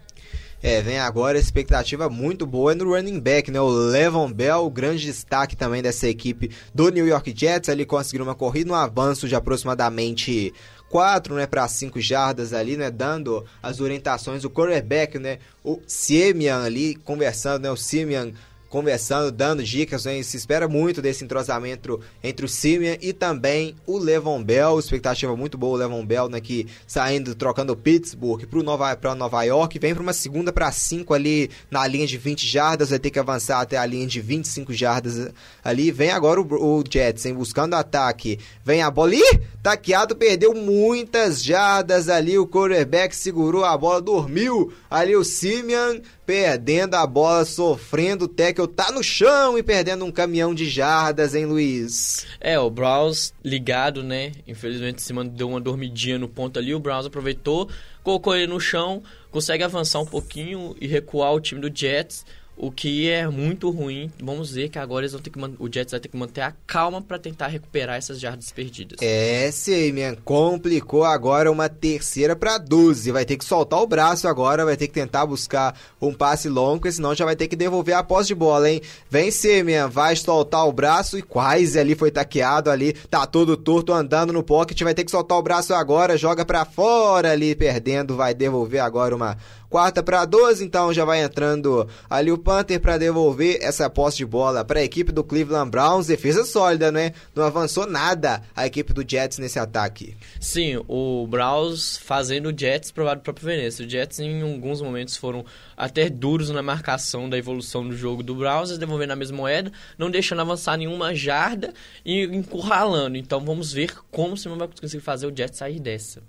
É, 0.62 0.80
vem 0.80 0.98
agora 0.98 1.36
a 1.36 1.40
expectativa 1.40 2.08
muito 2.08 2.46
boa 2.46 2.74
no 2.74 2.94
running 2.94 3.20
back, 3.20 3.50
né? 3.50 3.60
O 3.60 3.68
Levon 3.68 4.32
Bell, 4.32 4.64
o 4.64 4.70
grande 4.70 5.04
destaque 5.04 5.54
também 5.54 5.82
dessa 5.82 6.08
equipe 6.08 6.50
do 6.74 6.88
New 6.88 7.06
York 7.06 7.34
Jets. 7.36 7.68
Ele 7.68 7.84
conseguiu 7.84 8.24
uma 8.24 8.34
corrida, 8.34 8.72
um 8.72 8.74
avanço 8.74 9.28
de 9.28 9.34
aproximadamente 9.34 10.54
4, 10.94 11.34
né, 11.34 11.44
para 11.44 11.66
5 11.66 12.00
jardas 12.00 12.52
ali, 12.52 12.76
né, 12.76 12.88
dando 12.88 13.44
as 13.60 13.80
orientações. 13.80 14.44
O 14.44 14.50
quarterback, 14.50 15.18
né, 15.18 15.40
o 15.64 15.80
Siemian 15.88 16.62
ali 16.62 16.94
conversando, 16.94 17.64
né, 17.64 17.70
o 17.72 17.76
Siemian 17.76 18.30
conversando, 18.74 19.30
dando 19.30 19.62
dicas. 19.62 20.04
Né? 20.04 20.20
Se 20.24 20.36
espera 20.36 20.66
muito 20.66 21.00
desse 21.00 21.22
entrosamento 21.22 22.00
entre 22.24 22.44
o 22.44 22.48
Simeon 22.48 22.96
e 23.00 23.12
também 23.12 23.76
o 23.86 23.96
Levon 23.96 24.42
Bell. 24.42 24.80
Expectativa 24.80 25.36
muito 25.36 25.56
boa 25.56 25.74
o 25.74 25.76
Levon 25.76 26.04
Bell, 26.04 26.28
né? 26.28 26.40
Que 26.40 26.66
saindo, 26.84 27.36
trocando 27.36 27.76
Pittsburgh 27.76 28.44
para 28.46 28.62
Nova, 28.64 28.96
pra 28.96 29.14
Nova 29.14 29.44
York. 29.44 29.78
Vem 29.78 29.94
para 29.94 30.02
uma 30.02 30.12
segunda 30.12 30.52
para 30.52 30.72
5 30.72 31.14
ali 31.14 31.50
na 31.70 31.86
linha 31.86 32.04
de 32.04 32.18
20 32.18 32.44
jardas. 32.44 32.90
Vai 32.90 32.98
ter 32.98 33.10
que 33.10 33.18
avançar 33.20 33.60
até 33.60 33.76
a 33.76 33.86
linha 33.86 34.08
de 34.08 34.20
25 34.20 34.72
jardas 34.72 35.32
ali. 35.62 35.92
Vem 35.92 36.10
agora 36.10 36.40
o, 36.40 36.78
o 36.80 36.82
Jets, 36.90 37.26
hein, 37.26 37.34
buscando 37.34 37.74
ataque. 37.74 38.40
Vem 38.64 38.82
a 38.82 38.90
bola. 38.90 39.14
Ih! 39.14 39.40
Taqueado 39.62 40.16
perdeu 40.16 40.52
muitas 40.52 41.44
jardas 41.44 42.08
ali. 42.08 42.36
O 42.36 42.46
quarterback 42.46 43.14
segurou 43.14 43.64
a 43.64 43.78
bola, 43.78 44.02
dormiu 44.02 44.72
ali 44.90 45.14
o 45.14 45.22
Simeon 45.22 46.00
perdendo 46.26 46.94
a 46.94 47.06
bola, 47.06 47.44
sofrendo 47.44 48.24
o 48.24 48.28
tackle, 48.28 48.66
tá 48.66 48.90
no 48.90 49.02
chão 49.02 49.58
e 49.58 49.62
perdendo 49.62 50.04
um 50.04 50.12
caminhão 50.12 50.54
de 50.54 50.68
jardas, 50.68 51.34
hein, 51.34 51.46
Luiz? 51.46 52.26
É, 52.40 52.58
o 52.58 52.70
Browns 52.70 53.32
ligado, 53.44 54.02
né? 54.02 54.32
Infelizmente, 54.46 55.02
se 55.02 55.12
deu 55.30 55.48
uma 55.48 55.60
dormidinha 55.60 56.18
no 56.18 56.28
ponto 56.28 56.58
ali, 56.58 56.74
o 56.74 56.80
Browns 56.80 57.06
aproveitou, 57.06 57.68
colocou 58.02 58.34
ele 58.34 58.46
no 58.46 58.60
chão, 58.60 59.02
consegue 59.30 59.64
avançar 59.64 60.00
um 60.00 60.06
pouquinho 60.06 60.74
e 60.80 60.86
recuar 60.86 61.32
o 61.32 61.40
time 61.40 61.60
do 61.60 61.74
Jets 61.74 62.24
o 62.56 62.70
que 62.70 63.10
é 63.10 63.26
muito 63.28 63.70
ruim. 63.70 64.10
Vamos 64.22 64.52
ver 64.52 64.68
que 64.68 64.78
agora 64.78 65.04
eles 65.04 65.12
vão 65.12 65.20
ter 65.20 65.30
que 65.30 65.38
o 65.58 65.72
Jets 65.72 65.90
vai 65.90 66.00
ter 66.00 66.08
que 66.08 66.16
manter 66.16 66.42
a 66.42 66.52
calma 66.66 67.02
para 67.02 67.18
tentar 67.18 67.48
recuperar 67.48 67.96
essas 67.96 68.20
jardas 68.20 68.50
perdidas. 68.52 68.98
É, 69.02 69.50
Seyman, 69.50 70.16
complicou 70.24 71.04
agora 71.04 71.50
uma 71.50 71.68
terceira 71.68 72.36
para 72.36 72.58
12. 72.58 73.10
Vai 73.10 73.24
ter 73.24 73.36
que 73.36 73.44
soltar 73.44 73.80
o 73.80 73.86
braço 73.86 74.28
agora, 74.28 74.64
vai 74.64 74.76
ter 74.76 74.86
que 74.86 74.94
tentar 74.94 75.26
buscar 75.26 75.78
um 76.00 76.12
passe 76.12 76.48
longo, 76.48 76.90
senão 76.90 77.14
já 77.14 77.24
vai 77.24 77.36
ter 77.36 77.48
que 77.48 77.56
devolver 77.56 77.96
a 77.96 78.02
posse 78.02 78.28
de 78.28 78.34
bola, 78.34 78.70
hein? 78.70 78.80
Vem 79.10 79.30
Seyman, 79.30 79.88
vai 79.88 80.14
soltar 80.16 80.66
o 80.66 80.72
braço 80.72 81.18
e 81.18 81.22
quase 81.22 81.78
ali 81.78 81.94
foi 81.94 82.10
taqueado 82.10 82.70
ali, 82.70 82.92
tá 82.92 83.26
todo 83.26 83.56
torto 83.56 83.92
andando 83.92 84.32
no 84.32 84.42
pocket, 84.42 84.80
vai 84.82 84.94
ter 84.94 85.04
que 85.04 85.10
soltar 85.10 85.38
o 85.38 85.42
braço 85.42 85.74
agora, 85.74 86.16
joga 86.16 86.44
para 86.44 86.64
fora 86.64 87.32
ali 87.32 87.54
perdendo, 87.54 88.16
vai 88.16 88.34
devolver 88.34 88.80
agora 88.80 89.14
uma 89.14 89.36
Quarta 89.74 90.04
para 90.04 90.24
12, 90.24 90.64
então 90.64 90.94
já 90.94 91.04
vai 91.04 91.24
entrando 91.24 91.88
ali 92.08 92.30
o 92.30 92.38
Panther 92.38 92.78
para 92.78 92.96
devolver 92.96 93.58
essa 93.60 93.90
posse 93.90 94.18
de 94.18 94.24
bola 94.24 94.64
para 94.64 94.78
a 94.78 94.84
equipe 94.84 95.10
do 95.10 95.24
Cleveland 95.24 95.68
Browns. 95.68 96.06
Defesa 96.06 96.44
sólida, 96.44 96.92
né? 96.92 97.12
Não 97.34 97.42
avançou 97.42 97.84
nada 97.84 98.40
a 98.54 98.68
equipe 98.68 98.92
do 98.92 99.04
Jets 99.04 99.38
nesse 99.38 99.58
ataque. 99.58 100.16
Sim, 100.38 100.80
o 100.86 101.26
Browns 101.26 101.96
fazendo 101.96 102.50
o 102.50 102.56
Jets 102.56 102.92
provar 102.92 103.16
do 103.16 103.22
próprio 103.22 103.46
Veneza. 103.46 103.82
Os 103.82 103.90
Jets 103.90 104.20
em 104.20 104.42
alguns 104.42 104.80
momentos 104.80 105.16
foram 105.16 105.44
até 105.76 106.08
duros 106.08 106.50
na 106.50 106.62
marcação 106.62 107.28
da 107.28 107.36
evolução 107.36 107.84
do 107.84 107.96
jogo 107.96 108.22
do 108.22 108.36
Browns, 108.36 108.78
devolvendo 108.78 109.14
a 109.14 109.16
mesma 109.16 109.38
moeda, 109.38 109.72
não 109.98 110.08
deixando 110.08 110.40
avançar 110.40 110.76
nenhuma 110.76 111.12
jarda 111.16 111.74
e 112.04 112.22
encurralando. 112.26 113.16
Então 113.16 113.44
vamos 113.44 113.72
ver 113.72 113.92
como 114.12 114.34
o 114.34 114.36
Simon 114.36 114.56
vai 114.56 114.68
conseguir 114.68 115.02
fazer 115.02 115.26
o 115.26 115.36
Jets 115.36 115.58
sair 115.58 115.80
dessa. 115.80 116.22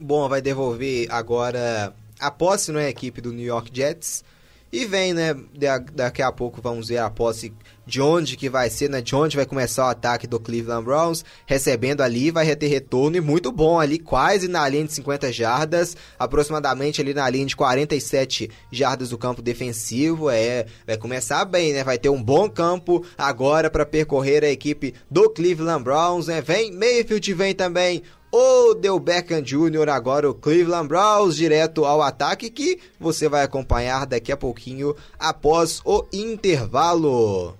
Bom, 0.00 0.28
vai 0.28 0.42
devolver 0.42 1.06
agora 1.08 1.94
a 2.20 2.30
posse 2.30 2.72
não 2.72 2.80
é 2.80 2.86
a 2.86 2.90
equipe 2.90 3.20
do 3.20 3.32
New 3.32 3.46
York 3.46 3.70
Jets. 3.72 4.24
E 4.70 4.84
vem, 4.84 5.14
né? 5.14 5.34
Daqui 5.94 6.20
a 6.20 6.30
pouco 6.30 6.60
vamos 6.60 6.88
ver 6.88 6.98
a 6.98 7.08
posse 7.08 7.54
de 7.86 8.02
onde 8.02 8.36
que 8.36 8.50
vai 8.50 8.68
ser, 8.68 8.90
né? 8.90 9.00
De 9.00 9.16
onde 9.16 9.34
vai 9.34 9.46
começar 9.46 9.86
o 9.86 9.88
ataque 9.88 10.26
do 10.26 10.38
Cleveland 10.38 10.84
Browns. 10.84 11.24
Recebendo 11.46 12.02
ali, 12.02 12.30
vai 12.30 12.54
ter 12.54 12.66
retorno 12.66 13.16
e 13.16 13.20
muito 13.20 13.50
bom 13.50 13.80
ali, 13.80 13.98
quase 13.98 14.46
na 14.46 14.68
linha 14.68 14.84
de 14.84 14.92
50 14.92 15.32
jardas, 15.32 15.96
aproximadamente 16.18 17.00
ali 17.00 17.14
na 17.14 17.30
linha 17.30 17.46
de 17.46 17.56
47 17.56 18.50
jardas 18.70 19.08
do 19.08 19.16
campo 19.16 19.40
defensivo. 19.40 20.28
É, 20.28 20.66
vai 20.86 20.98
começar 20.98 21.46
bem, 21.46 21.72
né? 21.72 21.82
Vai 21.82 21.96
ter 21.96 22.10
um 22.10 22.22
bom 22.22 22.46
campo 22.50 23.02
agora 23.16 23.70
para 23.70 23.86
percorrer 23.86 24.44
a 24.44 24.50
equipe 24.50 24.94
do 25.10 25.30
Cleveland 25.30 25.82
Browns, 25.82 26.26
né? 26.26 26.42
Vem 26.42 26.72
Mayfield, 26.72 27.32
vem 27.32 27.54
também 27.54 28.02
Odell 28.30 28.98
Beckham 28.98 29.42
Jr., 29.42 29.88
agora 29.88 30.28
o 30.28 30.34
Cleveland 30.34 30.88
Browns, 30.88 31.36
direto 31.36 31.84
ao 31.84 32.02
ataque, 32.02 32.50
que 32.50 32.78
você 33.00 33.28
vai 33.28 33.42
acompanhar 33.42 34.06
daqui 34.06 34.30
a 34.30 34.36
pouquinho 34.36 34.94
após 35.18 35.80
o 35.84 36.04
intervalo. 36.12 37.56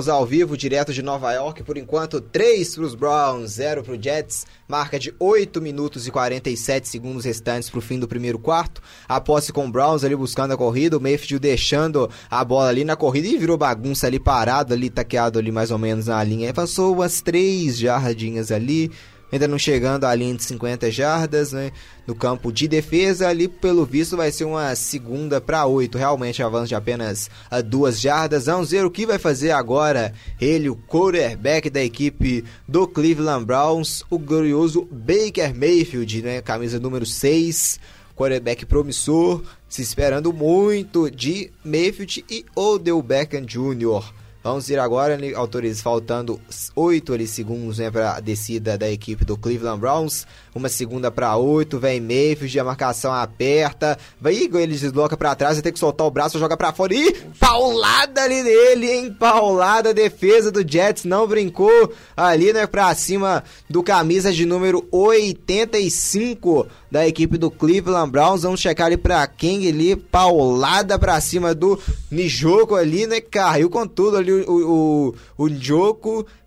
Estamos 0.00 0.18
ao 0.18 0.24
vivo, 0.24 0.56
direto 0.56 0.94
de 0.94 1.02
Nova 1.02 1.30
York. 1.34 1.62
Por 1.62 1.76
enquanto, 1.76 2.22
3 2.22 2.74
para 2.74 2.84
os 2.84 2.94
Browns, 2.94 3.50
0 3.50 3.84
para 3.84 3.92
o 3.92 4.02
Jets. 4.02 4.46
Marca 4.66 4.98
de 4.98 5.14
8 5.20 5.60
minutos 5.60 6.06
e 6.06 6.10
47 6.10 6.88
segundos 6.88 7.26
restantes 7.26 7.68
para 7.68 7.80
o 7.80 7.82
fim 7.82 7.98
do 7.98 8.08
primeiro 8.08 8.38
quarto. 8.38 8.80
A 9.06 9.20
posse 9.20 9.52
com 9.52 9.66
o 9.66 9.70
Browns 9.70 10.02
ali 10.02 10.16
buscando 10.16 10.54
a 10.54 10.56
corrida. 10.56 10.96
O 10.96 11.00
Mayfield 11.02 11.38
deixando 11.38 12.08
a 12.30 12.42
bola 12.42 12.70
ali 12.70 12.82
na 12.82 12.96
corrida 12.96 13.28
e 13.28 13.36
virou 13.36 13.58
bagunça 13.58 14.06
ali 14.06 14.18
parado, 14.18 14.72
ali 14.72 14.88
taqueado 14.88 15.38
ali 15.38 15.52
mais 15.52 15.70
ou 15.70 15.76
menos 15.76 16.06
na 16.06 16.24
linha. 16.24 16.54
Passou 16.54 16.94
umas 16.94 17.20
3 17.20 17.76
jardinhas 17.76 18.50
ali 18.50 18.90
ainda 19.32 19.46
não 19.46 19.58
chegando 19.58 20.04
à 20.04 20.14
linha 20.14 20.34
de 20.34 20.44
50 20.44 20.90
jardas, 20.90 21.52
né? 21.52 21.72
No 22.06 22.14
campo 22.14 22.52
de 22.52 22.66
defesa, 22.66 23.28
ali 23.28 23.46
pelo 23.46 23.84
visto 23.84 24.16
vai 24.16 24.32
ser 24.32 24.44
uma 24.44 24.74
segunda 24.74 25.40
para 25.40 25.66
oito, 25.66 25.96
realmente 25.96 26.42
avanço 26.42 26.68
de 26.68 26.74
apenas 26.74 27.30
a 27.50 27.60
duas 27.60 28.00
jardas. 28.00 28.46
Vamos 28.46 28.70
ver 28.70 28.84
o 28.84 28.90
que 28.90 29.06
vai 29.06 29.18
fazer 29.18 29.52
agora 29.52 30.12
ele, 30.40 30.68
o 30.68 30.76
quarterback 30.76 31.70
da 31.70 31.82
equipe 31.82 32.44
do 32.66 32.86
Cleveland 32.86 33.44
Browns, 33.44 34.04
o 34.10 34.18
glorioso 34.18 34.88
Baker 34.90 35.54
Mayfield, 35.54 36.22
né? 36.22 36.42
Camisa 36.42 36.80
número 36.80 37.06
6, 37.06 37.78
quarterback 38.16 38.66
promissor, 38.66 39.42
se 39.68 39.82
esperando 39.82 40.32
muito 40.32 41.10
de 41.10 41.50
Mayfield 41.64 42.24
e 42.28 42.44
Odell 42.54 43.00
Beckham 43.00 43.46
Jr. 43.46 44.19
Vamos 44.42 44.70
ir 44.70 44.78
agora, 44.78 45.18
né, 45.18 45.34
autores, 45.34 45.82
faltando 45.82 46.40
8 46.74 47.12
ali, 47.12 47.26
segundos 47.26 47.78
né, 47.78 47.90
para 47.90 48.16
a 48.16 48.20
descida 48.20 48.78
da 48.78 48.90
equipe 48.90 49.22
do 49.22 49.36
Cleveland 49.36 49.80
Browns. 49.80 50.26
Uma 50.54 50.68
segunda 50.68 51.10
para 51.10 51.36
8, 51.36 51.78
vem 51.78 52.00
Mayfield, 52.00 52.58
a 52.58 52.64
marcação 52.64 53.12
aperta. 53.12 53.96
Vai 54.20 54.34
ele 54.34 54.76
desloca 54.76 55.16
para 55.16 55.34
trás, 55.34 55.56
vai 55.56 55.62
ter 55.62 55.72
que 55.72 55.78
soltar 55.78 56.06
o 56.06 56.10
braço, 56.10 56.38
joga 56.38 56.56
para 56.56 56.72
fora. 56.72 56.94
Ih, 56.94 57.12
paulada 57.38 58.22
ali 58.22 58.42
nele, 58.42 58.90
hein? 58.90 59.16
Paulada, 59.18 59.94
defesa 59.94 60.50
do 60.50 60.68
Jets, 60.68 61.04
não 61.04 61.26
brincou 61.26 61.92
ali, 62.16 62.52
né, 62.52 62.66
para 62.66 62.92
cima 62.94 63.44
do 63.68 63.82
camisa 63.82 64.32
de 64.32 64.44
número 64.44 64.86
85 64.90 66.66
da 66.90 67.06
equipe 67.06 67.38
do 67.38 67.50
Cleveland 67.50 68.10
Browns. 68.10 68.42
Vamos 68.42 68.60
checar 68.60 68.86
ali 68.86 68.96
para 68.96 69.26
King 69.26 69.68
ali, 69.68 69.94
paulada 69.94 70.98
para 70.98 71.20
cima 71.20 71.54
do 71.54 71.78
Nijoko 72.10 72.74
ali, 72.74 73.06
né? 73.06 73.20
Caiu 73.20 73.70
com 73.70 73.86
tudo 73.86 74.16
ali 74.16 74.32
o, 74.32 74.50
o, 74.50 75.14
o, 75.38 75.48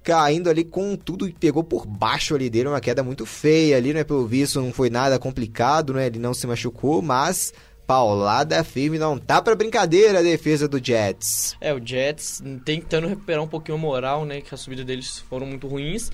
caindo 0.04 0.49
ali 0.49 0.64
com 0.64 0.95
tudo 0.95 1.28
e 1.28 1.34
pegou 1.34 1.64
por 1.64 1.86
baixo 1.88 2.36
ali 2.36 2.49
dele, 2.49 2.68
uma 2.68 2.82
queda 2.82 3.01
muito 3.01 3.26
feia 3.26 3.78
ali, 3.78 3.93
né? 3.93 4.04
Pelo 4.04 4.28
visto 4.28 4.62
não 4.62 4.74
foi 4.74 4.89
nada 4.89 5.18
complicado, 5.18 5.93
né? 5.93 6.08
Ele 6.08 6.20
não 6.20 6.34
se 6.34 6.45
machucou, 6.45 7.01
mas 7.01 7.54
paulada 7.88 8.64
firme, 8.64 8.97
não 8.97 9.18
tá 9.18 9.41
para 9.41 9.56
brincadeira 9.56 10.20
a 10.20 10.22
defesa 10.22 10.68
do 10.68 10.84
Jets. 10.84 11.56
É, 11.60 11.74
o 11.74 11.86
Jets 11.86 12.41
tentando 12.66 13.08
recuperar 13.08 13.43
um 13.43 13.47
pouquinho 13.47 13.78
a 13.78 13.82
moral, 13.82 14.26
né? 14.26 14.41
Que 14.41 14.54
a 14.54 14.58
subida 14.58 14.84
deles 14.84 15.20
foram 15.20 15.45
muito 15.45 15.68
ruins, 15.68 16.12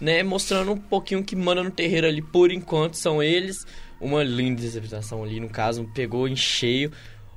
né? 0.00 0.22
Mostrando 0.22 0.72
um 0.72 0.76
pouquinho 0.76 1.22
que 1.22 1.36
manda 1.36 1.62
no 1.62 1.70
terreiro 1.70 2.06
ali 2.06 2.22
por 2.22 2.50
enquanto 2.50 2.94
são 2.94 3.22
eles. 3.22 3.66
Uma 4.00 4.24
linda 4.24 4.62
interpretação 4.62 5.22
ali, 5.22 5.38
no 5.38 5.48
caso, 5.48 5.88
pegou 5.94 6.26
em 6.26 6.34
cheio. 6.34 6.90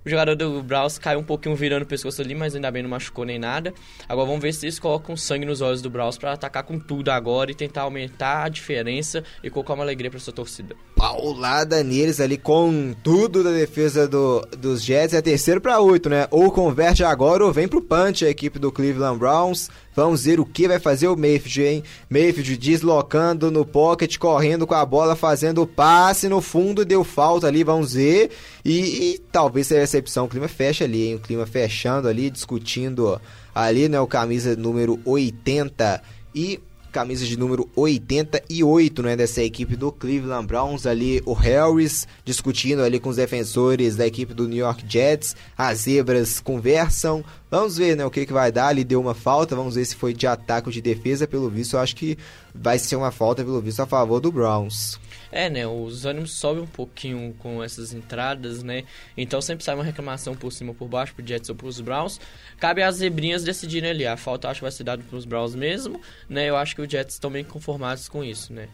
O 0.05 0.09
jogador 0.09 0.35
do 0.35 0.61
Browns 0.61 0.99
caiu 0.99 1.19
um 1.19 1.23
pouquinho 1.23 1.55
virando 1.55 1.81
o 1.81 1.85
pescoço 1.87 2.21
ali, 2.21 2.35
mas 2.35 2.53
ainda 2.53 2.69
bem 2.69 2.83
não 2.83 2.89
machucou 2.91 3.25
nem 3.25 3.39
nada. 3.39 3.73
Agora 4.07 4.27
vamos 4.27 4.41
ver 4.43 4.53
se 4.53 4.63
eles 4.63 4.77
colocam 4.77 5.17
sangue 5.17 5.47
nos 5.47 5.61
olhos 5.61 5.81
do 5.81 5.89
Browns 5.89 6.15
para 6.15 6.31
atacar 6.31 6.61
com 6.61 6.77
tudo 6.77 7.09
agora 7.09 7.49
e 7.49 7.55
tentar 7.55 7.81
aumentar 7.81 8.43
a 8.43 8.49
diferença 8.49 9.23
e 9.43 9.49
colocar 9.49 9.73
uma 9.73 9.83
alegria 9.83 10.11
para 10.11 10.19
sua 10.19 10.31
torcida. 10.31 10.75
Paulada 10.95 11.83
neles 11.83 12.19
ali 12.19 12.37
com 12.37 12.93
tudo 13.03 13.43
da 13.43 13.49
defesa 13.49 14.07
do, 14.07 14.41
dos 14.55 14.83
Jets. 14.83 15.15
É 15.15 15.23
terceiro 15.23 15.59
para 15.59 15.79
oito, 15.79 16.07
né? 16.07 16.27
Ou 16.29 16.51
converte 16.51 17.03
agora 17.03 17.43
ou 17.43 17.51
vem 17.51 17.67
pro 17.67 17.81
punch 17.81 18.23
a 18.23 18.29
equipe 18.29 18.59
do 18.59 18.71
Cleveland 18.71 19.17
Browns. 19.17 19.71
Vamos 19.95 20.25
ver 20.25 20.39
o 20.39 20.45
que 20.45 20.67
vai 20.67 20.77
fazer 20.77 21.07
o 21.07 21.15
Mayfield, 21.15 21.63
hein? 21.63 21.83
Mayfield 22.09 22.57
deslocando 22.57 23.49
no 23.49 23.65
pocket, 23.65 24.17
correndo 24.17 24.67
com 24.67 24.73
a 24.73 24.85
bola, 24.85 25.15
fazendo 25.15 25.61
o 25.61 25.67
passe 25.67 26.27
no 26.27 26.41
fundo, 26.41 26.83
deu 26.83 27.03
falta 27.03 27.47
ali, 27.47 27.63
vamos 27.63 27.93
ver. 27.93 28.29
E, 28.63 29.13
e 29.13 29.19
talvez 29.31 29.67
seja 29.67 29.81
recepção, 29.81 30.25
o 30.25 30.29
clima 30.29 30.49
fecha 30.49 30.83
ali, 30.83 31.07
hein? 31.07 31.15
O 31.15 31.19
clima 31.19 31.45
fechando 31.45 32.09
ali, 32.09 32.29
discutindo 32.29 33.19
ali, 33.53 33.87
né? 33.87 33.99
O 33.99 34.07
camisa 34.07 34.55
número 34.55 34.99
80 35.05 36.01
e 36.35 36.59
camisa 36.95 37.25
de 37.25 37.37
número 37.37 37.69
88, 37.75 39.03
né, 39.03 39.17
dessa 39.17 39.43
equipe 39.43 39.75
do 39.75 39.91
Cleveland 39.91 40.47
Browns 40.47 40.85
ali, 40.85 41.21
o 41.25 41.33
Harris 41.33 42.07
discutindo 42.23 42.81
ali 42.81 43.01
com 43.01 43.09
os 43.09 43.17
defensores 43.17 43.97
da 43.97 44.07
equipe 44.07 44.33
do 44.33 44.47
New 44.47 44.59
York 44.59 44.85
Jets, 44.87 45.35
as 45.57 45.79
zebras 45.79 46.39
conversam, 46.39 47.21
vamos 47.49 47.77
ver, 47.77 47.95
né, 47.95 48.05
o 48.05 48.11
que 48.11 48.25
que 48.25 48.33
vai 48.33 48.51
dar, 48.51 48.71
ele 48.71 48.83
deu 48.83 48.99
uma 48.99 49.13
falta, 49.13 49.55
vamos 49.55 49.75
ver 49.75 49.85
se 49.85 49.95
foi 49.95 50.13
de 50.13 50.27
ataque 50.27 50.67
ou 50.67 50.71
de 50.71 50.81
defesa, 50.81 51.27
pelo 51.27 51.49
visto 51.49 51.75
eu 51.75 51.79
acho 51.79 51.95
que 51.95 52.17
vai 52.53 52.79
ser 52.79 52.95
uma 52.95 53.11
falta, 53.11 53.43
pelo 53.43 53.61
visto, 53.61 53.81
a 53.81 53.85
favor 53.85 54.19
do 54.19 54.31
Browns. 54.31 54.99
É, 55.31 55.49
né? 55.49 55.67
Os 55.67 56.05
ânimos 56.05 56.31
sobem 56.31 56.63
um 56.63 56.67
pouquinho 56.67 57.35
com 57.39 57.61
essas 57.61 57.93
entradas, 57.93 58.63
né? 58.63 58.85
Então 59.17 59.41
sempre 59.41 59.65
sai 59.65 59.75
uma 59.75 59.83
reclamação 59.83 60.33
por 60.33 60.49
cima 60.49 60.69
ou 60.69 60.75
por 60.75 60.87
baixo, 60.87 61.13
pro 61.13 61.27
Jets 61.27 61.49
ou 61.49 61.55
pros 61.55 61.81
Browns. 61.81 62.21
Cabe 62.57 62.81
às 62.81 62.95
zebrinhas 62.95 63.43
decidirem 63.43 63.89
ali. 63.89 64.07
A 64.07 64.15
falta 64.15 64.47
acho 64.47 64.59
que 64.59 64.63
vai 64.63 64.71
ser 64.71 64.85
dada 64.85 65.03
pros 65.09 65.25
Browns 65.25 65.53
mesmo, 65.53 65.99
né? 66.29 66.49
Eu 66.49 66.55
acho 66.55 66.73
que 66.73 66.81
os 66.81 66.87
Jets 66.87 67.15
estão 67.15 67.29
bem 67.29 67.43
conformados 67.43 68.07
com 68.07 68.23
isso, 68.23 68.53
né? 68.53 68.69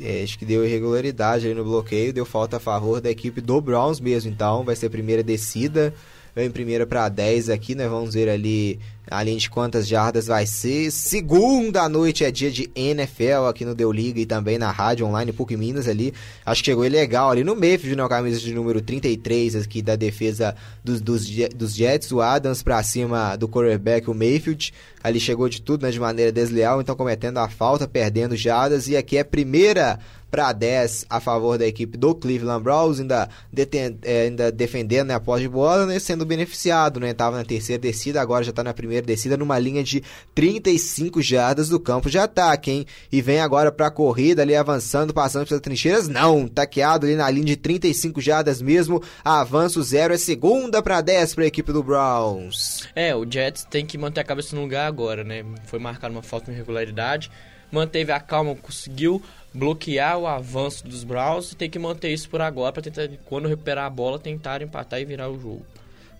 É, 0.00 0.22
acho 0.22 0.38
que 0.38 0.44
deu 0.44 0.64
irregularidade 0.64 1.48
aí 1.48 1.54
no 1.54 1.64
bloqueio, 1.64 2.12
deu 2.12 2.24
falta 2.24 2.58
a 2.58 2.60
favor 2.60 3.00
da 3.00 3.10
equipe 3.10 3.40
do 3.40 3.60
Browns 3.60 3.98
mesmo. 3.98 4.30
Então 4.30 4.62
vai 4.62 4.76
ser 4.76 4.86
a 4.86 4.90
primeira 4.90 5.22
descida 5.22 5.92
vem 6.34 6.50
primeira 6.50 6.86
para 6.86 7.08
10 7.08 7.48
aqui, 7.48 7.74
né? 7.74 7.86
Vamos 7.88 8.14
ver 8.14 8.28
ali 8.28 8.80
além 9.10 9.36
de 9.36 9.50
quantas 9.50 9.86
jardas 9.86 10.26
vai 10.26 10.46
ser. 10.46 10.90
Segunda 10.90 11.88
noite 11.88 12.24
é 12.24 12.30
dia 12.30 12.50
de 12.50 12.70
NFL 12.74 13.46
aqui 13.48 13.64
no 13.64 13.74
Deu 13.74 13.92
Liga 13.92 14.18
e 14.20 14.26
também 14.26 14.58
na 14.58 14.70
rádio 14.70 15.06
online 15.06 15.32
PUC 15.32 15.56
Minas 15.56 15.86
ali. 15.86 16.12
Acho 16.44 16.62
que 16.62 16.70
chegou 16.70 16.84
legal 16.84 17.30
ali 17.30 17.44
no 17.44 17.54
Mayfield, 17.54 17.96
né? 17.96 18.08
Camisa 18.08 18.40
de 18.40 18.54
número 18.54 18.80
33 18.80 19.56
aqui 19.56 19.82
da 19.82 19.96
defesa 19.96 20.56
dos, 20.82 21.00
dos, 21.00 21.26
dos 21.54 21.74
Jets. 21.74 22.10
O 22.12 22.20
Adams 22.20 22.62
para 22.62 22.82
cima 22.82 23.36
do 23.36 23.48
quarterback, 23.48 24.10
o 24.10 24.14
Mayfield. 24.14 24.72
Ali 25.02 25.20
chegou 25.20 25.48
de 25.48 25.60
tudo, 25.60 25.82
né? 25.82 25.90
De 25.90 26.00
maneira 26.00 26.32
desleal, 26.32 26.80
então 26.80 26.96
cometendo 26.96 27.38
a 27.38 27.48
falta, 27.48 27.86
perdendo 27.86 28.36
jardas. 28.36 28.88
E 28.88 28.96
aqui 28.96 29.18
é 29.18 29.24
primeira 29.24 29.98
para 30.34 30.52
10 30.52 31.06
a 31.08 31.20
favor 31.20 31.56
da 31.56 31.64
equipe 31.64 31.96
do 31.96 32.12
Cleveland 32.12 32.64
Browns, 32.64 32.98
ainda, 32.98 33.28
deten, 33.52 33.96
é, 34.02 34.22
ainda 34.22 34.50
defendendo 34.50 35.06
né, 35.06 35.14
a 35.14 35.20
posse 35.20 35.42
de 35.42 35.48
bola, 35.48 35.86
né, 35.86 35.96
sendo 36.00 36.26
beneficiado, 36.26 36.98
né? 36.98 37.14
Tava 37.14 37.36
na 37.36 37.44
terceira 37.44 37.80
descida, 37.80 38.20
agora 38.20 38.42
já 38.42 38.50
está 38.50 38.64
na 38.64 38.74
primeira 38.74 39.06
descida 39.06 39.36
numa 39.36 39.56
linha 39.60 39.84
de 39.84 40.02
35 40.34 41.22
jardas 41.22 41.68
do 41.68 41.78
campo 41.78 42.10
de 42.10 42.18
ataque, 42.18 42.68
hein? 42.68 42.86
E 43.12 43.22
vem 43.22 43.38
agora 43.38 43.70
para 43.70 43.86
a 43.86 43.90
corrida 43.92 44.42
ali 44.42 44.56
avançando, 44.56 45.14
passando 45.14 45.46
pelas 45.46 45.62
trincheiras, 45.62 46.08
não, 46.08 46.48
taqueado 46.48 47.06
ali 47.06 47.14
na 47.14 47.30
linha 47.30 47.46
de 47.46 47.56
35 47.56 48.20
jardas 48.20 48.60
mesmo, 48.60 49.00
avanço 49.24 49.84
zero, 49.84 50.14
é 50.14 50.18
segunda 50.18 50.82
para 50.82 51.00
10 51.00 51.32
para 51.36 51.44
a 51.44 51.46
equipe 51.46 51.72
do 51.72 51.80
Browns. 51.84 52.88
É, 52.96 53.14
o 53.14 53.24
Jets 53.24 53.64
tem 53.70 53.86
que 53.86 53.96
manter 53.96 54.22
a 54.22 54.24
cabeça 54.24 54.56
no 54.56 54.62
lugar 54.62 54.88
agora, 54.88 55.22
né? 55.22 55.44
Foi 55.66 55.78
marcada 55.78 56.12
uma 56.12 56.24
falta 56.24 56.46
de 56.46 56.56
irregularidade, 56.56 57.30
manteve 57.74 58.12
a 58.12 58.20
calma, 58.20 58.54
conseguiu 58.54 59.22
bloquear 59.52 60.18
o 60.18 60.26
avanço 60.26 60.86
dos 60.86 61.04
Browns 61.04 61.52
e 61.52 61.56
tem 61.56 61.68
que 61.68 61.78
manter 61.78 62.12
isso 62.12 62.28
por 62.28 62.40
agora 62.40 62.72
para 62.72 62.82
tentar, 62.82 63.08
quando 63.24 63.48
recuperar 63.48 63.86
a 63.86 63.90
bola, 63.90 64.18
tentar 64.18 64.62
empatar 64.62 65.00
e 65.00 65.04
virar 65.04 65.28
o 65.28 65.38
jogo. 65.38 65.66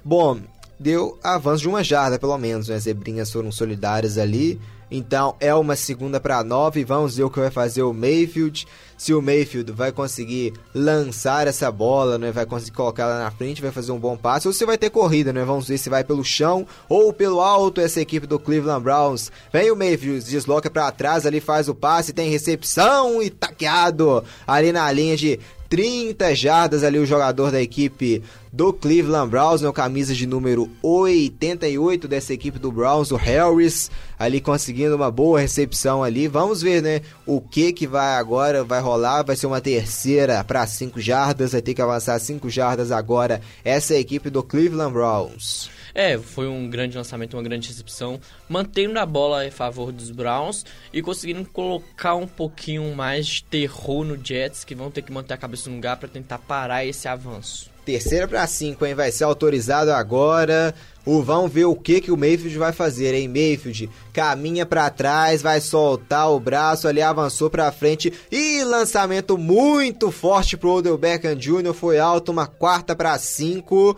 Bom, 0.04 0.40
deu 0.78 1.18
avanço 1.22 1.62
de 1.62 1.68
uma 1.68 1.82
jarda, 1.82 2.18
pelo 2.18 2.36
menos, 2.36 2.68
né? 2.68 2.76
As 2.76 2.82
zebrinhas 2.82 3.32
foram 3.32 3.50
solidárias 3.50 4.18
ali. 4.18 4.60
Então 4.90 5.34
é 5.40 5.54
uma 5.54 5.76
segunda 5.76 6.20
para 6.20 6.44
nove. 6.44 6.84
Vamos 6.84 7.16
ver 7.16 7.24
o 7.24 7.30
que 7.30 7.40
vai 7.40 7.50
fazer 7.50 7.82
o 7.82 7.92
Mayfield. 7.92 8.66
Se 8.96 9.12
o 9.12 9.20
Mayfield 9.20 9.72
vai 9.72 9.90
conseguir 9.90 10.54
lançar 10.74 11.46
essa 11.46 11.70
bola, 11.70 12.16
né? 12.16 12.30
Vai 12.30 12.46
conseguir 12.46 12.76
colocar 12.76 13.02
ela 13.02 13.18
na 13.18 13.30
frente, 13.30 13.60
vai 13.60 13.72
fazer 13.72 13.92
um 13.92 13.98
bom 13.98 14.16
passe. 14.16 14.46
Ou 14.46 14.54
se 14.54 14.64
vai 14.64 14.78
ter 14.78 14.90
corrida, 14.90 15.32
né? 15.32 15.44
Vamos 15.44 15.66
ver 15.66 15.78
se 15.78 15.90
vai 15.90 16.04
pelo 16.04 16.24
chão 16.24 16.66
ou 16.88 17.12
pelo 17.12 17.40
alto 17.40 17.80
essa 17.80 18.00
equipe 18.00 18.26
do 18.26 18.38
Cleveland 18.38 18.82
Browns. 18.82 19.32
Vem 19.52 19.70
o 19.70 19.76
Mayfield, 19.76 20.24
desloca 20.24 20.70
para 20.70 20.90
trás, 20.92 21.26
ali 21.26 21.40
faz 21.40 21.68
o 21.68 21.74
passe, 21.74 22.12
tem 22.12 22.30
recepção 22.30 23.22
e 23.22 23.30
taqueado 23.30 24.22
ali 24.46 24.70
na 24.72 24.90
linha 24.92 25.16
de 25.16 25.40
30 25.74 26.36
jardas 26.36 26.84
ali 26.84 27.00
o 27.00 27.04
jogador 27.04 27.50
da 27.50 27.60
equipe 27.60 28.22
do 28.52 28.72
Cleveland 28.72 29.28
Browns, 29.28 29.60
no 29.60 29.72
camisa 29.72 30.14
de 30.14 30.24
número 30.24 30.70
88 30.80 32.06
dessa 32.06 32.32
equipe 32.32 32.60
do 32.60 32.70
Browns, 32.70 33.10
o 33.10 33.16
Harris, 33.16 33.90
ali 34.16 34.40
conseguindo 34.40 34.94
uma 34.94 35.10
boa 35.10 35.40
recepção 35.40 36.04
ali. 36.04 36.28
Vamos 36.28 36.62
ver, 36.62 36.80
né, 36.80 37.00
o 37.26 37.40
que 37.40 37.72
que 37.72 37.88
vai 37.88 38.14
agora, 38.14 38.62
vai 38.62 38.80
rolar, 38.80 39.24
vai 39.24 39.34
ser 39.34 39.48
uma 39.48 39.60
terceira 39.60 40.44
para 40.44 40.64
5 40.64 41.00
jardas, 41.00 41.50
vai 41.50 41.60
ter 41.60 41.74
que 41.74 41.82
avançar 41.82 42.20
5 42.20 42.48
jardas 42.48 42.92
agora 42.92 43.40
essa 43.64 43.94
é 43.94 43.98
equipe 43.98 44.30
do 44.30 44.44
Cleveland 44.44 44.92
Browns. 44.92 45.73
É, 45.94 46.18
foi 46.18 46.48
um 46.48 46.68
grande 46.68 46.96
lançamento, 46.96 47.36
uma 47.36 47.42
grande 47.42 47.68
recepção, 47.68 48.20
mantendo 48.48 48.98
a 48.98 49.06
bola 49.06 49.46
a 49.46 49.50
favor 49.50 49.92
dos 49.92 50.10
Browns 50.10 50.66
e 50.92 51.00
conseguindo 51.00 51.48
colocar 51.48 52.16
um 52.16 52.26
pouquinho 52.26 52.92
mais 52.94 53.26
de 53.26 53.44
terror 53.44 54.04
no 54.04 54.18
Jets, 54.22 54.64
que 54.64 54.74
vão 54.74 54.90
ter 54.90 55.02
que 55.02 55.12
manter 55.12 55.34
a 55.34 55.38
cabeça 55.38 55.70
no 55.70 55.76
lugar 55.76 55.96
para 55.96 56.08
tentar 56.08 56.38
parar 56.38 56.84
esse 56.84 57.06
avanço. 57.06 57.72
Terceira 57.84 58.26
para 58.26 58.46
cinco, 58.46 58.86
hein? 58.86 58.94
Vai 58.94 59.12
ser 59.12 59.24
autorizado 59.24 59.92
agora. 59.92 60.74
O 61.04 61.22
vamos 61.22 61.52
ver 61.52 61.66
o 61.66 61.76
que 61.76 62.00
que 62.00 62.10
o 62.10 62.16
Mayfield 62.16 62.56
vai 62.56 62.72
fazer, 62.72 63.14
hein? 63.14 63.28
Mayfield 63.28 63.90
caminha 64.10 64.64
para 64.64 64.88
trás, 64.88 65.42
vai 65.42 65.60
soltar 65.60 66.32
o 66.32 66.40
braço 66.40 66.88
ali, 66.88 67.02
avançou 67.02 67.50
para 67.50 67.70
frente 67.70 68.10
e 68.32 68.64
lançamento 68.64 69.36
muito 69.36 70.10
forte 70.10 70.56
pro 70.56 70.70
Odell 70.70 70.96
Beckham 70.96 71.36
Jr. 71.36 71.74
Foi 71.74 71.98
alto, 71.98 72.32
uma 72.32 72.46
quarta 72.46 72.96
para 72.96 73.18
cinco. 73.18 73.94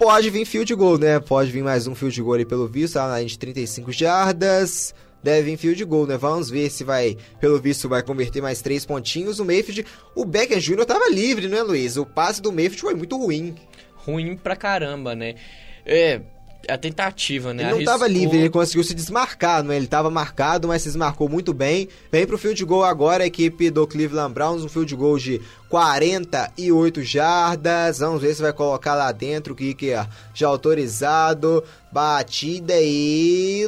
Pode 0.00 0.30
vir 0.30 0.46
field 0.46 0.74
goal, 0.74 0.96
né? 0.96 1.20
Pode 1.20 1.52
vir 1.52 1.62
mais 1.62 1.86
um 1.86 1.94
field 1.94 2.22
goal 2.22 2.34
ali 2.34 2.46
pelo 2.46 2.66
visto, 2.66 2.94
tá 2.94 3.06
na 3.06 3.22
de 3.22 3.38
35 3.38 3.92
jardas 3.92 4.94
deve 5.22 5.50
vir 5.50 5.56
field 5.58 5.84
goal, 5.84 6.06
né? 6.06 6.16
Vamos 6.16 6.48
ver 6.48 6.70
se 6.70 6.82
vai, 6.82 7.16
pelo 7.38 7.58
visto, 7.58 7.86
vai 7.86 8.02
converter 8.02 8.40
mais 8.40 8.62
três 8.62 8.86
pontinhos. 8.86 9.38
O 9.38 9.44
Mayfield, 9.44 9.84
o 10.14 10.24
Beckham 10.24 10.58
Jr. 10.58 10.86
tava 10.86 11.10
livre, 11.10 11.48
né, 11.48 11.62
Luiz? 11.62 11.98
O 11.98 12.06
passe 12.06 12.40
do 12.40 12.50
Mayfield 12.50 12.80
foi 12.80 12.94
muito 12.94 13.18
ruim. 13.18 13.54
Ruim 13.94 14.36
pra 14.36 14.56
caramba, 14.56 15.14
né? 15.14 15.34
É, 15.84 16.22
a 16.70 16.78
tentativa, 16.78 17.52
né? 17.52 17.62
Ele 17.62 17.70
não 17.70 17.76
Arriscou... 17.76 17.98
tava 17.98 18.08
livre, 18.08 18.38
ele 18.38 18.50
conseguiu 18.50 18.84
se 18.84 18.94
desmarcar, 18.94 19.62
né? 19.62 19.76
Ele 19.76 19.86
tava 19.86 20.10
marcado, 20.10 20.68
mas 20.68 20.82
se 20.82 20.88
desmarcou 20.88 21.28
muito 21.28 21.52
bem. 21.52 21.88
Vem 22.10 22.26
pro 22.26 22.38
field 22.38 22.64
goal 22.64 22.84
agora 22.84 23.24
a 23.24 23.26
equipe 23.26 23.70
do 23.70 23.86
Cleveland 23.86 24.32
Browns, 24.32 24.64
um 24.64 24.68
field 24.68 24.94
goal 24.94 25.18
de 25.18 25.40
48 25.68 27.02
jardas. 27.02 27.98
Vamos 27.98 28.22
ver 28.22 28.34
se 28.34 28.42
vai 28.42 28.52
colocar 28.52 28.94
lá 28.94 29.12
dentro 29.12 29.52
o 29.52 29.56
kicker 29.56 30.06
já 30.34 30.48
autorizado. 30.48 31.62
Batida 31.92 32.74
e 32.76 33.66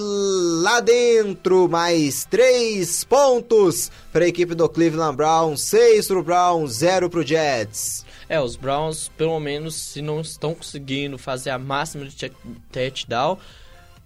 lá 0.62 0.78
dentro, 0.78 1.68
mais 1.68 2.24
3 2.26 3.02
pontos 3.04 3.90
para 4.12 4.24
a 4.24 4.28
equipe 4.28 4.54
do 4.54 4.68
Cleveland 4.68 5.16
Browns, 5.16 5.62
6 5.62 6.06
pro 6.06 6.22
Browns, 6.22 6.74
0 6.74 7.10
pro 7.10 7.26
Jets. 7.26 8.04
É, 8.32 8.40
os 8.40 8.56
Browns, 8.56 9.10
pelo 9.10 9.38
menos, 9.38 9.74
se 9.74 10.00
não 10.00 10.22
estão 10.22 10.54
conseguindo 10.54 11.18
fazer 11.18 11.50
a 11.50 11.58
máxima 11.58 12.06
de 12.06 12.32
touchdown, 12.72 13.36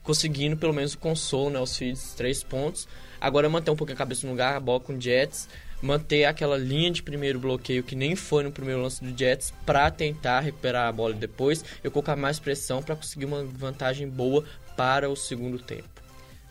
conseguindo 0.02 0.56
pelo 0.56 0.72
menos 0.72 0.94
o 0.94 0.98
console, 0.98 1.52
né, 1.52 1.60
os 1.60 1.76
feeds, 1.76 2.12
três 2.14 2.42
pontos. 2.42 2.88
Agora 3.20 3.48
manter 3.48 3.70
um 3.70 3.76
pouquinho 3.76 3.94
a 3.94 3.98
cabeça 3.98 4.26
no 4.26 4.32
lugar, 4.32 4.56
a 4.56 4.58
bola 4.58 4.80
com 4.80 4.94
o 4.94 5.00
Jets, 5.00 5.48
manter 5.80 6.24
aquela 6.24 6.58
linha 6.58 6.90
de 6.90 7.04
primeiro 7.04 7.38
bloqueio 7.38 7.84
que 7.84 7.94
nem 7.94 8.16
foi 8.16 8.42
no 8.42 8.50
primeiro 8.50 8.82
lance 8.82 9.00
do 9.04 9.16
Jets 9.16 9.54
para 9.64 9.88
tentar 9.92 10.40
recuperar 10.40 10.88
a 10.88 10.92
bola 10.92 11.14
depois 11.14 11.64
e 11.84 11.88
colocar 11.88 12.16
mais 12.16 12.40
pressão 12.40 12.82
para 12.82 12.96
conseguir 12.96 13.26
uma 13.26 13.44
vantagem 13.44 14.08
boa 14.08 14.42
para 14.76 15.08
o 15.08 15.14
segundo 15.14 15.60
tempo. 15.60 16.02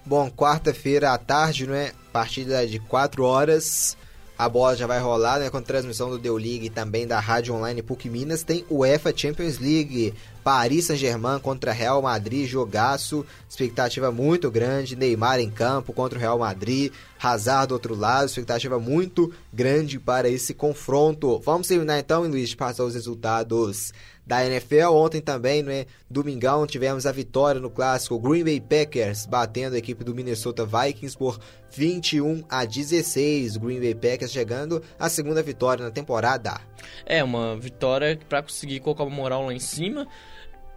Bom, 0.05 0.31
quarta-feira 0.31 1.11
à 1.11 1.17
tarde, 1.17 1.67
não 1.67 1.75
é? 1.75 1.91
Partida 2.13 2.65
de 2.65 2.79
4 2.79 3.21
horas. 3.25 3.97
A 4.37 4.49
bola 4.49 4.75
já 4.75 4.85
vai 4.85 4.99
rolar, 4.99 5.39
né? 5.39 5.49
Com 5.49 5.61
transmissão 5.61 6.09
do 6.09 6.17
Deu 6.17 6.35
League 6.35 6.65
e 6.65 6.69
também 6.69 7.07
da 7.07 7.19
Rádio 7.19 7.53
Online 7.53 7.81
PUC 7.81 8.09
Minas. 8.09 8.43
Tem 8.43 8.65
UEFA 8.69 9.13
Champions 9.15 9.59
League. 9.59 10.13
Paris 10.43 10.85
Saint-Germain 10.85 11.39
contra 11.39 11.71
Real 11.71 11.99
Madrid, 12.03 12.47
jogaço, 12.47 13.25
expectativa 13.49 14.11
muito 14.11 14.51
grande, 14.51 14.95
Neymar 14.95 15.39
em 15.39 15.49
campo 15.49 15.91
contra 15.91 16.19
o 16.19 16.21
Real 16.21 16.37
Madrid, 16.37 16.93
Hazard 17.19 17.69
do 17.69 17.73
outro 17.73 17.95
lado, 17.95 18.27
expectativa 18.27 18.77
muito 18.77 19.33
grande 19.51 19.97
para 19.97 20.29
esse 20.29 20.53
confronto. 20.53 21.39
Vamos 21.39 21.67
terminar 21.67 21.97
então, 21.97 22.27
Luiz, 22.27 22.49
de 22.49 22.55
passar 22.55 22.83
os 22.83 22.93
resultados 22.93 23.91
da 24.25 24.45
NFL. 24.45 24.91
Ontem 24.91 25.21
também, 25.21 25.61
né, 25.61 25.85
domingão, 26.09 26.65
tivemos 26.65 27.05
a 27.05 27.11
vitória 27.11 27.61
no 27.61 27.69
clássico 27.69 28.19
Green 28.19 28.43
Bay 28.43 28.59
Packers 28.59 29.25
batendo 29.25 29.75
a 29.75 29.77
equipe 29.77 30.03
do 30.03 30.15
Minnesota 30.15 30.65
Vikings 30.65 31.17
por 31.17 31.39
21 31.71 32.43
a 32.49 32.65
16. 32.65 33.57
Green 33.57 33.79
Bay 33.79 33.93
Packers 33.93 34.31
chegando 34.31 34.81
a 34.97 35.09
segunda 35.09 35.43
vitória 35.43 35.83
na 35.83 35.91
temporada. 35.91 36.59
É, 37.05 37.23
uma 37.23 37.55
vitória 37.55 38.19
para 38.27 38.41
conseguir 38.41 38.79
colocar 38.79 39.03
uma 39.03 39.15
moral 39.15 39.45
lá 39.45 39.53
em 39.53 39.59
cima, 39.59 40.07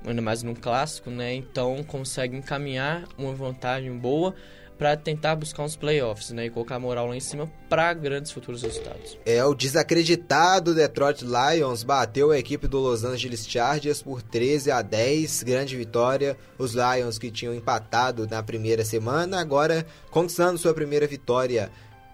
ainda 0.05 0.21
mais 0.21 0.43
no 0.43 0.55
clássico, 0.55 1.11
né? 1.11 1.35
Então 1.35 1.83
consegue 1.85 2.37
encaminhar 2.37 3.05
uma 3.17 3.35
vantagem 3.35 3.97
boa 3.97 4.35
para 4.79 4.97
tentar 4.97 5.35
buscar 5.35 5.65
uns 5.65 5.77
playoffs, 5.77 6.31
né? 6.31 6.47
E 6.47 6.51
colocar 6.51 6.77
a 6.77 6.81
moral 6.81 7.09
lá 7.09 7.17
em 7.17 7.21
cima 7.21 7.51
para 7.69 7.93
grandes 7.93 8.31
futuros 8.31 8.63
resultados. 8.63 9.19
É, 9.27 9.45
o 9.45 9.55
desacreditado 9.55 10.75
Detroit 10.75 11.23
Lions 11.23 11.83
bateu 11.83 12.31
a 12.31 12.39
equipe 12.39 12.69
do 12.69 12.79
Los 12.79 13.05
Angeles 13.05 13.47
Chargers 13.47 14.01
por 14.01 14.23
13 14.23 14.71
a 14.71 14.81
10, 14.81 15.43
grande 15.43 15.77
vitória. 15.77 16.37
Os 16.57 16.75
Lions 16.75 17.19
que 17.19 17.31
tinham 17.31 17.55
empatado 17.55 18.27
na 18.29 18.43
primeira 18.43 18.85
semana, 18.85 19.41
agora 19.41 19.85
conquistando 20.11 20.59
sua 20.59 20.73
primeira 20.73 21.07
vitória. 21.07 21.71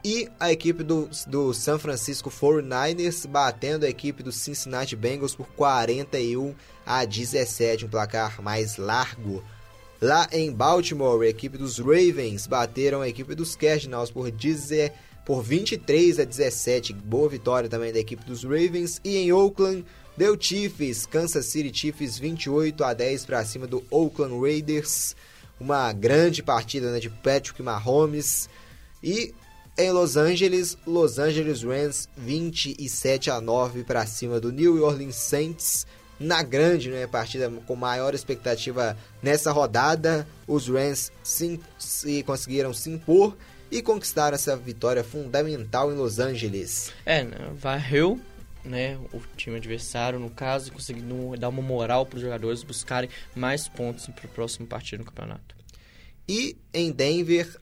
E 0.07 0.29
a 0.39 0.53
equipe 0.53 0.83
do, 0.83 1.09
do 1.27 1.55
San 1.55 1.79
Francisco 1.79 2.31
49ers 2.31 3.27
batendo 3.27 3.87
a 3.87 3.89
equipe 3.89 4.23
do 4.23 4.31
Cincinnati 4.31 4.95
Bengals 4.95 5.35
por 5.35 5.47
41 5.49 6.55
a 6.85 7.07
17, 7.07 7.87
um 7.87 7.89
placar 7.89 8.43
mais 8.43 8.77
largo. 8.77 9.43
Lá 10.01 10.29
em 10.33 10.53
Baltimore, 10.53 11.23
a 11.23 11.29
equipe 11.29 11.57
dos 11.57 11.79
Ravens 11.79 12.47
bateram 12.47 13.01
a 13.01 13.09
equipe 13.09 13.35
dos 13.35 13.55
Cardinals 13.55 14.11
por, 14.11 14.31
10, 14.31 14.91
por 15.25 15.43
23 15.43 16.19
a 16.19 16.25
17. 16.25 16.93
Boa 16.93 17.29
vitória 17.29 17.69
também 17.69 17.93
da 17.93 18.01
equipe 18.01 18.25
dos 18.25 18.43
Ravens. 18.43 19.01
E 19.05 19.17
em 19.17 19.33
Oakland, 19.33 19.85
deu 20.17 20.37
Chiefs, 20.39 21.07
Kansas 21.07 21.47
City 21.47 21.77
Chiefs 21.77 22.19
28 22.19 22.83
a 22.85 22.93
10 22.93 23.25
para 23.25 23.45
cima 23.45 23.67
do 23.67 23.85
Oakland 23.91 24.39
Raiders. 24.41 25.15
Uma 25.61 25.93
grande 25.93 26.43
partida 26.43 26.91
né, 26.91 26.99
de 26.99 27.09
Patrick 27.09 27.63
Mahomes. 27.63 28.49
E 29.03 29.33
em 29.79 29.91
Los 29.91 30.17
Angeles, 30.17 30.77
Los 30.87 31.19
Angeles 31.19 31.63
Rams 31.63 32.09
27 32.17 33.31
a 33.31 33.41
9 33.41 33.85
para 33.85 34.05
cima 34.07 34.41
do 34.41 34.53
New 34.53 34.85
Orleans 34.85 35.17
Saints 35.17 35.87
na 36.25 36.43
grande 36.43 36.91
né, 36.91 37.07
partida 37.07 37.51
com 37.67 37.77
maior 37.77 38.15
expectativa 38.15 38.97
nessa 39.23 39.53
rodada. 39.53 40.27
Os 40.47 40.69
Rams 40.69 41.13
sim, 41.23 41.61
se 41.79 42.23
conseguiram 42.23 42.73
se 42.73 42.91
impor 42.91 43.37
e 43.71 43.83
conquistar 43.83 44.33
essa 44.33 44.57
vitória 44.57 45.05
fundamental 45.05 45.93
em 45.93 45.97
Los 45.97 46.19
Angeles. 46.19 46.93
É, 47.05 47.23
né, 47.23 47.37
varreu 47.55 48.19
né, 48.65 48.99
o 49.13 49.21
time 49.37 49.57
adversário, 49.57 50.19
no 50.19 50.31
caso, 50.31 50.73
conseguindo 50.73 51.37
dar 51.37 51.51
uma 51.51 51.63
moral 51.63 52.07
para 52.07 52.17
os 52.17 52.23
jogadores 52.23 52.63
buscarem 52.63 53.11
mais 53.35 53.69
pontos 53.69 54.07
para 54.07 54.27
o 54.27 54.29
próximo 54.29 54.67
partido 54.67 55.01
no 55.01 55.05
campeonato. 55.05 55.55
E 56.27 56.57
em 56.73 56.91
Denver, 56.91 57.59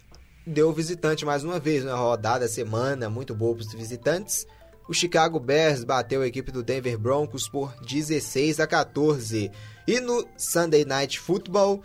deu 0.47 0.73
visitante 0.73 1.25
mais 1.25 1.43
uma 1.43 1.59
vez 1.59 1.85
na 1.85 1.97
rodada, 1.97 2.47
semana 2.47 3.11
muito 3.11 3.35
boa 3.35 3.57
para 3.57 3.65
os 3.65 3.73
visitantes. 3.73 4.47
O 4.93 4.95
Chicago 4.95 5.41
Bears 5.41 5.85
bateu 5.85 6.21
a 6.21 6.27
equipe 6.27 6.53
do 6.53 6.63
Denver 6.63 6.99
Broncos 6.99 7.49
por 7.49 7.75
16 7.81 8.61
a 8.61 8.67
14. 8.67 9.51
E 9.89 10.01
no 10.01 10.29
Sunday 10.37 10.85
Night 10.85 11.19
Football, 11.19 11.83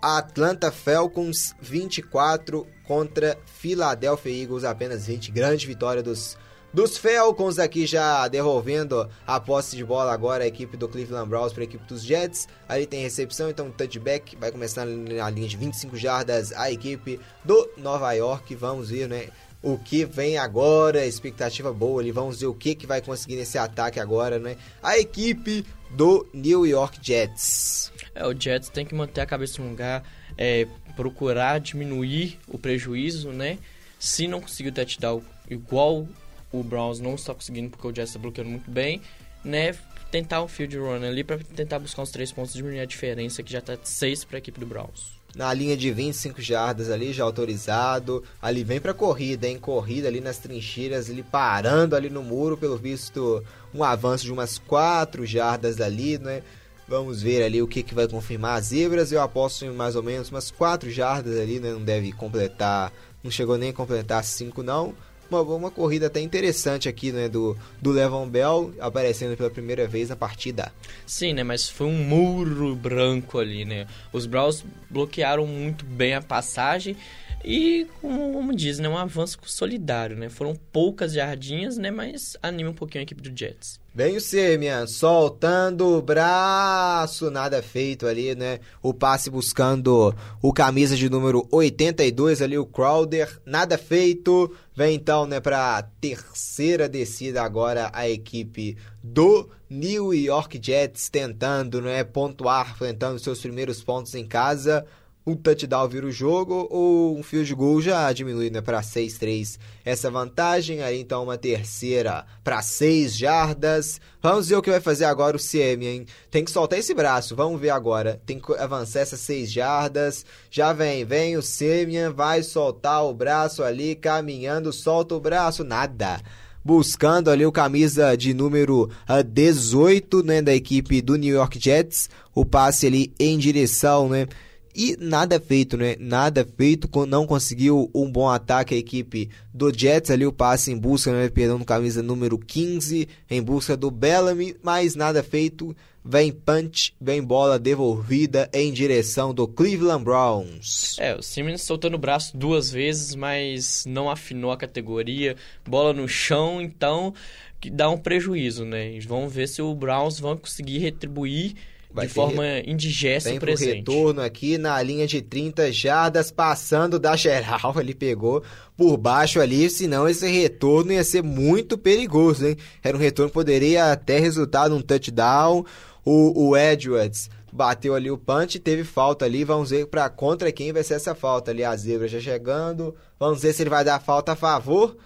Atlanta 0.00 0.72
Falcons 0.72 1.54
24 1.60 2.66
contra 2.86 3.38
Philadelphia 3.44 4.42
Eagles, 4.42 4.64
apenas 4.64 5.06
20. 5.06 5.30
Grande 5.30 5.66
vitória 5.66 6.02
dos, 6.02 6.38
dos 6.72 6.96
Falcons 6.96 7.58
aqui 7.58 7.84
já 7.84 8.26
devolvendo 8.26 9.06
a 9.26 9.38
posse 9.38 9.76
de 9.76 9.84
bola 9.84 10.10
agora 10.10 10.44
a 10.44 10.46
equipe 10.46 10.78
do 10.78 10.88
Cleveland 10.88 11.28
Browns 11.28 11.52
para 11.52 11.64
a 11.64 11.64
equipe 11.64 11.84
dos 11.84 12.02
Jets. 12.02 12.48
Ali 12.66 12.86
tem 12.86 13.02
recepção, 13.02 13.50
então 13.50 13.70
touchback 13.70 14.34
vai 14.36 14.50
começar 14.50 14.86
na 14.86 15.28
linha 15.28 15.46
de 15.46 15.58
25 15.58 15.94
jardas 15.98 16.52
a 16.52 16.72
equipe 16.72 17.20
do 17.44 17.68
Nova 17.76 18.10
York. 18.14 18.54
Vamos 18.54 18.88
ver, 18.88 19.10
né? 19.10 19.28
O 19.62 19.76
que 19.76 20.04
vem 20.04 20.38
agora, 20.38 21.04
expectativa 21.04 21.72
boa 21.72 22.00
ali, 22.00 22.10
vamos 22.10 22.40
ver 22.40 22.46
o 22.46 22.54
que, 22.54 22.74
que 22.74 22.86
vai 22.86 23.00
conseguir 23.00 23.36
nesse 23.36 23.58
ataque 23.58 24.00
agora, 24.00 24.38
né? 24.38 24.56
A 24.82 24.98
equipe 24.98 25.66
do 25.90 26.26
New 26.32 26.66
York 26.66 26.98
Jets. 27.02 27.92
É, 28.14 28.26
o 28.26 28.38
Jets 28.38 28.70
tem 28.70 28.86
que 28.86 28.94
manter 28.94 29.20
a 29.20 29.26
cabeça 29.26 29.62
no 29.62 29.68
lugar, 29.68 30.02
é, 30.36 30.66
procurar 30.96 31.60
diminuir 31.60 32.38
o 32.48 32.58
prejuízo, 32.58 33.30
né? 33.30 33.58
Se 33.98 34.26
não 34.26 34.40
conseguir 34.40 34.70
o 34.70 34.72
touchdown 34.72 35.22
igual 35.48 36.08
o 36.50 36.62
Browns 36.62 36.98
não 36.98 37.14
está 37.14 37.34
conseguindo 37.34 37.70
porque 37.70 37.86
o 37.86 37.94
Jets 37.94 38.10
está 38.10 38.18
bloqueando 38.18 38.50
muito 38.50 38.70
bem, 38.70 39.02
né? 39.44 39.76
Tentar 40.10 40.42
um 40.42 40.48
field 40.48 40.76
run 40.76 41.04
ali 41.04 41.22
para 41.22 41.38
tentar 41.38 41.78
buscar 41.78 42.02
uns 42.02 42.10
três 42.10 42.32
pontos, 42.32 42.54
diminuir 42.54 42.80
a 42.80 42.86
diferença 42.86 43.42
que 43.42 43.52
já 43.52 43.58
está 43.58 43.76
seis 43.84 44.24
para 44.24 44.38
a 44.38 44.40
equipe 44.40 44.58
do 44.58 44.66
Browns 44.66 45.19
na 45.34 45.52
linha 45.54 45.76
de 45.76 45.90
25 45.90 46.40
jardas 46.40 46.90
ali, 46.90 47.12
já 47.12 47.24
autorizado. 47.24 48.22
Ali 48.40 48.64
vem 48.64 48.80
pra 48.80 48.94
corrida, 48.94 49.46
hein? 49.46 49.58
Corrida 49.58 50.08
ali 50.08 50.20
nas 50.20 50.38
trincheiras, 50.38 51.08
ele 51.08 51.22
parando 51.22 51.94
ali 51.94 52.10
no 52.10 52.22
muro, 52.22 52.56
pelo 52.56 52.76
visto, 52.76 53.42
um 53.74 53.84
avanço 53.84 54.24
de 54.24 54.32
umas 54.32 54.58
4 54.58 55.24
jardas 55.24 55.80
ali, 55.80 56.18
né? 56.18 56.42
Vamos 56.88 57.22
ver 57.22 57.44
ali 57.44 57.62
o 57.62 57.68
que, 57.68 57.84
que 57.84 57.94
vai 57.94 58.08
confirmar 58.08 58.58
as 58.58 58.66
zebras. 58.66 59.12
Eu 59.12 59.22
aposto 59.22 59.64
em 59.64 59.70
mais 59.70 59.94
ou 59.94 60.02
menos 60.02 60.30
umas 60.30 60.50
4 60.50 60.90
jardas 60.90 61.38
ali, 61.38 61.60
né? 61.60 61.70
Não 61.70 61.82
deve 61.82 62.12
completar, 62.12 62.92
não 63.22 63.30
chegou 63.30 63.56
nem 63.56 63.70
a 63.70 63.74
completar 63.74 64.24
5 64.24 64.62
não 64.62 64.94
uma, 65.30 65.42
uma 65.42 65.70
corrida 65.70 66.06
até 66.06 66.20
interessante 66.20 66.88
aqui, 66.88 67.12
né, 67.12 67.28
do, 67.28 67.56
do 67.80 67.90
Levon 67.90 68.26
Bell 68.28 68.72
aparecendo 68.80 69.36
pela 69.36 69.50
primeira 69.50 69.86
vez 69.86 70.08
na 70.08 70.16
partida. 70.16 70.72
Sim, 71.06 71.34
né, 71.34 71.42
mas 71.42 71.68
foi 71.68 71.86
um 71.86 72.04
muro 72.04 72.74
branco 72.74 73.38
ali, 73.38 73.64
né. 73.64 73.86
Os 74.12 74.26
Browns 74.26 74.64
bloquearam 74.88 75.46
muito 75.46 75.84
bem 75.84 76.14
a 76.14 76.22
passagem, 76.22 76.96
E, 77.44 77.86
como 78.00 78.54
diz, 78.54 78.78
né, 78.78 78.88
um 78.88 78.98
avanço 78.98 79.38
solidário, 79.44 80.16
né? 80.16 80.28
Foram 80.28 80.54
poucas 80.72 81.12
jardinhas, 81.12 81.78
né, 81.78 81.90
mas 81.90 82.36
anima 82.42 82.70
um 82.70 82.74
pouquinho 82.74 83.00
a 83.00 83.04
equipe 83.04 83.22
do 83.22 83.36
Jets. 83.36 83.80
Vem 83.92 84.16
o 84.16 84.20
Semian, 84.20 84.86
soltando 84.86 85.96
o 85.96 86.02
braço, 86.02 87.28
nada 87.28 87.60
feito 87.60 88.06
ali, 88.06 88.36
né? 88.36 88.60
O 88.80 88.94
passe 88.94 89.28
buscando 89.28 90.14
o 90.40 90.52
camisa 90.52 90.94
de 90.94 91.10
número 91.10 91.48
82 91.50 92.40
ali, 92.40 92.56
o 92.56 92.66
Crowder, 92.66 93.40
nada 93.44 93.76
feito. 93.76 94.54
Vem 94.76 94.94
então, 94.94 95.26
né, 95.26 95.40
para 95.40 95.82
terceira 96.00 96.88
descida 96.88 97.42
agora 97.42 97.90
a 97.92 98.08
equipe 98.08 98.76
do 99.02 99.48
New 99.68 100.14
York 100.14 100.60
Jets 100.62 101.08
tentando, 101.08 101.80
né, 101.80 102.04
pontuar, 102.04 102.78
tentando 102.78 103.18
seus 103.18 103.40
primeiros 103.40 103.82
pontos 103.82 104.14
em 104.14 104.24
casa 104.24 104.86
um 105.30 105.36
touchdown 105.36 105.88
vira 105.88 106.06
o 106.06 106.12
jogo 106.12 106.66
ou 106.70 107.18
um 107.18 107.22
field 107.22 107.54
goal 107.54 107.80
já 107.80 108.12
diminui 108.12 108.50
né, 108.50 108.60
para 108.60 108.80
6-3 108.80 109.58
essa 109.84 110.10
vantagem. 110.10 110.82
Aí 110.82 111.00
então 111.00 111.22
uma 111.22 111.38
terceira 111.38 112.24
para 112.42 112.60
6 112.62 113.16
jardas. 113.16 114.00
Vamos 114.22 114.48
ver 114.48 114.56
o 114.56 114.62
que 114.62 114.70
vai 114.70 114.80
fazer 114.80 115.04
agora 115.04 115.36
o 115.36 115.40
CM, 115.40 115.86
hein? 115.86 116.06
Tem 116.30 116.44
que 116.44 116.50
soltar 116.50 116.78
esse 116.78 116.92
braço, 116.92 117.34
vamos 117.34 117.60
ver 117.60 117.70
agora. 117.70 118.20
Tem 118.26 118.38
que 118.38 118.52
avançar 118.54 119.00
essas 119.00 119.20
6 119.20 119.50
jardas. 119.50 120.24
Já 120.50 120.72
vem, 120.72 121.04
vem 121.04 121.36
o 121.36 121.42
Semian, 121.42 122.12
vai 122.12 122.42
soltar 122.42 123.04
o 123.04 123.14
braço 123.14 123.62
ali, 123.62 123.94
caminhando, 123.94 124.72
solta 124.72 125.14
o 125.14 125.20
braço, 125.20 125.64
nada 125.64 126.20
buscando 126.64 127.30
ali 127.30 127.46
o 127.46 127.52
camisa 127.52 128.16
de 128.16 128.34
número 128.34 128.90
18, 129.26 130.18
ah, 130.18 130.22
né, 130.22 130.42
da 130.42 130.54
equipe 130.54 131.00
do 131.00 131.16
New 131.16 131.34
York 131.34 131.58
Jets, 131.58 132.10
o 132.34 132.44
passe 132.44 132.86
ali 132.86 133.12
em 133.18 133.38
direção, 133.38 134.08
né, 134.08 134.26
e 134.74 134.96
nada 134.98 135.40
feito, 135.40 135.76
né? 135.76 135.96
Nada 135.98 136.46
feito, 136.56 136.88
não 137.06 137.26
conseguiu 137.26 137.90
um 137.94 138.10
bom 138.10 138.28
ataque 138.28 138.74
a 138.74 138.78
equipe 138.78 139.28
do 139.52 139.72
Jets 139.76 140.10
ali, 140.10 140.26
o 140.26 140.32
passe 140.32 140.70
em 140.70 140.78
busca, 140.78 141.12
né? 141.12 141.28
Perdão, 141.28 141.58
camisa 141.60 142.02
número 142.02 142.38
15, 142.38 143.08
em 143.28 143.42
busca 143.42 143.76
do 143.76 143.90
Bellamy, 143.90 144.56
mas 144.62 144.94
nada 144.94 145.22
feito. 145.22 145.76
Vem 146.02 146.32
punch, 146.32 146.94
vem 146.98 147.22
bola 147.22 147.58
devolvida 147.58 148.48
em 148.54 148.72
direção 148.72 149.34
do 149.34 149.46
Cleveland 149.46 150.02
Browns. 150.02 150.96
É, 150.98 151.14
o 151.14 151.22
Simmons 151.22 151.62
soltando 151.62 151.94
o 151.94 151.98
braço 151.98 152.34
duas 152.34 152.70
vezes, 152.70 153.14
mas 153.14 153.84
não 153.86 154.08
afinou 154.08 154.50
a 154.50 154.56
categoria. 154.56 155.36
Bola 155.66 155.92
no 155.92 156.08
chão, 156.08 156.60
então 156.60 157.12
que 157.60 157.68
dá 157.68 157.90
um 157.90 157.98
prejuízo, 157.98 158.64
né? 158.64 158.98
Vamos 159.00 159.32
ver 159.32 159.46
se 159.46 159.60
o 159.60 159.74
Browns 159.74 160.18
vão 160.18 160.38
conseguir 160.38 160.78
retribuir 160.78 161.54
Vai 161.92 162.06
de 162.06 162.12
forma 162.12 162.42
re... 162.42 162.64
indigesta 162.66 163.32
o 163.32 163.40
presente. 163.40 163.78
retorno 163.78 164.20
aqui 164.20 164.56
na 164.56 164.80
linha 164.80 165.06
de 165.06 165.20
30 165.20 165.72
jardas, 165.72 166.30
passando 166.30 166.98
da 166.98 167.16
geral. 167.16 167.74
Ele 167.78 167.94
pegou 167.94 168.42
por 168.76 168.96
baixo 168.96 169.40
ali, 169.40 169.68
senão 169.68 170.08
esse 170.08 170.26
retorno 170.28 170.92
ia 170.92 171.02
ser 171.02 171.22
muito 171.22 171.76
perigoso, 171.76 172.46
hein? 172.46 172.56
Era 172.82 172.96
um 172.96 173.00
retorno 173.00 173.30
que 173.30 173.34
poderia 173.34 173.92
até 173.92 174.18
resultar 174.18 174.68
num 174.68 174.80
touchdown. 174.80 175.64
O, 176.04 176.48
o 176.48 176.56
Edwards 176.56 177.28
bateu 177.52 177.94
ali 177.94 178.10
o 178.10 178.16
punch, 178.16 178.58
teve 178.58 178.84
falta 178.84 179.24
ali. 179.24 179.44
Vamos 179.44 179.70
ver 179.70 179.86
para 179.86 180.08
contra 180.08 180.52
quem 180.52 180.72
vai 180.72 180.84
ser 180.84 180.94
essa 180.94 181.14
falta 181.14 181.50
ali. 181.50 181.64
A 181.64 181.76
zebra 181.76 182.06
já 182.06 182.20
chegando. 182.20 182.94
Vamos 183.18 183.42
ver 183.42 183.52
se 183.52 183.62
ele 183.62 183.70
vai 183.70 183.84
dar 183.84 184.00
falta 184.00 184.32
a 184.32 184.36
favor 184.36 184.96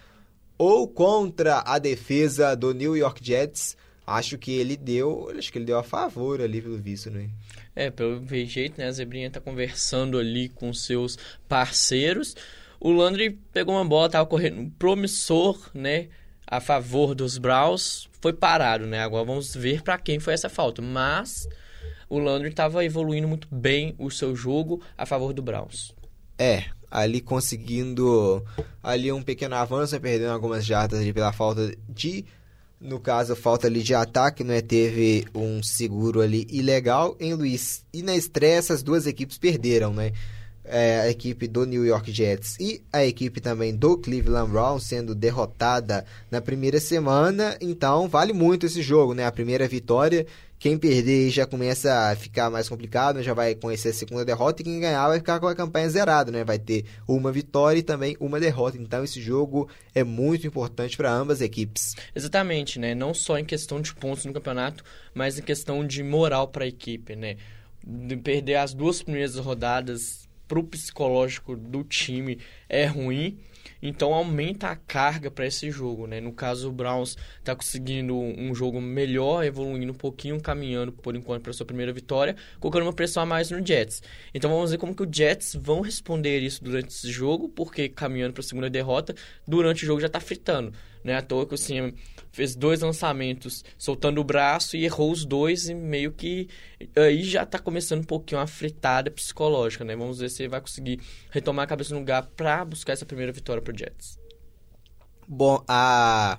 ou 0.57 0.87
contra 0.87 1.62
a 1.66 1.78
defesa 1.78 2.55
do 2.55 2.72
New 2.72 2.97
York 2.97 3.20
Jets 3.24 3.76
acho 4.07 4.39
que 4.39 4.53
ele 4.53 4.77
deu, 4.77 5.31
acho 5.37 5.51
que 5.51 5.59
ele 5.59 5.65
deu 5.65 5.79
a 5.79 5.83
favor 5.83 6.41
ali 6.41 6.61
pelo 6.61 6.79
visto, 6.79 7.11
né? 7.11 7.31
É, 7.75 7.91
pelo 7.91 8.25
jeito, 8.47 8.79
né, 8.79 8.87
a 8.87 8.93
Zebrinha 8.93 9.31
tá 9.31 9.41
conversando 9.41 10.19
ali 10.19 10.49
com 10.49 10.73
seus 10.73 11.19
parceiros. 11.49 12.37
O 12.79 12.91
Landry 12.93 13.39
pegou 13.53 13.75
uma 13.75 13.85
bola, 13.85 14.11
tava 14.11 14.27
correndo 14.27 14.71
promissor, 14.79 15.71
né, 15.73 16.09
a 16.47 16.61
favor 16.61 17.15
dos 17.15 17.39
Browns, 17.39 18.09
foi 18.21 18.33
parado, 18.33 18.87
né? 18.87 19.01
Agora 19.01 19.25
vamos 19.25 19.55
ver 19.55 19.83
para 19.83 19.99
quem 19.99 20.19
foi 20.19 20.35
essa 20.35 20.49
falta, 20.49 20.83
mas 20.83 21.49
o 22.09 22.19
Landry 22.19 22.51
estava 22.51 22.85
evoluindo 22.85 23.27
muito 23.27 23.49
bem 23.51 23.95
o 23.99 24.11
seu 24.11 24.37
jogo 24.37 24.83
a 24.97 25.07
favor 25.07 25.33
do 25.33 25.43
Browns. 25.43 25.95
É, 26.39 26.65
ali 26.91 27.21
conseguindo 27.21 28.45
ali 28.83 29.11
um 29.11 29.23
pequeno 29.23 29.55
avanço, 29.55 29.99
perdendo 30.01 30.31
algumas 30.33 30.65
jardas 30.65 31.01
ali 31.01 31.13
pela 31.13 31.33
falta 31.33 31.75
de 31.89 32.25
no 32.85 33.01
caso, 33.01 33.35
falta 33.35 33.66
ali 33.66 33.82
de 33.82 33.95
ataque, 33.95 34.45
né? 34.45 34.61
Teve 34.61 35.24
um 35.35 35.62
seguro 35.62 36.20
ali 36.20 36.47
ilegal 36.51 37.16
em 37.18 37.32
Luiz. 37.32 37.82
E 37.93 38.03
na 38.03 38.14
estreia, 38.14 38.57
essas 38.57 38.82
duas 38.82 39.07
equipes 39.07 39.39
perderam, 39.39 39.93
né? 39.93 40.12
É, 40.66 41.01
a 41.01 41.11
equipe 41.11 41.47
do 41.47 41.66
New 41.66 41.85
York 41.85 42.11
Jets 42.11 42.57
e 42.59 42.82
a 42.91 43.05
equipe 43.05 43.39
também 43.39 43.74
do 43.74 43.99
Cleveland 43.99 44.51
Browns 44.51 44.85
sendo 44.85 45.14
derrotada 45.14 46.07
na 46.30 46.41
primeira 46.41 46.78
semana. 46.78 47.57
Então, 47.61 48.09
vale 48.09 48.32
muito 48.32 48.66
esse 48.66 48.82
jogo, 48.82 49.14
né? 49.14 49.26
A 49.26 49.32
primeira 49.32 49.66
vitória 49.66 50.26
quem 50.65 50.79
perder 50.79 51.29
já 51.29 51.45
começa 51.45 51.93
a 52.09 52.17
ficar 52.17 52.49
mais 52.49 52.71
complicado, 52.71 53.17
né? 53.17 53.23
já 53.23 53.35
vai 53.35 53.55
conhecer 53.55 53.91
a 53.91 53.93
segunda 53.93 54.25
derrota 54.25 54.62
e 54.62 54.65
quem 54.65 54.81
ganhar 54.81 55.07
vai 55.09 55.19
ficar 55.19 55.39
com 55.39 55.47
a 55.47 55.55
campanha 55.55 55.91
zerada, 55.91 56.33
né? 56.33 56.43
Vai 56.43 56.59
ter 56.59 56.87
uma 57.07 57.31
vitória 57.31 57.81
e 57.81 57.83
também 57.83 58.17
uma 58.19 58.41
derrota. 58.41 58.79
Então 58.79 59.05
esse 59.05 59.21
jogo 59.21 59.69
é 59.95 60.03
muito 60.03 60.47
importante 60.47 60.97
para 60.97 61.12
ambas 61.12 61.43
equipes. 61.43 61.95
Exatamente, 62.15 62.79
né? 62.79 62.95
Não 62.95 63.12
só 63.12 63.39
em 63.39 63.45
questão 63.45 63.79
de 63.79 63.95
pontos 63.95 64.25
no 64.25 64.33
campeonato, 64.33 64.83
mas 65.12 65.39
em 65.39 65.43
questão 65.43 65.87
de 65.87 66.03
moral 66.03 66.49
para 66.49 66.65
a 66.65 66.69
equipe, 66.69 67.15
né? 67.15 67.37
De 67.87 68.17
perder 68.17 68.55
as 68.55 68.73
duas 68.73 69.03
primeiras 69.03 69.37
rodadas 69.37 70.27
para 70.49 70.59
o 70.59 70.65
psicológico 70.65 71.55
do 71.57 71.85
time 71.85 72.39
é 72.71 72.87
ruim 72.87 73.39
então 73.83 74.15
aumenta 74.15 74.69
a 74.69 74.77
carga 74.77 75.31
para 75.31 75.47
esse 75.47 75.71
jogo, 75.71 76.07
né? 76.07 76.21
No 76.21 76.33
caso, 76.33 76.69
o 76.69 76.73
Browns 76.73 77.17
está 77.39 77.55
conseguindo 77.55 78.17
um 78.17 78.55
jogo 78.55 78.81
melhor, 78.81 79.45
evoluindo 79.45 79.93
um 79.93 79.97
pouquinho, 79.97 80.41
caminhando 80.41 80.93
por 80.93 81.15
enquanto 81.17 81.43
para 81.43 81.53
sua 81.53 81.67
primeira 81.67 81.93
vitória, 81.93 82.37
colocando 82.61 82.83
uma 82.83 82.93
pressão 82.93 83.23
a 83.23 83.27
mais 83.27 83.51
no 83.51 83.65
Jets. 83.65 84.03
Então 84.33 84.51
vamos 84.51 84.71
ver 84.71 84.79
como 84.79 84.95
que 84.95 85.03
o 85.03 85.09
Jets 85.11 85.57
vão 85.61 85.81
responder 85.81 86.41
isso 86.41 86.62
durante 86.62 86.89
esse 86.89 87.11
jogo, 87.11 87.49
porque 87.49 87.89
caminhando 87.89 88.33
para 88.35 88.41
a 88.41 88.45
segunda 88.45 88.71
derrota, 88.71 89.15
durante 89.47 89.85
o 89.85 89.87
jogo 89.87 90.01
já 90.01 90.07
está 90.07 90.21
fritando. 90.21 90.73
Não 91.05 91.13
é 91.13 91.17
à 91.17 91.23
toa 91.23 91.47
que 91.47 91.55
o 91.55 91.59
Sim 91.59 91.93
fez 92.33 92.57
dois 92.57 92.81
lançamentos 92.81 93.65
soltando 93.79 94.21
o 94.21 94.25
braço 94.25 94.77
e 94.77 94.85
errou 94.85 95.13
os 95.13 95.25
dois 95.25 95.69
e 95.69 95.75
meio 95.75 96.11
que 96.11 96.49
aí 96.97 97.23
já 97.23 97.45
está 97.45 97.61
começando 97.61 98.01
um 98.01 98.05
pouquinho 98.05 98.41
a 98.41 98.47
fritada 98.47 99.11
psicológica, 99.11 99.85
né? 99.85 99.95
Vamos 99.95 100.19
ver 100.19 100.31
se 100.31 100.43
ele 100.43 100.49
vai 100.49 100.61
conseguir 100.61 101.01
retomar 101.31 101.65
a 101.65 101.69
cabeça 101.69 101.95
no 101.95 102.01
lugar 102.01 102.27
para 102.35 102.65
buscar 102.65 102.95
essa 102.95 103.07
primeira 103.07 103.31
vitória 103.31 103.63
para 103.63 103.73
o 103.73 103.79
Jets. 103.79 104.19
Bom, 105.29 105.63
a 105.69 106.39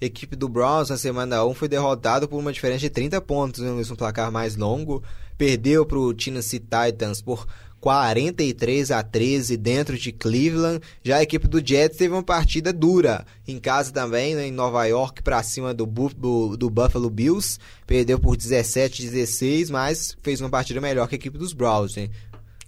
equipe 0.00 0.36
do 0.36 0.48
Browns 0.48 0.90
na 0.90 0.96
semana 0.96 1.44
1 1.44 1.54
foi 1.54 1.68
derrotada 1.68 2.28
por 2.28 2.38
uma 2.38 2.52
diferença 2.52 2.80
de 2.80 2.90
30 2.90 3.20
pontos, 3.20 3.62
né? 3.62 3.70
um 3.70 3.96
placar 3.96 4.30
mais 4.30 4.56
longo. 4.56 5.02
Perdeu 5.38 5.86
para 5.86 5.98
o 5.98 6.12
Tennessee 6.12 6.60
Titans 6.60 7.22
por 7.22 7.46
43 7.82 8.92
a 8.92 9.02
13 9.02 9.56
dentro 9.56 9.98
de 9.98 10.12
Cleveland. 10.12 10.80
Já 11.02 11.16
a 11.16 11.22
equipe 11.24 11.48
do 11.48 11.58
Jets 11.58 11.98
teve 11.98 12.14
uma 12.14 12.22
partida 12.22 12.72
dura 12.72 13.26
em 13.46 13.58
casa 13.58 13.92
também, 13.92 14.36
né, 14.36 14.46
em 14.46 14.52
Nova 14.52 14.84
York, 14.86 15.20
para 15.20 15.42
cima 15.42 15.74
do, 15.74 15.84
do, 15.84 16.56
do, 16.56 16.70
Buffalo 16.70 17.10
Bills. 17.10 17.58
Perdeu 17.84 18.20
por 18.20 18.36
17 18.36 19.02
a 19.02 19.10
16, 19.10 19.68
mas 19.68 20.16
fez 20.22 20.40
uma 20.40 20.48
partida 20.48 20.80
melhor 20.80 21.08
que 21.08 21.16
a 21.16 21.18
equipe 21.18 21.36
dos 21.36 21.52
Browns. 21.52 21.96
Né? 21.96 22.08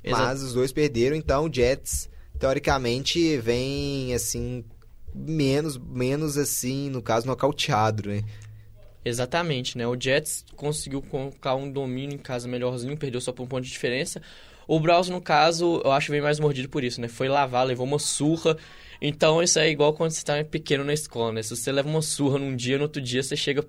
Mas 0.04 0.42
os 0.42 0.52
dois 0.52 0.72
perderam, 0.72 1.14
então 1.14 1.44
o 1.44 1.52
Jets, 1.52 2.10
teoricamente, 2.36 3.38
vem 3.38 4.12
assim, 4.12 4.64
menos, 5.14 5.78
menos 5.78 6.36
assim, 6.36 6.90
no 6.90 7.00
caso, 7.00 7.24
nocauteado, 7.24 8.08
né? 8.08 8.24
Exatamente, 9.04 9.78
né? 9.78 9.86
O 9.86 9.96
Jets 9.98 10.44
conseguiu 10.56 11.00
colocar 11.00 11.54
um 11.54 11.70
domínio 11.70 12.16
em 12.16 12.18
casa 12.18 12.48
melhorzinho, 12.48 12.96
perdeu 12.96 13.20
só 13.20 13.30
por 13.30 13.44
um 13.44 13.46
ponto 13.46 13.62
de 13.62 13.70
diferença. 13.70 14.20
O 14.66 14.80
Browns, 14.80 15.08
no 15.08 15.20
caso, 15.20 15.80
eu 15.84 15.92
acho 15.92 16.10
bem 16.10 16.20
mais 16.20 16.40
mordido 16.40 16.68
por 16.68 16.82
isso, 16.82 17.00
né? 17.00 17.08
Foi 17.08 17.28
lavar, 17.28 17.66
levou 17.66 17.86
uma 17.86 17.98
surra. 17.98 18.56
Então, 19.00 19.42
isso 19.42 19.58
é 19.58 19.68
igual 19.68 19.92
quando 19.92 20.12
você 20.12 20.18
está 20.18 20.42
pequeno 20.44 20.84
na 20.84 20.94
escola, 20.94 21.32
né? 21.32 21.42
Se 21.42 21.54
você 21.54 21.70
leva 21.70 21.88
uma 21.88 22.00
surra 22.00 22.38
num 22.38 22.56
dia, 22.56 22.78
no 22.78 22.84
outro 22.84 23.02
dia 23.02 23.22
você 23.22 23.36
chega 23.36 23.64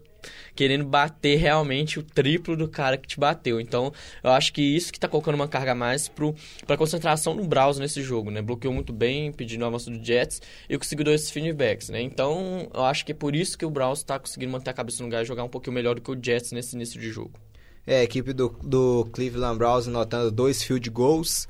querendo 0.55 0.85
bater 0.85 1.37
realmente 1.37 1.99
o 1.99 2.03
triplo 2.03 2.55
do 2.55 2.67
cara 2.67 2.97
que 2.97 3.07
te 3.07 3.19
bateu. 3.19 3.59
Então, 3.59 3.91
eu 4.23 4.31
acho 4.31 4.53
que 4.53 4.61
isso 4.61 4.91
que 4.91 4.97
está 4.97 5.07
colocando 5.07 5.35
uma 5.35 5.47
carga 5.47 5.73
a 5.73 5.75
mais 5.75 6.07
para 6.07 6.33
a 6.69 6.77
concentração 6.77 7.35
no 7.35 7.45
Browns 7.45 7.77
nesse 7.77 8.01
jogo, 8.01 8.31
né? 8.31 8.41
Bloqueou 8.41 8.73
muito 8.73 8.93
bem, 8.93 9.31
pedindo 9.31 9.63
o 9.63 9.65
avanço 9.65 9.91
do 9.91 10.03
Jets 10.03 10.41
e 10.69 10.77
conseguiu 10.77 11.05
dois 11.05 11.29
feedbacks, 11.29 11.89
né? 11.89 12.01
Então, 12.01 12.69
eu 12.73 12.83
acho 12.85 13.05
que 13.05 13.11
é 13.11 13.15
por 13.15 13.35
isso 13.35 13.57
que 13.57 13.65
o 13.65 13.69
Browns 13.69 13.99
está 13.99 14.17
conseguindo 14.17 14.51
manter 14.51 14.69
a 14.69 14.73
cabeça 14.73 14.99
no 15.03 15.07
lugar 15.07 15.23
e 15.23 15.25
jogar 15.25 15.43
um 15.43 15.49
pouquinho 15.49 15.73
melhor 15.73 15.95
do 15.95 16.01
que 16.01 16.11
o 16.11 16.17
Jets 16.19 16.51
nesse 16.51 16.75
início 16.75 16.99
de 16.99 17.09
jogo. 17.11 17.33
É, 17.87 17.99
a 17.99 18.03
equipe 18.03 18.33
do, 18.33 18.49
do 18.63 19.05
Cleveland 19.11 19.57
Browns 19.57 19.87
anotando 19.87 20.31
dois 20.31 20.63
field 20.63 20.89
goals. 20.89 21.47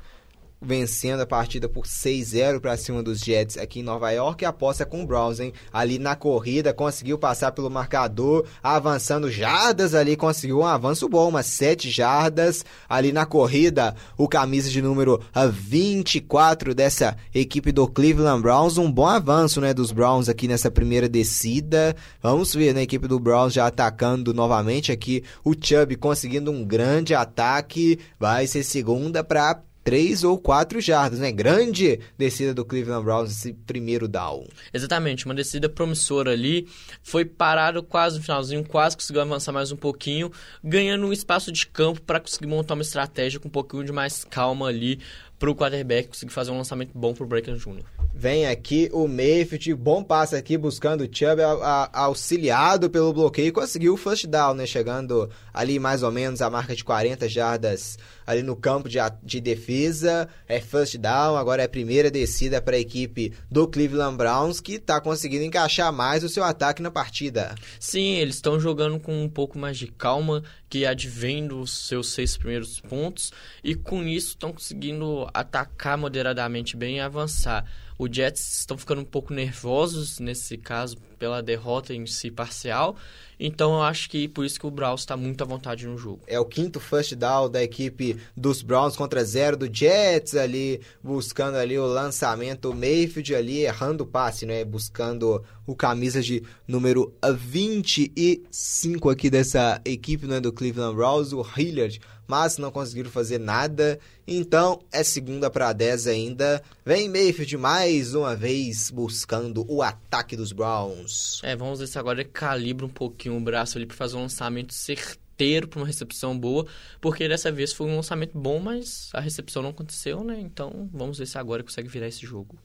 Vencendo 0.60 1.20
a 1.20 1.26
partida 1.26 1.68
por 1.68 1.84
6-0 1.84 2.60
para 2.60 2.76
cima 2.76 3.02
dos 3.02 3.20
Jets 3.20 3.58
aqui 3.58 3.80
em 3.80 3.82
Nova 3.82 4.10
York 4.10 4.42
e 4.42 4.46
aposta 4.46 4.86
com 4.86 5.02
o 5.02 5.06
Browns, 5.06 5.40
hein? 5.40 5.52
Ali 5.72 5.98
na 5.98 6.16
corrida, 6.16 6.72
conseguiu 6.72 7.18
passar 7.18 7.52
pelo 7.52 7.70
marcador, 7.70 8.46
avançando 8.62 9.30
jardas 9.30 9.94
ali, 9.94 10.16
conseguiu 10.16 10.60
um 10.60 10.66
avanço 10.66 11.08
bom, 11.08 11.28
umas 11.28 11.46
7 11.46 11.90
jardas 11.90 12.64
ali 12.88 13.12
na 13.12 13.26
corrida. 13.26 13.94
O 14.16 14.28
camisa 14.28 14.70
de 14.70 14.80
número 14.80 15.20
24 15.52 16.74
dessa 16.74 17.16
equipe 17.34 17.72
do 17.72 17.86
Cleveland 17.86 18.42
Browns, 18.42 18.78
um 18.78 18.90
bom 18.90 19.06
avanço, 19.06 19.60
né, 19.60 19.74
dos 19.74 19.92
Browns 19.92 20.28
aqui 20.28 20.48
nessa 20.48 20.70
primeira 20.70 21.08
descida. 21.08 21.94
Vamos 22.22 22.54
ver, 22.54 22.74
né, 22.74 22.80
a 22.80 22.84
equipe 22.84 23.06
do 23.06 23.20
Browns 23.20 23.52
já 23.52 23.66
atacando 23.66 24.32
novamente 24.32 24.90
aqui, 24.90 25.22
o 25.44 25.52
Chubb 25.52 25.96
conseguindo 25.96 26.50
um 26.50 26.64
grande 26.64 27.14
ataque, 27.14 27.98
vai 28.18 28.46
ser 28.46 28.62
segunda 28.62 29.22
para 29.22 29.60
três 29.86 30.24
ou 30.24 30.36
quatro 30.36 30.80
jardas, 30.80 31.20
né? 31.20 31.30
Grande 31.30 32.00
descida 32.18 32.52
do 32.52 32.64
Cleveland 32.64 33.04
Browns 33.04 33.30
esse 33.30 33.52
primeiro 33.52 34.08
down. 34.08 34.44
Exatamente, 34.74 35.26
uma 35.26 35.34
descida 35.34 35.68
promissora 35.68 36.32
ali. 36.32 36.66
Foi 37.04 37.24
parado 37.24 37.84
quase 37.84 38.16
no 38.18 38.24
finalzinho, 38.24 38.64
quase 38.64 38.96
conseguiu 38.96 39.22
avançar 39.22 39.52
mais 39.52 39.70
um 39.70 39.76
pouquinho, 39.76 40.32
ganhando 40.62 41.06
um 41.06 41.12
espaço 41.12 41.52
de 41.52 41.68
campo 41.68 42.02
para 42.02 42.18
conseguir 42.18 42.48
montar 42.48 42.74
uma 42.74 42.82
estratégia 42.82 43.38
com 43.38 43.46
um 43.46 43.50
pouquinho 43.50 43.84
de 43.84 43.92
mais 43.92 44.24
calma 44.24 44.66
ali 44.66 44.98
para 45.38 45.50
o 45.50 45.54
quarterback 45.54 46.08
conseguir 46.08 46.32
fazer 46.32 46.50
um 46.50 46.56
lançamento 46.56 46.90
bom 46.92 47.14
para 47.14 47.22
o 47.22 47.26
Breaker 47.26 47.54
Jr. 47.54 47.84
Vem 48.18 48.46
aqui 48.46 48.88
o 48.94 49.06
Mayfield, 49.06 49.74
bom 49.74 50.02
passe 50.02 50.34
aqui 50.34 50.56
buscando 50.56 51.02
o 51.02 51.04
Chubb, 51.04 51.42
a, 51.42 51.90
a, 51.92 52.00
auxiliado 52.04 52.88
pelo 52.88 53.12
bloqueio, 53.12 53.52
conseguiu 53.52 53.92
o 53.92 53.96
first 53.98 54.26
down, 54.26 54.54
né? 54.54 54.64
Chegando 54.64 55.28
ali 55.52 55.78
mais 55.78 56.02
ou 56.02 56.10
menos 56.10 56.40
a 56.40 56.48
marca 56.48 56.74
de 56.74 56.82
40 56.82 57.28
jardas 57.28 57.98
ali 58.26 58.42
no 58.42 58.56
campo 58.56 58.88
de, 58.88 58.96
de 59.22 59.38
defesa. 59.38 60.30
É 60.48 60.58
first 60.60 60.96
down, 60.96 61.36
agora 61.36 61.60
é 61.60 61.66
a 61.66 61.68
primeira 61.68 62.10
descida 62.10 62.58
para 62.62 62.76
a 62.76 62.80
equipe 62.80 63.34
do 63.50 63.68
Cleveland 63.68 64.16
Browns, 64.16 64.60
que 64.60 64.76
está 64.76 64.98
conseguindo 64.98 65.44
encaixar 65.44 65.92
mais 65.92 66.24
o 66.24 66.28
seu 66.30 66.42
ataque 66.42 66.80
na 66.80 66.90
partida. 66.90 67.54
Sim, 67.78 68.14
eles 68.14 68.36
estão 68.36 68.58
jogando 68.58 68.98
com 68.98 69.24
um 69.24 69.28
pouco 69.28 69.58
mais 69.58 69.76
de 69.76 69.88
calma, 69.88 70.42
que 70.70 70.86
advém 70.86 71.46
dos 71.46 71.86
seus 71.86 72.12
seis 72.12 72.34
primeiros 72.34 72.80
pontos, 72.80 73.30
e 73.62 73.74
com 73.74 74.02
isso 74.04 74.28
estão 74.28 74.54
conseguindo 74.54 75.28
atacar 75.34 75.98
moderadamente 75.98 76.78
bem 76.78 76.96
e 76.96 77.00
avançar. 77.00 77.62
O 77.98 78.12
Jets 78.12 78.58
estão 78.58 78.76
ficando 78.76 79.00
um 79.00 79.04
pouco 79.04 79.32
nervosos 79.32 80.18
nesse 80.18 80.58
caso 80.58 80.96
pela 81.18 81.42
derrota 81.42 81.94
em 81.94 82.06
si 82.06 82.30
parcial. 82.30 82.96
Então 83.38 83.74
eu 83.74 83.82
acho 83.82 84.08
que 84.08 84.28
por 84.28 84.44
isso 84.44 84.58
que 84.58 84.66
o 84.66 84.70
Browns 84.70 85.00
está 85.00 85.16
muito 85.16 85.42
à 85.42 85.46
vontade 85.46 85.86
no 85.86 85.98
jogo. 85.98 86.20
É 86.26 86.40
o 86.40 86.44
quinto 86.44 86.80
first 86.80 87.14
down 87.14 87.50
da 87.50 87.62
equipe 87.62 88.16
dos 88.36 88.62
Browns 88.62 88.96
contra 88.96 89.24
zero 89.24 89.56
do 89.56 89.72
Jets 89.72 90.34
ali, 90.34 90.80
buscando 91.02 91.56
ali 91.56 91.78
o 91.78 91.86
lançamento, 91.86 92.70
o 92.70 92.74
Mayfield 92.74 93.34
ali 93.34 93.64
errando 93.64 94.04
o 94.04 94.06
passe, 94.06 94.46
né? 94.46 94.64
Buscando 94.64 95.42
o 95.66 95.74
camisa 95.74 96.22
de 96.22 96.42
número 96.66 97.12
25 97.22 99.10
aqui 99.10 99.28
dessa 99.28 99.80
equipe 99.84 100.26
né, 100.26 100.40
do 100.40 100.52
Cleveland 100.52 100.94
Browns, 100.94 101.32
o 101.32 101.44
Hilliard 101.56 102.00
mas 102.26 102.58
não 102.58 102.70
conseguiram 102.70 103.10
fazer 103.10 103.38
nada. 103.38 103.98
Então 104.26 104.80
é 104.90 105.02
segunda 105.04 105.48
para 105.48 105.72
10 105.72 106.06
ainda. 106.08 106.62
Vem 106.84 107.08
Mayfield 107.08 107.56
mais 107.56 108.14
uma 108.14 108.34
vez 108.34 108.90
buscando 108.90 109.64
o 109.68 109.82
ataque 109.82 110.36
dos 110.36 110.52
Browns. 110.52 111.40
É, 111.44 111.54
vamos 111.54 111.78
ver 111.78 111.86
se 111.86 111.98
agora 111.98 112.20
ele 112.20 112.28
calibra 112.28 112.84
um 112.84 112.90
pouquinho 112.90 113.25
o 113.30 113.40
braço 113.40 113.78
ali 113.78 113.86
para 113.86 113.96
fazer 113.96 114.16
um 114.16 114.22
lançamento 114.22 114.74
certeiro 114.74 115.68
para 115.68 115.80
uma 115.80 115.86
recepção 115.86 116.38
boa, 116.38 116.66
porque 117.00 117.28
dessa 117.28 117.52
vez 117.52 117.72
foi 117.72 117.86
um 117.86 117.96
lançamento 117.96 118.38
bom, 118.38 118.58
mas 118.58 119.10
a 119.12 119.20
recepção 119.20 119.62
não 119.62 119.70
aconteceu, 119.70 120.24
né? 120.24 120.38
Então 120.40 120.88
vamos 120.92 121.18
ver 121.18 121.26
se 121.26 121.38
agora 121.38 121.62
consegue 121.62 121.88
virar 121.88 122.08
esse 122.08 122.24
jogo. 122.24 122.58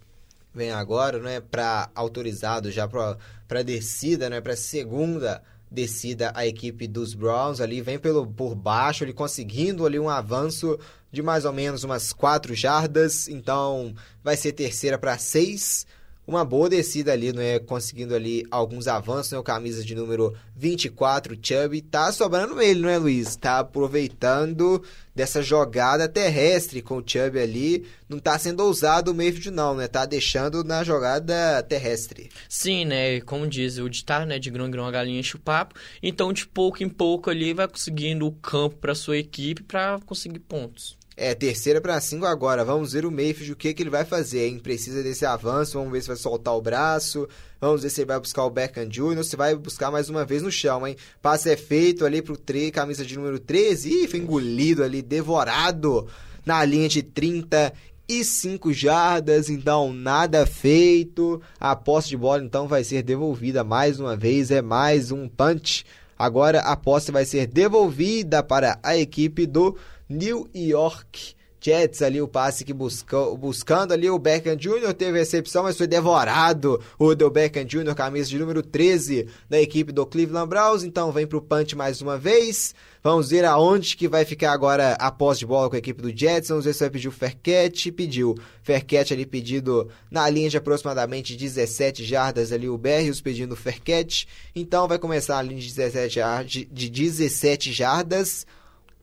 Vem 0.54 0.72
agora, 0.72 1.20
né, 1.20 1.40
para 1.40 1.90
autorizado 1.96 2.70
já 2.70 2.88
para 2.88 3.64
descida, 3.64 4.30
né, 4.30 4.42
para 4.42 4.56
segunda 4.56 5.42
descida 5.72 6.34
a 6.36 6.46
equipe 6.46 6.86
dos 6.86 7.14
Browns 7.14 7.62
ali, 7.62 7.82
vem 7.82 7.98
pelo 7.98 8.28
por 8.28 8.54
baixo, 8.54 9.06
ele 9.06 9.14
conseguindo 9.14 9.86
ali 9.86 9.98
um 9.98 10.10
avanço 10.10 10.78
de 11.10 11.22
mais 11.22 11.46
ou 11.46 11.54
menos 11.54 11.86
umas 11.86 12.12
4 12.12 12.54
jardas, 12.54 13.30
então 13.30 13.96
vai 14.22 14.36
ser 14.36 14.52
terceira 14.52 14.98
para 14.98 15.18
6 15.18 15.88
uma 16.32 16.46
boa 16.46 16.70
descida 16.70 17.12
ali, 17.12 17.32
não 17.32 17.42
é? 17.42 17.60
Conseguindo 17.60 18.16
ali 18.16 18.46
alguns 18.50 18.88
avanços, 18.88 19.32
né? 19.32 19.38
O 19.38 19.44
camisa 19.44 19.84
de 19.84 19.94
número 19.94 20.36
24, 20.56 21.38
Chubb, 21.42 21.82
tá 21.82 22.12
sobrando 22.12 22.62
ele, 22.62 22.80
não 22.80 22.90
é, 22.90 22.98
Luiz? 22.98 23.36
Tá 23.36 23.60
aproveitando 23.60 24.82
dessa 25.14 25.42
jogada 25.42 26.08
terrestre 26.08 26.82
com 26.82 26.98
o 26.98 27.04
Chubb 27.06 27.38
ali. 27.38 27.86
Não 28.08 28.18
tá 28.20 28.40
sendo 28.40 28.62
ousado 28.62 29.12
o 29.12 29.14
Mayfield, 29.14 29.52
não, 29.52 29.76
né? 29.76 29.88
Tá 29.88 30.06
deixando 30.06 30.64
na 30.64 30.84
jogada 30.84 31.62
terrestre. 31.64 32.30
Sim, 32.48 32.86
né? 32.86 33.20
Como 33.22 33.48
diz 33.48 33.78
o 33.78 33.90
ditado, 33.90 34.26
né? 34.26 34.40
De 34.40 34.50
grão 34.50 34.68
em 34.68 34.72
grão 34.72 34.86
a 34.86 34.92
galinha 34.92 35.20
enche 35.20 35.36
o 35.36 35.40
papo. 35.40 35.76
Então, 36.02 36.32
de 36.32 36.48
pouco 36.48 36.84
em 36.84 36.90
pouco 36.90 37.30
ali, 37.30 37.54
vai 37.54 37.68
conseguindo 37.68 38.26
o 38.26 38.32
campo 38.32 38.78
para 38.78 38.96
sua 38.96 39.18
equipe 39.18 39.64
para 39.64 40.00
conseguir 40.06 40.40
pontos. 40.40 41.01
É, 41.18 41.36
terceira 41.36 41.82
para 41.82 42.00
cinco 42.00 42.26
agora. 42.26 42.64
Vamos 42.64 42.94
ver 42.94 43.06
o 43.06 43.12
Mayfield, 43.12 43.52
o 43.52 43.56
que, 43.56 43.74
que 43.74 43.84
ele 43.84 43.90
vai 43.90 44.06
fazer, 44.06 44.48
hein? 44.48 44.60
Precisa 44.60 45.04
desse 45.04 45.26
avanço, 45.26 45.78
vamos 45.78 45.92
ver 45.92 46.02
se 46.02 46.08
vai 46.08 46.18
soltar 46.18 46.56
o 46.56 46.62
braço. 46.62 47.28
Vamos 47.60 47.84
ver 47.84 47.90
se 47.90 48.02
ele 48.02 48.08
vai 48.08 48.20
buscar 48.20 48.44
o 48.46 48.50
Beckham 48.50 48.88
Jr., 48.88 49.24
se 49.24 49.36
vai 49.36 49.54
buscar 49.54 49.92
mais 49.92 50.10
uma 50.10 50.26
vez 50.26 50.42
no 50.42 50.52
chão, 50.52 50.88
hein? 50.88 50.96
Passe 51.22 51.50
é 51.52 51.58
feito 51.58 52.06
ali 52.06 52.22
pro 52.22 52.38
3, 52.38 52.72
camisa 52.72 53.06
de 53.06 53.16
número 53.16 53.40
13. 53.40 54.04
Ih, 54.04 54.08
foi 54.08 54.20
engolido 54.20 54.84
ali, 54.84 55.02
devorado 55.02 56.08
na 56.46 56.64
linha 56.66 56.90
de 56.90 57.04
30 57.04 57.72
e 58.08 58.24
5 58.24 58.74
jardas, 58.74 59.50
então 59.50 59.94
nada 59.94 60.46
feito. 60.46 61.42
A 61.60 61.76
posse 61.76 62.10
de 62.10 62.18
bola 62.18 62.44
então 62.44 62.68
vai 62.68 62.84
ser 62.84 63.04
devolvida 63.04 63.64
mais 63.64 64.00
uma 64.00 64.16
vez, 64.16 64.50
é 64.50 64.62
mais 64.62 65.12
um 65.12 65.28
punch. 65.30 65.86
Agora 66.18 66.60
a 66.60 66.76
posse 66.76 67.12
vai 67.12 67.26
ser 67.26 67.48
devolvida 67.48 68.44
para 68.44 68.80
a 68.84 68.98
equipe 68.98 69.46
do 69.46 69.76
New 70.12 70.48
York 70.54 71.36
Jets 71.64 72.02
ali 72.02 72.20
o 72.20 72.28
passe 72.28 72.66
que 72.66 72.74
buscou, 72.74 73.38
buscando 73.38 73.94
ali 73.94 74.10
o 74.10 74.18
Beckham 74.18 74.56
Jr. 74.56 74.94
teve 74.98 75.20
recepção, 75.20 75.62
mas 75.62 75.78
foi 75.78 75.86
devorado 75.86 76.82
o 76.98 77.14
do 77.14 77.30
Beckham 77.30 77.64
Jr., 77.64 77.94
camisa 77.94 78.28
de 78.28 78.40
número 78.40 78.64
13 78.64 79.28
da 79.48 79.62
equipe 79.62 79.92
do 79.92 80.04
Cleveland 80.08 80.50
Browns. 80.50 80.84
Então 80.84 81.12
vem 81.12 81.28
pro 81.28 81.40
punch 81.40 81.76
mais 81.76 82.02
uma 82.02 82.18
vez. 82.18 82.74
Vamos 83.04 83.30
ver 83.30 83.46
aonde 83.46 83.96
que 83.96 84.08
vai 84.08 84.26
ficar 84.26 84.54
agora 84.54 84.94
a 84.94 85.12
posse 85.12 85.42
de 85.42 85.46
bola 85.46 85.70
com 85.70 85.76
a 85.76 85.80
equipe 85.80 86.02
do 86.02 86.16
Jets. 86.16 86.50
Vamos 86.50 86.66
ver 86.66 86.74
se 86.74 86.80
vai 86.80 86.90
pedir 86.90 87.08
o 87.08 87.12
Fercat. 87.12 87.92
Pediu. 87.92 88.36
Fercat 88.64 89.14
ali 89.14 89.28
pedido 89.28 89.88
na 90.10 90.28
linha 90.30 90.50
de 90.50 90.58
aproximadamente 90.58 91.36
17 91.36 92.04
jardas 92.04 92.52
ali 92.52 92.68
o 92.68 92.78
Berrios 92.78 93.22
pedindo 93.22 93.56
o. 93.56 94.28
Então 94.56 94.88
vai 94.88 94.98
começar 94.98 95.38
a 95.38 95.42
linha 95.44 95.62
de 95.62 95.68
17, 95.68 96.68
de 96.72 96.90
17 96.90 97.72
jardas 97.72 98.48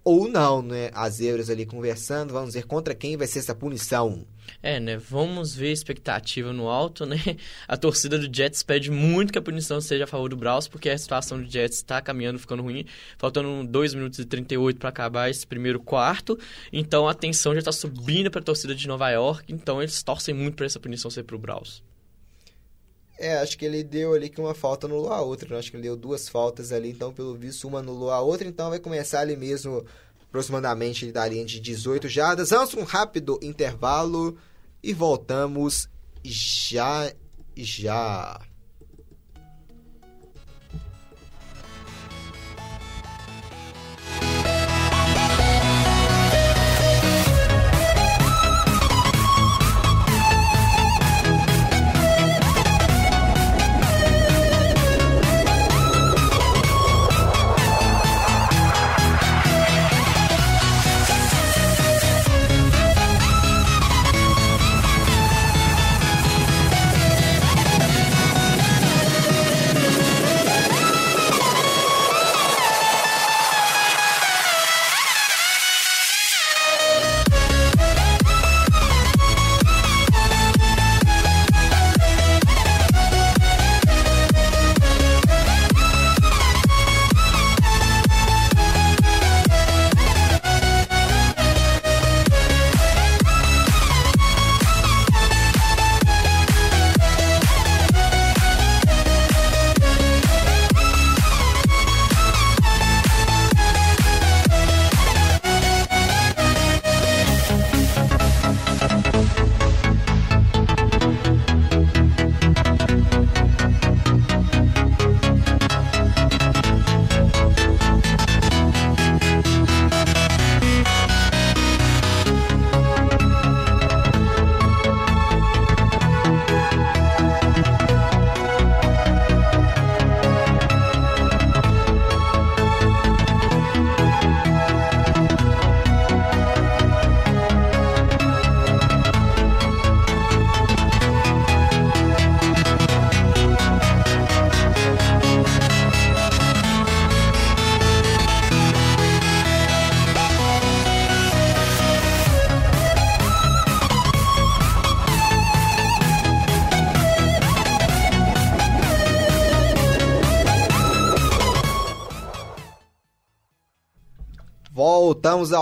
ou 0.09 0.27
não, 0.27 0.63
né? 0.63 0.91
As 0.95 1.17
zebras 1.17 1.51
ali 1.51 1.67
conversando, 1.67 2.33
vamos 2.33 2.55
ver 2.55 2.65
contra 2.65 2.95
quem 2.95 3.15
vai 3.15 3.27
ser 3.27 3.41
essa 3.41 3.55
punição. 3.55 4.27
É, 4.63 4.81
né? 4.81 4.97
Vamos 4.97 5.55
ver 5.55 5.69
a 5.69 5.73
expectativa 5.73 6.51
no 6.51 6.67
alto, 6.69 7.05
né? 7.05 7.19
A 7.69 7.77
torcida 7.77 8.19
do 8.19 8.35
Jets 8.35 8.63
pede 8.63 8.91
muito 8.91 9.31
que 9.31 9.39
a 9.39 9.43
punição 9.43 9.83
seja 9.83 10.05
a 10.05 10.07
favor 10.07 10.31
do 10.31 10.37
Braus, 10.37 10.67
porque 10.67 10.89
a 10.89 10.97
situação 10.97 11.39
do 11.39 11.47
Jets 11.47 11.77
está 11.77 12.01
caminhando, 12.01 12.39
ficando 12.39 12.63
ruim. 12.63 12.87
Faltando 13.19 13.69
2 13.69 13.93
minutos 13.93 14.19
e 14.19 14.25
38 14.25 14.79
para 14.79 14.89
acabar 14.89 15.29
esse 15.29 15.47
primeiro 15.47 15.79
quarto. 15.79 16.39
Então 16.73 17.07
a 17.07 17.13
tensão 17.13 17.53
já 17.53 17.59
está 17.59 17.73
subindo 17.73 18.31
para 18.31 18.41
a 18.41 18.45
torcida 18.45 18.75
de 18.75 18.89
Nova 18.89 19.11
York. 19.11 19.53
Então 19.53 19.83
eles 19.83 20.03
torcem 20.03 20.35
muito 20.35 20.55
para 20.55 20.65
essa 20.65 20.81
punição 20.81 21.11
ser 21.11 21.25
para 21.25 21.37
o 21.37 21.39
Braus. 21.39 21.83
É, 23.19 23.39
acho 23.39 23.59
que 23.59 23.64
ele 23.64 23.83
deu 23.83 24.14
ali 24.14 24.29
que 24.29 24.41
uma 24.41 24.55
falta 24.55 24.87
anulou 24.87 25.12
a 25.12 25.21
outra. 25.21 25.49
Né? 25.49 25.59
Acho 25.59 25.71
que 25.71 25.77
ele 25.77 25.83
deu 25.83 25.97
duas 25.97 26.29
faltas 26.29 26.73
ali, 26.73 26.91
então, 26.91 27.12
pelo 27.12 27.35
visto, 27.35 27.66
uma 27.66 27.81
anulou 27.81 28.11
a 28.12 28.21
outra. 28.21 28.47
Então, 28.47 28.71
vai 28.71 28.79
começar 28.79 29.21
ali 29.21 29.37
mesmo, 29.37 29.85
aproximadamente 30.29 31.11
da 31.11 31.27
linha 31.27 31.45
de 31.45 31.59
18 31.59 32.09
jardas. 32.09 32.51
Vamos 32.51 32.75
um 32.75 32.85
rápido 32.85 33.39
intervalo 33.43 34.39
e 34.83 34.93
voltamos 34.93 35.89
já, 36.23 37.12
já. 37.57 38.41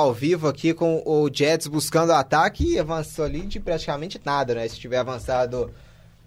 Ao 0.06 0.14
vivo 0.14 0.46
aqui 0.46 0.72
com 0.72 1.02
o 1.04 1.28
Jets 1.32 1.66
buscando 1.66 2.12
ataque 2.12 2.74
e 2.74 2.78
avançou 2.78 3.24
ali 3.24 3.40
de 3.40 3.58
praticamente 3.58 4.20
nada, 4.24 4.54
né? 4.54 4.68
Se 4.68 4.78
tiver 4.78 4.98
avançado 4.98 5.70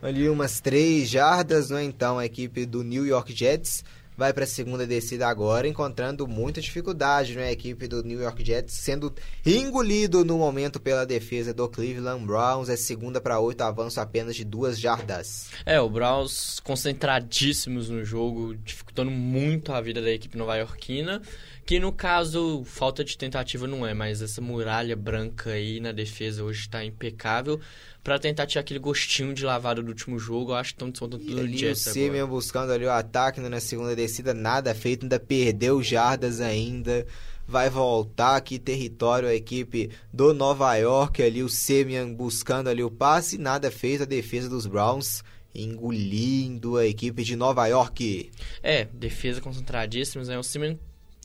ali 0.01 0.27
umas 0.27 0.59
três 0.59 1.09
jardas, 1.09 1.69
né? 1.69 1.83
Então 1.83 2.19
a 2.19 2.25
equipe 2.25 2.65
do 2.65 2.83
New 2.83 3.05
York 3.05 3.33
Jets 3.33 3.83
vai 4.17 4.33
para 4.33 4.43
a 4.43 4.47
segunda 4.47 4.85
descida 4.85 5.29
agora, 5.29 5.65
encontrando 5.65 6.27
muita 6.27 6.59
dificuldade, 6.59 7.35
né? 7.35 7.47
A 7.47 7.51
equipe 7.53 7.87
do 7.87 8.03
New 8.03 8.19
York 8.19 8.43
Jets 8.43 8.73
sendo 8.73 9.13
engolido 9.45 10.25
no 10.25 10.37
momento 10.37 10.77
pela 10.77 11.05
defesa 11.05 11.53
do 11.53 11.69
Cleveland 11.69 12.25
Browns. 12.25 12.67
É 12.67 12.75
segunda 12.75 13.21
para 13.21 13.39
oito, 13.39 13.61
avanço 13.61 14.01
apenas 14.01 14.35
de 14.35 14.43
duas 14.43 14.77
jardas. 14.77 15.47
É, 15.65 15.79
o 15.79 15.89
Browns 15.89 16.59
concentradíssimos 16.59 17.87
no 17.87 18.03
jogo, 18.03 18.55
dificultando 18.55 19.09
muito 19.09 19.71
a 19.71 19.79
vida 19.79 20.01
da 20.01 20.11
equipe 20.11 20.37
nova-iorquina. 20.37 21.21
Que 21.69 21.79
no 21.79 21.91
caso, 21.91 22.63
falta 22.65 23.03
de 23.03 23.15
tentativa 23.15 23.67
não 23.67 23.85
é, 23.85 23.93
mas 23.93 24.23
essa 24.23 24.41
muralha 24.41 24.95
branca 24.95 25.51
aí 25.51 25.79
na 25.79 25.91
defesa 25.91 26.43
hoje 26.43 26.61
está 26.61 26.83
impecável 26.83 27.59
para 28.03 28.17
tentar 28.17 28.47
tirar 28.47 28.61
aquele 28.61 28.79
gostinho 28.79 29.35
de 29.35 29.45
lavada 29.45 29.79
do 29.79 29.89
último 29.89 30.17
jogo. 30.17 30.51
Eu 30.51 30.55
acho 30.55 30.71
que 30.71 30.77
estão 30.77 30.89
descontando 30.89 31.23
tudo 31.23 31.47
Jets 31.47 31.85
o 31.85 31.91
Simeon 31.91 32.27
buscando 32.27 32.71
ali 32.71 32.85
o 32.85 32.91
ataque 32.91 33.39
né, 33.39 33.49
na 33.49 33.59
segunda 33.59 33.95
descida, 33.95 34.33
nada 34.33 34.73
feito, 34.73 35.03
ainda 35.03 35.19
perdeu 35.19 35.83
jardas 35.83 36.41
ainda. 36.41 37.05
Vai 37.47 37.69
voltar 37.69 38.35
aqui 38.35 38.57
território 38.57 39.29
a 39.29 39.35
equipe 39.35 39.91
do 40.11 40.33
Nova 40.33 40.75
York 40.75 41.21
ali, 41.21 41.43
o 41.43 41.49
Simeon 41.49 42.15
buscando 42.15 42.67
ali 42.67 42.83
o 42.83 42.89
passe, 42.89 43.37
nada 43.37 43.69
feito 43.69 44.01
a 44.01 44.07
defesa 44.07 44.49
dos 44.49 44.65
Browns 44.65 45.23
engolindo 45.53 46.77
a 46.77 46.87
equipe 46.87 47.23
de 47.23 47.35
Nova 47.35 47.67
York. 47.67 48.31
É, 48.63 48.85
defesa 48.85 49.39
concentradíssima, 49.39 50.23
né? 50.23 50.37
O 50.37 50.43
Simeon 50.43 50.75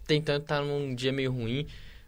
tentando 0.04 0.42
estar 0.42 0.58
tá 0.58 0.64
num 0.64 0.94
dia 0.94 1.12
meio 1.12 1.32
ruim. 1.32 1.66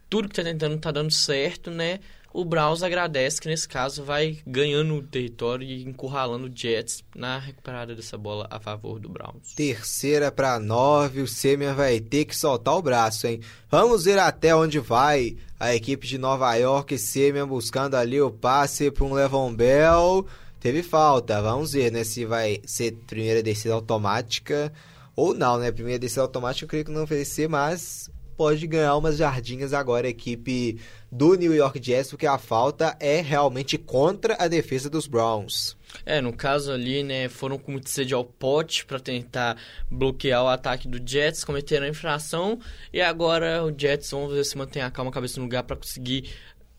Tudo 0.09 0.29
que 0.29 0.35
tá 0.35 0.43
tentando 0.43 0.79
tá 0.79 0.91
dando 0.93 1.11
certo, 1.11 1.71
né? 1.71 2.01
O 2.39 2.45
Browns 2.45 2.83
agradece 2.83 3.41
que 3.41 3.49
nesse 3.49 3.67
caso 3.67 4.05
vai 4.05 4.37
ganhando 4.47 4.95
o 4.97 5.03
território 5.03 5.67
e 5.67 5.83
encurralando 5.83 6.49
o 6.49 6.53
Jets 6.55 7.03
na 7.15 7.39
recuperada 7.39 7.95
dessa 7.95 8.19
bola 8.19 8.47
a 8.51 8.61
favor 8.61 9.01
do 9.01 9.09
Browns. 9.09 9.55
Terceira 9.55 10.31
para 10.31 10.61
nove, 10.61 11.23
o 11.23 11.27
Semer 11.27 11.75
vai 11.75 11.99
ter 11.99 12.27
que 12.27 12.37
soltar 12.37 12.75
o 12.75 12.83
braço, 12.83 13.27
hein? 13.27 13.41
Vamos 13.71 14.05
ver 14.05 14.19
até 14.19 14.55
onde 14.55 14.79
vai 14.79 15.35
a 15.59 15.75
equipe 15.75 16.07
de 16.07 16.19
Nova 16.19 16.55
York, 16.57 16.99
Semer 16.99 17.47
buscando 17.47 17.95
ali 17.95 18.21
o 18.21 18.31
passe 18.31 18.91
para 18.91 19.07
um 19.07 19.15
Levon 19.15 19.55
Bell. 19.55 20.27
Teve 20.61 20.83
falta, 20.83 21.41
vamos 21.41 21.73
ver, 21.73 21.91
né, 21.91 22.05
se 22.05 22.27
vai 22.27 22.61
ser 22.67 22.93
primeira 23.07 23.43
descida 23.43 23.73
automática 23.73 24.71
ou 25.17 25.35
não, 25.35 25.59
né? 25.59 25.73
Primeira 25.73 25.99
descida 25.99 26.23
automática 26.23 26.65
eu 26.65 26.69
creio 26.69 26.85
que 26.85 26.93
não 26.93 27.07
ser, 27.25 27.49
mas 27.49 28.11
pode 28.37 28.67
ganhar 28.67 28.95
umas 28.97 29.17
jardinhas 29.17 29.73
agora 29.73 30.07
a 30.07 30.11
equipe 30.11 30.79
do 31.11 31.35
New 31.35 31.55
York 31.55 31.83
Jets, 31.83 32.11
porque 32.11 32.27
a 32.27 32.37
falta 32.37 32.95
é 33.01 33.23
realmente 33.23 33.79
contra 33.79 34.37
a 34.39 34.47
defesa 34.47 34.91
dos 34.91 35.07
Browns. 35.07 35.77
É, 36.05 36.21
no 36.21 36.33
caso 36.33 36.71
ali, 36.71 37.03
né, 37.03 37.29
foram 37.29 37.59
com 37.59 37.73
muito 37.73 37.89
sede 37.89 38.13
ao 38.13 38.25
pote 38.25 38.85
para 38.85 39.01
tentar 39.01 39.57
bloquear 39.91 40.45
o 40.45 40.49
ataque 40.49 40.87
do 40.87 41.01
Jets, 41.05 41.45
cometeram 41.45 41.87
a 41.87 41.89
infração 41.89 42.59
e 42.93 43.01
agora 43.01 43.65
o 43.65 43.73
Jets, 43.75 44.11
vamos 44.11 44.35
ver 44.35 44.45
se 44.45 44.59
mantém 44.59 44.83
a 44.83 44.91
calma, 44.91 45.11
a 45.11 45.15
cabeça 45.15 45.41
no 45.41 45.45
lugar 45.45 45.63
para 45.63 45.77
conseguir 45.77 46.31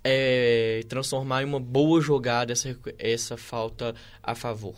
é, 0.04 0.82
transformar 0.88 1.42
em 1.42 1.46
uma 1.46 1.60
boa 1.60 2.00
jogada 2.00 2.54
essa, 2.54 2.78
essa 3.00 3.36
falta 3.36 3.96
a 4.22 4.36
favor. 4.36 4.76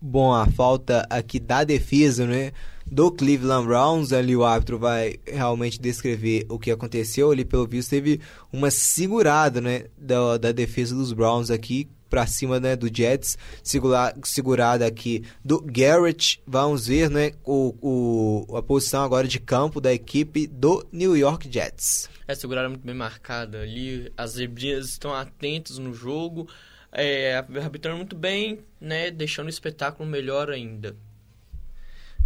Bom, 0.00 0.34
a 0.34 0.46
falta 0.46 1.06
aqui 1.08 1.40
da 1.40 1.64
defesa, 1.64 2.26
né? 2.26 2.52
Do 2.86 3.10
Cleveland 3.10 3.66
Browns. 3.66 4.12
Ali 4.12 4.36
o 4.36 4.44
árbitro 4.44 4.78
vai 4.78 5.16
realmente 5.26 5.80
descrever 5.80 6.46
o 6.48 6.58
que 6.58 6.70
aconteceu. 6.70 7.30
Ali, 7.30 7.44
pelo 7.44 7.66
visto, 7.66 7.90
teve 7.90 8.20
uma 8.52 8.70
segurada 8.70 9.60
né, 9.60 9.86
da, 9.96 10.38
da 10.38 10.52
defesa 10.52 10.94
dos 10.94 11.12
Browns 11.12 11.50
aqui 11.50 11.88
para 12.14 12.28
cima 12.28 12.60
né, 12.60 12.76
do 12.76 12.86
Jets, 12.94 13.36
segura, 13.60 14.14
segurada 14.22 14.86
aqui 14.86 15.24
do 15.44 15.60
Garrett. 15.60 16.40
Vamos 16.46 16.86
ver 16.86 17.10
né, 17.10 17.32
o, 17.44 17.74
o, 17.82 18.56
a 18.56 18.62
posição 18.62 19.02
agora 19.02 19.26
de 19.26 19.40
campo 19.40 19.80
da 19.80 19.92
equipe 19.92 20.46
do 20.46 20.86
New 20.92 21.16
York 21.16 21.50
Jets. 21.50 22.08
É, 22.28 22.34
segurada 22.36 22.68
muito 22.68 22.86
bem 22.86 22.94
marcada 22.94 23.62
ali. 23.62 24.12
As 24.16 24.32
zebrinhas 24.32 24.90
estão 24.90 25.12
atentos 25.12 25.76
no 25.78 25.92
jogo, 25.92 26.48
é, 26.92 27.36
arbitrando 27.60 27.96
muito 27.96 28.14
bem, 28.14 28.60
né, 28.80 29.10
deixando 29.10 29.46
o 29.46 29.50
espetáculo 29.50 30.08
melhor 30.08 30.50
ainda. 30.50 30.96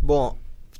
Bom, 0.02 0.38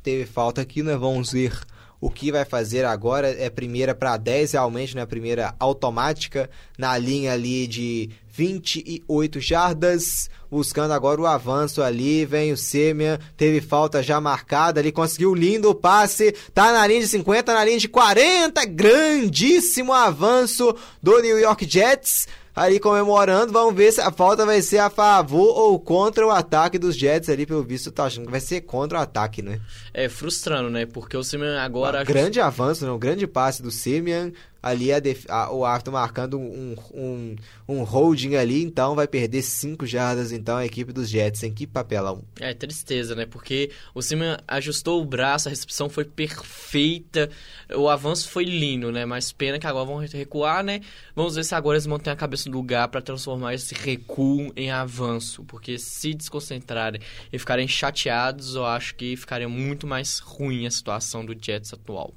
teve 0.09 0.25
falta 0.25 0.63
aqui, 0.63 0.83
né? 0.83 0.97
Vamos 0.97 1.33
ver 1.33 1.53
o 2.01 2.09
que 2.09 2.33
vai 2.33 2.47
fazer 2.47 2.87
agora. 2.87 3.29
É 3.29 3.51
primeira 3.51 3.95
para 3.95 4.17
10, 4.17 4.53
realmente, 4.53 4.97
né? 4.97 5.05
Primeira 5.05 5.55
automática, 5.61 6.49
na 6.79 6.97
linha 6.97 7.35
ali 7.35 7.67
de 7.67 8.09
28 8.31 9.39
jardas. 9.39 10.31
Buscando 10.51 10.93
agora 10.93 11.21
o 11.21 11.27
avanço 11.27 11.83
ali, 11.83 12.25
vem 12.25 12.53
o 12.53 12.57
Semian, 12.57 13.19
teve 13.37 13.61
falta 13.61 14.03
já 14.03 14.19
marcada 14.19 14.81
ali, 14.81 14.91
conseguiu 14.91 15.35
lindo 15.35 15.75
passe, 15.75 16.33
tá 16.55 16.73
na 16.73 16.87
linha 16.87 17.01
de 17.01 17.09
50, 17.09 17.53
na 17.53 17.63
linha 17.67 17.79
de 17.79 17.87
40, 17.87 18.65
grandíssimo 18.65 19.93
avanço 19.93 20.75
do 21.03 21.21
New 21.21 21.39
York 21.39 21.71
Jets 21.71 22.27
ali 22.59 22.81
comemorando. 22.81 23.53
Vamos 23.53 23.75
ver 23.75 23.93
se 23.93 24.01
a 24.01 24.11
falta 24.11 24.45
vai 24.45 24.61
ser 24.61 24.79
a 24.79 24.91
favor 24.91 25.57
ou 25.57 25.79
contra 25.79 26.27
o 26.27 26.31
ataque 26.31 26.79
dos 26.79 26.97
Jets 26.97 27.29
ali, 27.29 27.47
pelo 27.47 27.63
visto, 27.63 27.91
tá 27.91 28.05
achando 28.05 28.27
que 28.27 28.31
vai 28.31 28.41
ser 28.41 28.63
contra 28.63 28.99
o 28.99 29.01
ataque, 29.01 29.43
né? 29.43 29.61
É 29.95 30.09
frustrando, 30.09 30.69
né? 30.69 30.87
Porque 30.87 31.17
o 31.17 31.23
Simeon 31.23 31.59
agora. 31.59 32.03
Um 32.03 32.05
grande 32.05 32.41
avanço, 32.41 32.85
né? 32.85 32.91
Um 32.91 32.99
grande 32.99 33.27
passe 33.27 33.63
do 33.63 33.71
Simeon 33.71 34.31
ali 34.69 34.93
a 34.93 35.01
def... 35.01 35.25
a, 35.29 35.53
o 35.53 35.65
árbitro 35.65 35.93
marcando 35.93 36.39
um, 36.39 36.77
um, 36.95 37.37
um 37.69 37.83
holding 37.83 38.37
ali, 38.37 38.63
então 38.63 38.95
vai 38.95 39.07
perder 39.07 39.43
5 39.43 39.87
jardas, 39.87 40.33
então, 40.33 40.57
a 40.57 40.67
equipe 40.67 40.93
dos 40.93 41.09
Jets. 41.09 41.43
Em 41.43 41.53
que 41.53 41.67
papelão? 41.67 42.23
É, 42.41 42.55
tristeza, 42.55 43.15
né? 43.15 43.27
Porque 43.27 43.71
o 43.95 44.03
Simeon 44.03 44.37
ajustou 44.47 45.03
o 45.03 45.05
braço, 45.05 45.49
a 45.49 45.51
recepção 45.51 45.89
foi 45.89 46.05
perfeita, 46.05 47.31
o 47.75 47.89
avanço 47.89 48.29
foi 48.29 48.45
lindo, 48.45 48.93
né? 48.93 49.05
Mas 49.05 49.33
pena 49.33 49.59
que 49.59 49.67
agora 49.67 49.85
vão 49.85 49.97
recuar, 49.99 50.63
né? 50.63 50.81
Vamos 51.15 51.35
ver 51.35 51.45
se 51.45 51.55
agora 51.55 51.77
eles 51.77 51.87
mantêm 51.87 52.13
a 52.13 52.17
cabeça 52.17 52.49
no 52.49 52.57
lugar 52.57 52.89
para 52.89 53.01
transformar 53.01 53.55
esse 53.55 53.75
recuo 53.75 54.53
em 54.57 54.71
avanço, 54.71 55.45
porque 55.45 55.79
se 55.79 56.15
desconcentrarem 56.15 57.01
e 57.33 57.39
ficarem 57.39 57.67
chateados, 57.67 58.55
eu 58.55 58.65
acho 58.65 58.95
que 58.95 59.17
ficaria 59.17 59.49
muito 59.49 59.87
mais 59.87 60.19
ruim 60.19 60.67
a 60.67 60.71
situação 60.71 61.25
do 61.25 61.37
Jets 61.39 61.73
atual. 61.73 62.15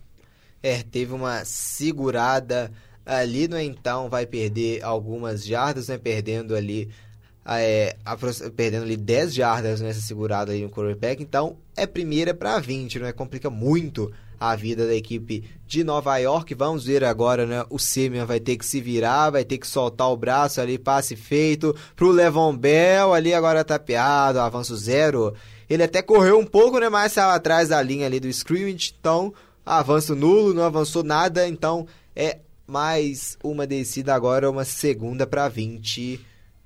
É, 0.63 0.83
teve 0.83 1.13
uma 1.13 1.43
segurada 1.43 2.71
ali, 3.05 3.47
no 3.47 3.59
então 3.59 4.09
vai 4.09 4.25
perder 4.25 4.83
algumas 4.83 5.45
jardas, 5.45 5.87
né? 5.87 5.97
Perdendo 5.97 6.55
ali 6.55 6.89
é, 7.45 7.95
perdendo 8.55 8.83
ali 8.83 8.95
10 8.95 9.33
jardas 9.33 9.81
nessa 9.81 9.99
segurada 9.99 10.51
aí 10.51 10.61
no 10.61 10.69
quarterback, 10.69 11.21
então 11.21 11.57
é 11.75 11.87
primeira 11.87 12.33
para 12.33 12.59
20, 12.59 12.99
não 12.99 13.07
é? 13.07 13.11
Complica 13.11 13.49
muito 13.49 14.11
a 14.39 14.55
vida 14.55 14.87
da 14.87 14.95
equipe 14.95 15.43
de 15.67 15.83
Nova 15.83 16.17
York. 16.17 16.53
Vamos 16.55 16.85
ver 16.85 17.03
agora, 17.03 17.45
né? 17.45 17.63
O 17.69 17.77
Simeon 17.77 18.25
vai 18.25 18.39
ter 18.39 18.57
que 18.57 18.65
se 18.65 18.81
virar, 18.81 19.29
vai 19.29 19.43
ter 19.43 19.57
que 19.57 19.67
soltar 19.67 20.09
o 20.09 20.17
braço 20.17 20.59
ali, 20.59 20.77
passe 20.77 21.15
feito 21.15 21.75
pro 21.95 22.11
Levon 22.11 22.55
Bell, 22.55 23.13
ali 23.13 23.33
agora 23.33 23.63
tapeado, 23.63 24.39
avanço 24.39 24.75
zero. 24.75 25.33
Ele 25.69 25.83
até 25.83 26.01
correu 26.01 26.39
um 26.39 26.45
pouco, 26.45 26.79
né? 26.79 26.89
Mas 26.89 27.13
saiu 27.13 27.29
atrás 27.29 27.69
da 27.69 27.81
linha 27.81 28.05
ali 28.05 28.19
do 28.19 28.27
scrimmage, 28.27 28.93
então 28.99 29.33
avanço 29.65 30.15
nulo, 30.15 30.53
não 30.53 30.63
avançou 30.63 31.03
nada, 31.03 31.47
então 31.47 31.87
é 32.15 32.39
mais 32.67 33.37
uma 33.43 33.67
descida 33.67 34.13
agora, 34.13 34.49
uma 34.49 34.65
segunda 34.65 35.27
para 35.27 35.47
20. 35.47 36.19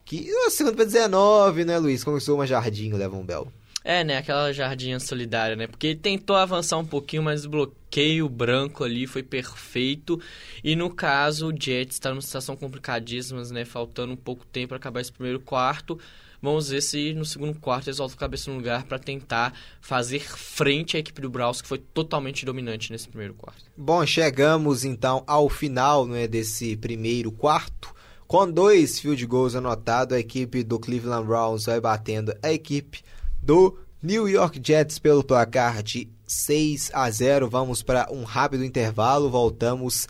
Que 0.05 0.31
uma 0.31 0.49
segunda 0.51 0.75
para 0.75 0.85
19, 0.85 1.65
né, 1.65 1.77
Luiz? 1.79 2.03
Começou 2.03 2.35
uma 2.35 2.45
jardim, 2.45 2.93
o 2.93 2.97
Levon 2.97 3.23
Bell. 3.23 3.51
É, 3.83 4.03
né? 4.03 4.17
Aquela 4.17 4.51
jardinha 4.51 4.99
solidária, 4.99 5.55
né? 5.55 5.67
Porque 5.67 5.87
ele 5.87 5.99
tentou 5.99 6.35
avançar 6.35 6.77
um 6.77 6.85
pouquinho, 6.85 7.21
mas 7.21 7.45
o 7.45 7.49
bloqueio 7.49 8.27
branco 8.27 8.83
ali 8.83 9.05
foi 9.05 9.21
perfeito. 9.21 10.19
E 10.63 10.75
no 10.75 10.89
caso, 10.89 11.49
o 11.49 11.51
Jets 11.51 11.95
está 11.95 12.09
numa 12.09 12.21
situação 12.21 12.55
complicadíssima, 12.55 13.43
né? 13.43 13.63
Faltando 13.63 14.13
um 14.13 14.17
pouco 14.17 14.43
tempo 14.43 14.69
para 14.69 14.77
acabar 14.77 15.01
esse 15.01 15.11
primeiro 15.11 15.39
quarto. 15.39 15.99
Vamos 16.45 16.69
ver 16.69 16.81
se 16.81 17.11
no 17.15 17.25
segundo 17.25 17.59
quarto 17.59 17.87
eles 17.87 17.97
voltam 17.97 18.15
a 18.15 18.19
cabeça 18.19 18.51
no 18.51 18.57
lugar 18.57 18.83
para 18.83 18.99
tentar 18.99 19.51
fazer 19.81 20.21
frente 20.21 20.95
à 20.95 20.99
equipe 20.99 21.19
do 21.19 21.27
Braus, 21.27 21.59
que 21.59 21.67
foi 21.67 21.79
totalmente 21.79 22.45
dominante 22.45 22.91
nesse 22.91 23.09
primeiro 23.09 23.33
quarto. 23.33 23.65
Bom, 23.75 24.05
chegamos 24.05 24.85
então 24.85 25.23
ao 25.25 25.49
final 25.49 26.05
né, 26.05 26.27
desse 26.27 26.77
primeiro 26.77 27.31
quarto. 27.31 27.95
Com 28.27 28.51
dois 28.51 28.99
field 28.99 29.25
goals 29.25 29.55
anotados, 29.55 30.15
a 30.15 30.19
equipe 30.19 30.63
do 30.63 30.77
Cleveland 30.77 31.25
Browns 31.25 31.65
vai 31.65 31.81
batendo 31.81 32.31
a 32.43 32.53
equipe 32.53 33.01
do 33.41 33.79
New 33.99 34.29
York 34.29 34.61
Jets 34.63 34.99
pelo 34.99 35.23
placar 35.23 35.81
de 35.81 36.07
6 36.27 36.91
a 36.93 37.09
0. 37.09 37.49
Vamos 37.49 37.81
para 37.81 38.07
um 38.11 38.23
rápido 38.23 38.63
intervalo, 38.63 39.31
voltamos 39.31 40.07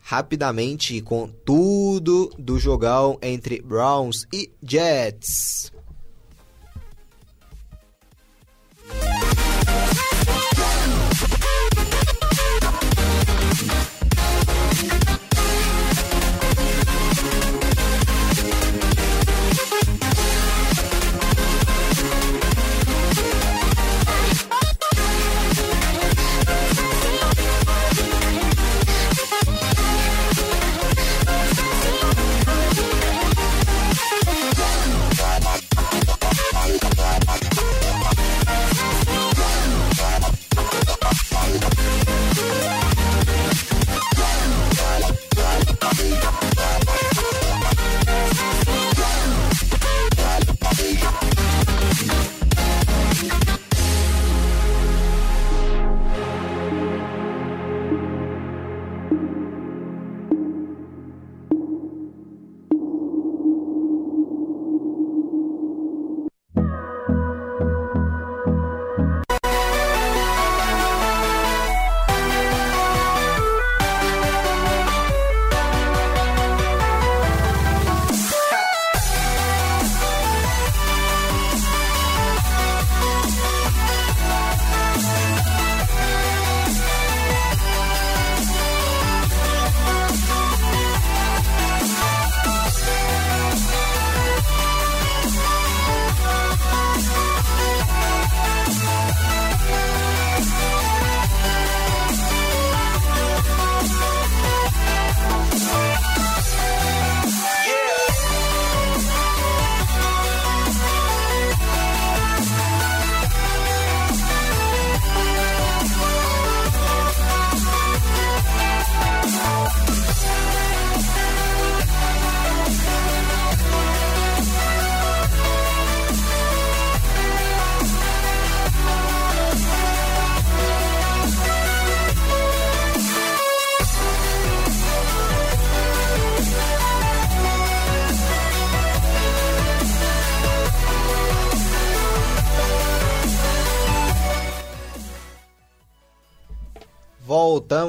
rapidamente 0.00 1.02
com 1.02 1.28
tudo 1.28 2.30
do 2.38 2.58
jogão 2.58 3.18
entre 3.20 3.60
Browns 3.60 4.26
e 4.32 4.50
Jets. 4.62 5.73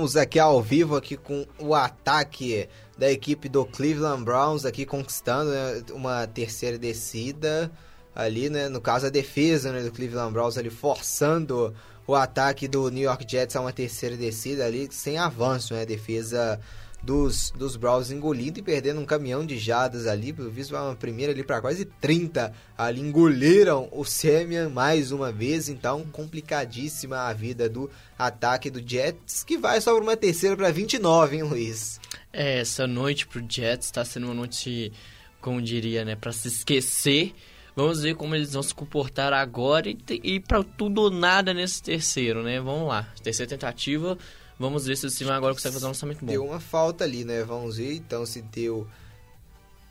Voltamos 0.06 0.16
aqui 0.16 0.38
ao 0.38 0.62
vivo 0.62 0.96
aqui 0.96 1.18
com 1.18 1.46
o 1.58 1.74
ataque 1.74 2.70
da 2.98 3.12
equipe 3.12 3.50
do 3.50 3.66
Cleveland 3.66 4.24
Browns 4.24 4.64
aqui 4.64 4.86
conquistando 4.86 5.50
né, 5.50 5.84
uma 5.92 6.28
terceira 6.28 6.78
descida 6.78 7.72
ali, 8.14 8.50
né? 8.50 8.70
No 8.70 8.80
caso 8.80 9.08
a 9.08 9.10
defesa 9.10 9.72
né, 9.72 9.82
do 9.82 9.92
Cleveland 9.92 10.32
Browns 10.32 10.58
ali 10.58 10.70
forçando 10.70 11.74
o 12.06 12.14
ataque 12.14 12.68
do 12.68 12.90
New 12.90 13.04
York 13.04 13.26
Jets 13.28 13.56
a 13.56 13.62
uma 13.62 13.74
terceira 13.74 14.16
descida 14.16 14.66
ali 14.66 14.88
sem 14.92 15.18
avanço, 15.18 15.74
né? 15.74 15.82
A 15.82 15.86
defesa 15.86 16.60
dos, 17.06 17.52
dos 17.52 17.76
Browns 17.76 18.10
engolindo 18.10 18.60
e 18.60 18.64
perdendo 18.64 19.00
um 19.00 19.06
caminhão 19.06 19.46
de 19.46 19.60
jadas 19.60 20.08
ali, 20.08 20.34
pelo 20.34 20.50
visto 20.50 20.76
uma 20.76 20.96
primeira 20.96 21.32
ali 21.32 21.44
para 21.44 21.62
quase 21.62 21.86
30, 21.86 22.52
ali 22.76 23.00
engoliram 23.00 23.88
o 23.92 24.04
Semian 24.04 24.70
mais 24.70 25.12
uma 25.12 25.32
vez, 25.32 25.70
então 25.70 26.04
complicadíssima 26.12 27.28
a 27.28 27.34
vida 27.34 27.70
do 27.70 27.90
ataque 28.18 28.72
do 28.72 28.82
Jets, 28.86 29.44
que 29.44 29.58
vai 29.58 29.80
só 29.80 29.94
para 29.94 30.02
uma 30.02 30.18
terceira 30.18 30.58
para 30.58 30.72
29, 30.72 31.36
hein, 31.36 31.44
Luiz? 31.44 32.00
É, 32.34 32.60
essa 32.60 32.88
noite 32.88 33.28
pro 33.28 33.46
Jets 33.48 33.86
está 33.86 34.04
sendo 34.04 34.26
uma 34.26 34.34
noite, 34.34 34.92
como 35.40 35.62
diria, 35.62 36.04
né, 36.04 36.16
para 36.16 36.32
se 36.32 36.48
esquecer. 36.48 37.36
Vamos 37.76 38.02
ver 38.02 38.16
como 38.16 38.34
eles 38.34 38.54
vão 38.54 38.64
se 38.64 38.74
comportar 38.74 39.32
agora 39.34 39.90
e, 39.90 39.98
e 40.24 40.40
para 40.40 40.64
tudo 40.64 41.02
ou 41.02 41.12
nada 41.12 41.54
nesse 41.54 41.84
terceiro, 41.84 42.42
né? 42.42 42.58
Vamos 42.62 42.88
lá. 42.88 43.06
Terceira 43.22 43.50
tentativa, 43.50 44.18
Vamos 44.58 44.86
ver 44.86 44.96
se 44.96 45.06
o 45.06 45.10
Steven 45.10 45.34
agora 45.34 45.54
consegue 45.54 45.74
fazer 45.74 45.86
um 45.86 45.90
lançamento 45.90 46.20
bom. 46.22 46.32
Deu 46.32 46.46
uma 46.46 46.60
falta 46.60 47.04
ali, 47.04 47.26
né? 47.26 47.44
Vamos 47.44 47.78
ver. 47.78 47.94
Então, 47.94 48.26
se 48.26 48.42
deu, 48.42 48.88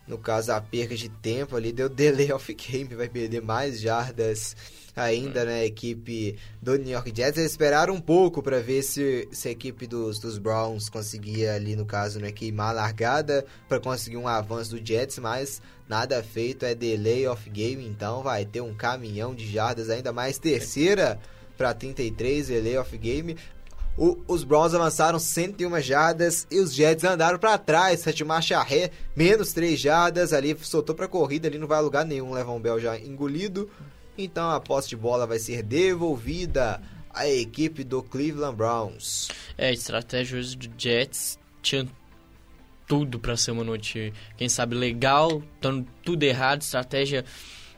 no 0.09 0.17
caso, 0.17 0.53
a 0.53 0.61
perca 0.61 0.97
de 0.97 1.09
tempo 1.09 1.55
ali, 1.55 1.71
deu 1.71 1.89
delay 1.89 2.33
of 2.33 2.53
game. 2.55 2.95
Vai 2.95 3.09
perder 3.09 3.43
mais 3.43 3.81
jardas 3.81 4.57
ainda, 4.97 5.45
né? 5.45 5.61
A 5.61 5.65
equipe 5.67 6.39
do 6.63 6.79
New 6.79 6.93
York 6.93 7.13
Jets. 7.15 7.39
Eles 7.39 7.51
esperaram 7.51 7.95
um 7.95 8.01
pouco 8.01 8.43
para 8.43 8.61
ver 8.61 8.83
se, 8.83 9.29
se 9.33 9.49
a 9.49 9.51
equipe 9.51 9.87
dos, 9.87 10.19
dos 10.19 10.39
Browns 10.39 10.89
conseguia 10.89 11.55
ali, 11.55 11.77
no 11.77 11.85
caso, 11.85 12.19
né? 12.19 12.33
Queimar 12.33 12.71
a 12.71 12.73
largada 12.73 13.45
para 13.69 13.79
conseguir 13.79 14.17
um 14.17 14.27
avanço 14.27 14.77
do 14.77 14.87
Jets, 14.87 15.19
mas 15.19 15.61
nada 15.87 16.23
feito. 16.23 16.65
É 16.65 16.75
delay 16.75 17.27
of 17.27 17.51
game, 17.51 17.87
então 17.87 18.23
vai 18.23 18.47
ter 18.47 18.63
um 18.63 18.75
caminhão 18.75 19.35
de 19.35 19.51
jardas, 19.51 19.91
ainda 19.91 20.11
mais 20.11 20.39
terceira 20.39 21.21
para 21.57 21.73
33, 21.73 22.49
delay 22.49 22.79
of 22.79 22.97
game. 22.97 23.37
O, 23.97 24.19
os 24.27 24.43
Browns 24.43 24.75
avançaram 24.75 25.19
101 25.19 25.81
jardas 25.81 26.47
e 26.51 26.59
os 26.59 26.75
Jets 26.75 27.05
andaram 27.05 27.39
para 27.39 27.57
trás, 27.57 28.01
sete 28.01 28.25
marcha 28.25 28.61
ré, 28.61 28.91
menos 29.15 29.53
3 29.53 29.79
jardas 29.79 30.33
ali, 30.33 30.57
soltou 30.61 30.95
para 30.95 31.07
corrida, 31.07 31.47
ali 31.47 31.59
não 31.59 31.69
vai 31.69 31.79
a 31.79 31.83
lugar 31.83 32.05
nenhum, 32.05 32.33
Levão 32.33 32.61
Bell 32.61 32.81
já 32.81 32.99
engolido. 32.99 33.71
Então 34.19 34.51
a 34.51 34.61
posse 34.61 34.89
de 34.89 34.97
bola 34.97 35.27
vai 35.27 35.39
ser 35.39 35.63
devolvida 35.63 36.83
à 37.11 37.29
equipe 37.29 37.85
do 37.85 38.03
Cleveland 38.03 38.57
Browns. 38.57 39.29
É, 39.57 39.73
estratégia 39.73 40.41
do 40.41 40.69
Jets 40.77 41.39
tinha 41.63 41.87
tudo 42.87 43.21
para 43.21 43.37
ser 43.37 43.53
uma 43.53 43.65
noite, 43.65 44.13
quem 44.37 44.49
sabe, 44.49 44.75
legal, 44.75 45.41
dando 45.61 45.87
tudo 46.03 46.23
errado, 46.25 46.63
estratégia 46.63 47.25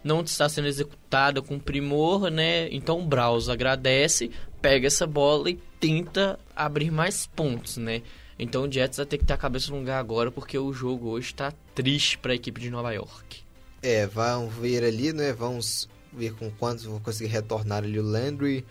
não 0.02 0.22
está 0.22 0.48
sendo 0.48 0.68
executada 0.68 1.42
com 1.42 1.58
primor, 1.58 2.30
né? 2.30 2.68
Então 2.70 3.00
o 3.00 3.06
Browns 3.06 3.48
agradece, 3.48 4.30
pega 4.62 4.86
essa 4.86 5.06
bola 5.06 5.50
e 5.50 5.58
tenta 5.80 6.38
abrir 6.54 6.90
mais 6.90 7.26
pontos, 7.26 7.76
né? 7.76 8.02
Então 8.38 8.64
o 8.64 8.72
Jets 8.72 8.98
vai 8.98 9.06
ter 9.06 9.18
que 9.18 9.24
ter 9.24 9.32
a 9.32 9.38
cabeça 9.38 9.70
no 9.70 9.78
lugar 9.78 9.98
agora, 9.98 10.30
porque 10.30 10.58
o 10.58 10.72
jogo 10.72 11.08
hoje 11.08 11.28
está 11.28 11.52
triste 11.74 12.18
para 12.18 12.32
a 12.32 12.34
equipe 12.34 12.60
de 12.60 12.70
Nova 12.70 12.92
York. 12.92 13.40
É, 13.82 14.06
vamos 14.06 14.54
ver 14.54 14.84
ali, 14.84 15.12
né? 15.12 15.32
Vamos 15.32 15.88
ver 16.12 16.34
com 16.34 16.50
quantos 16.50 16.84
vão 16.84 16.98
conseguir 17.00 17.30
retornar 17.30 17.78
ali 17.78 17.98
o 17.98 18.02
Landry. 18.02 18.64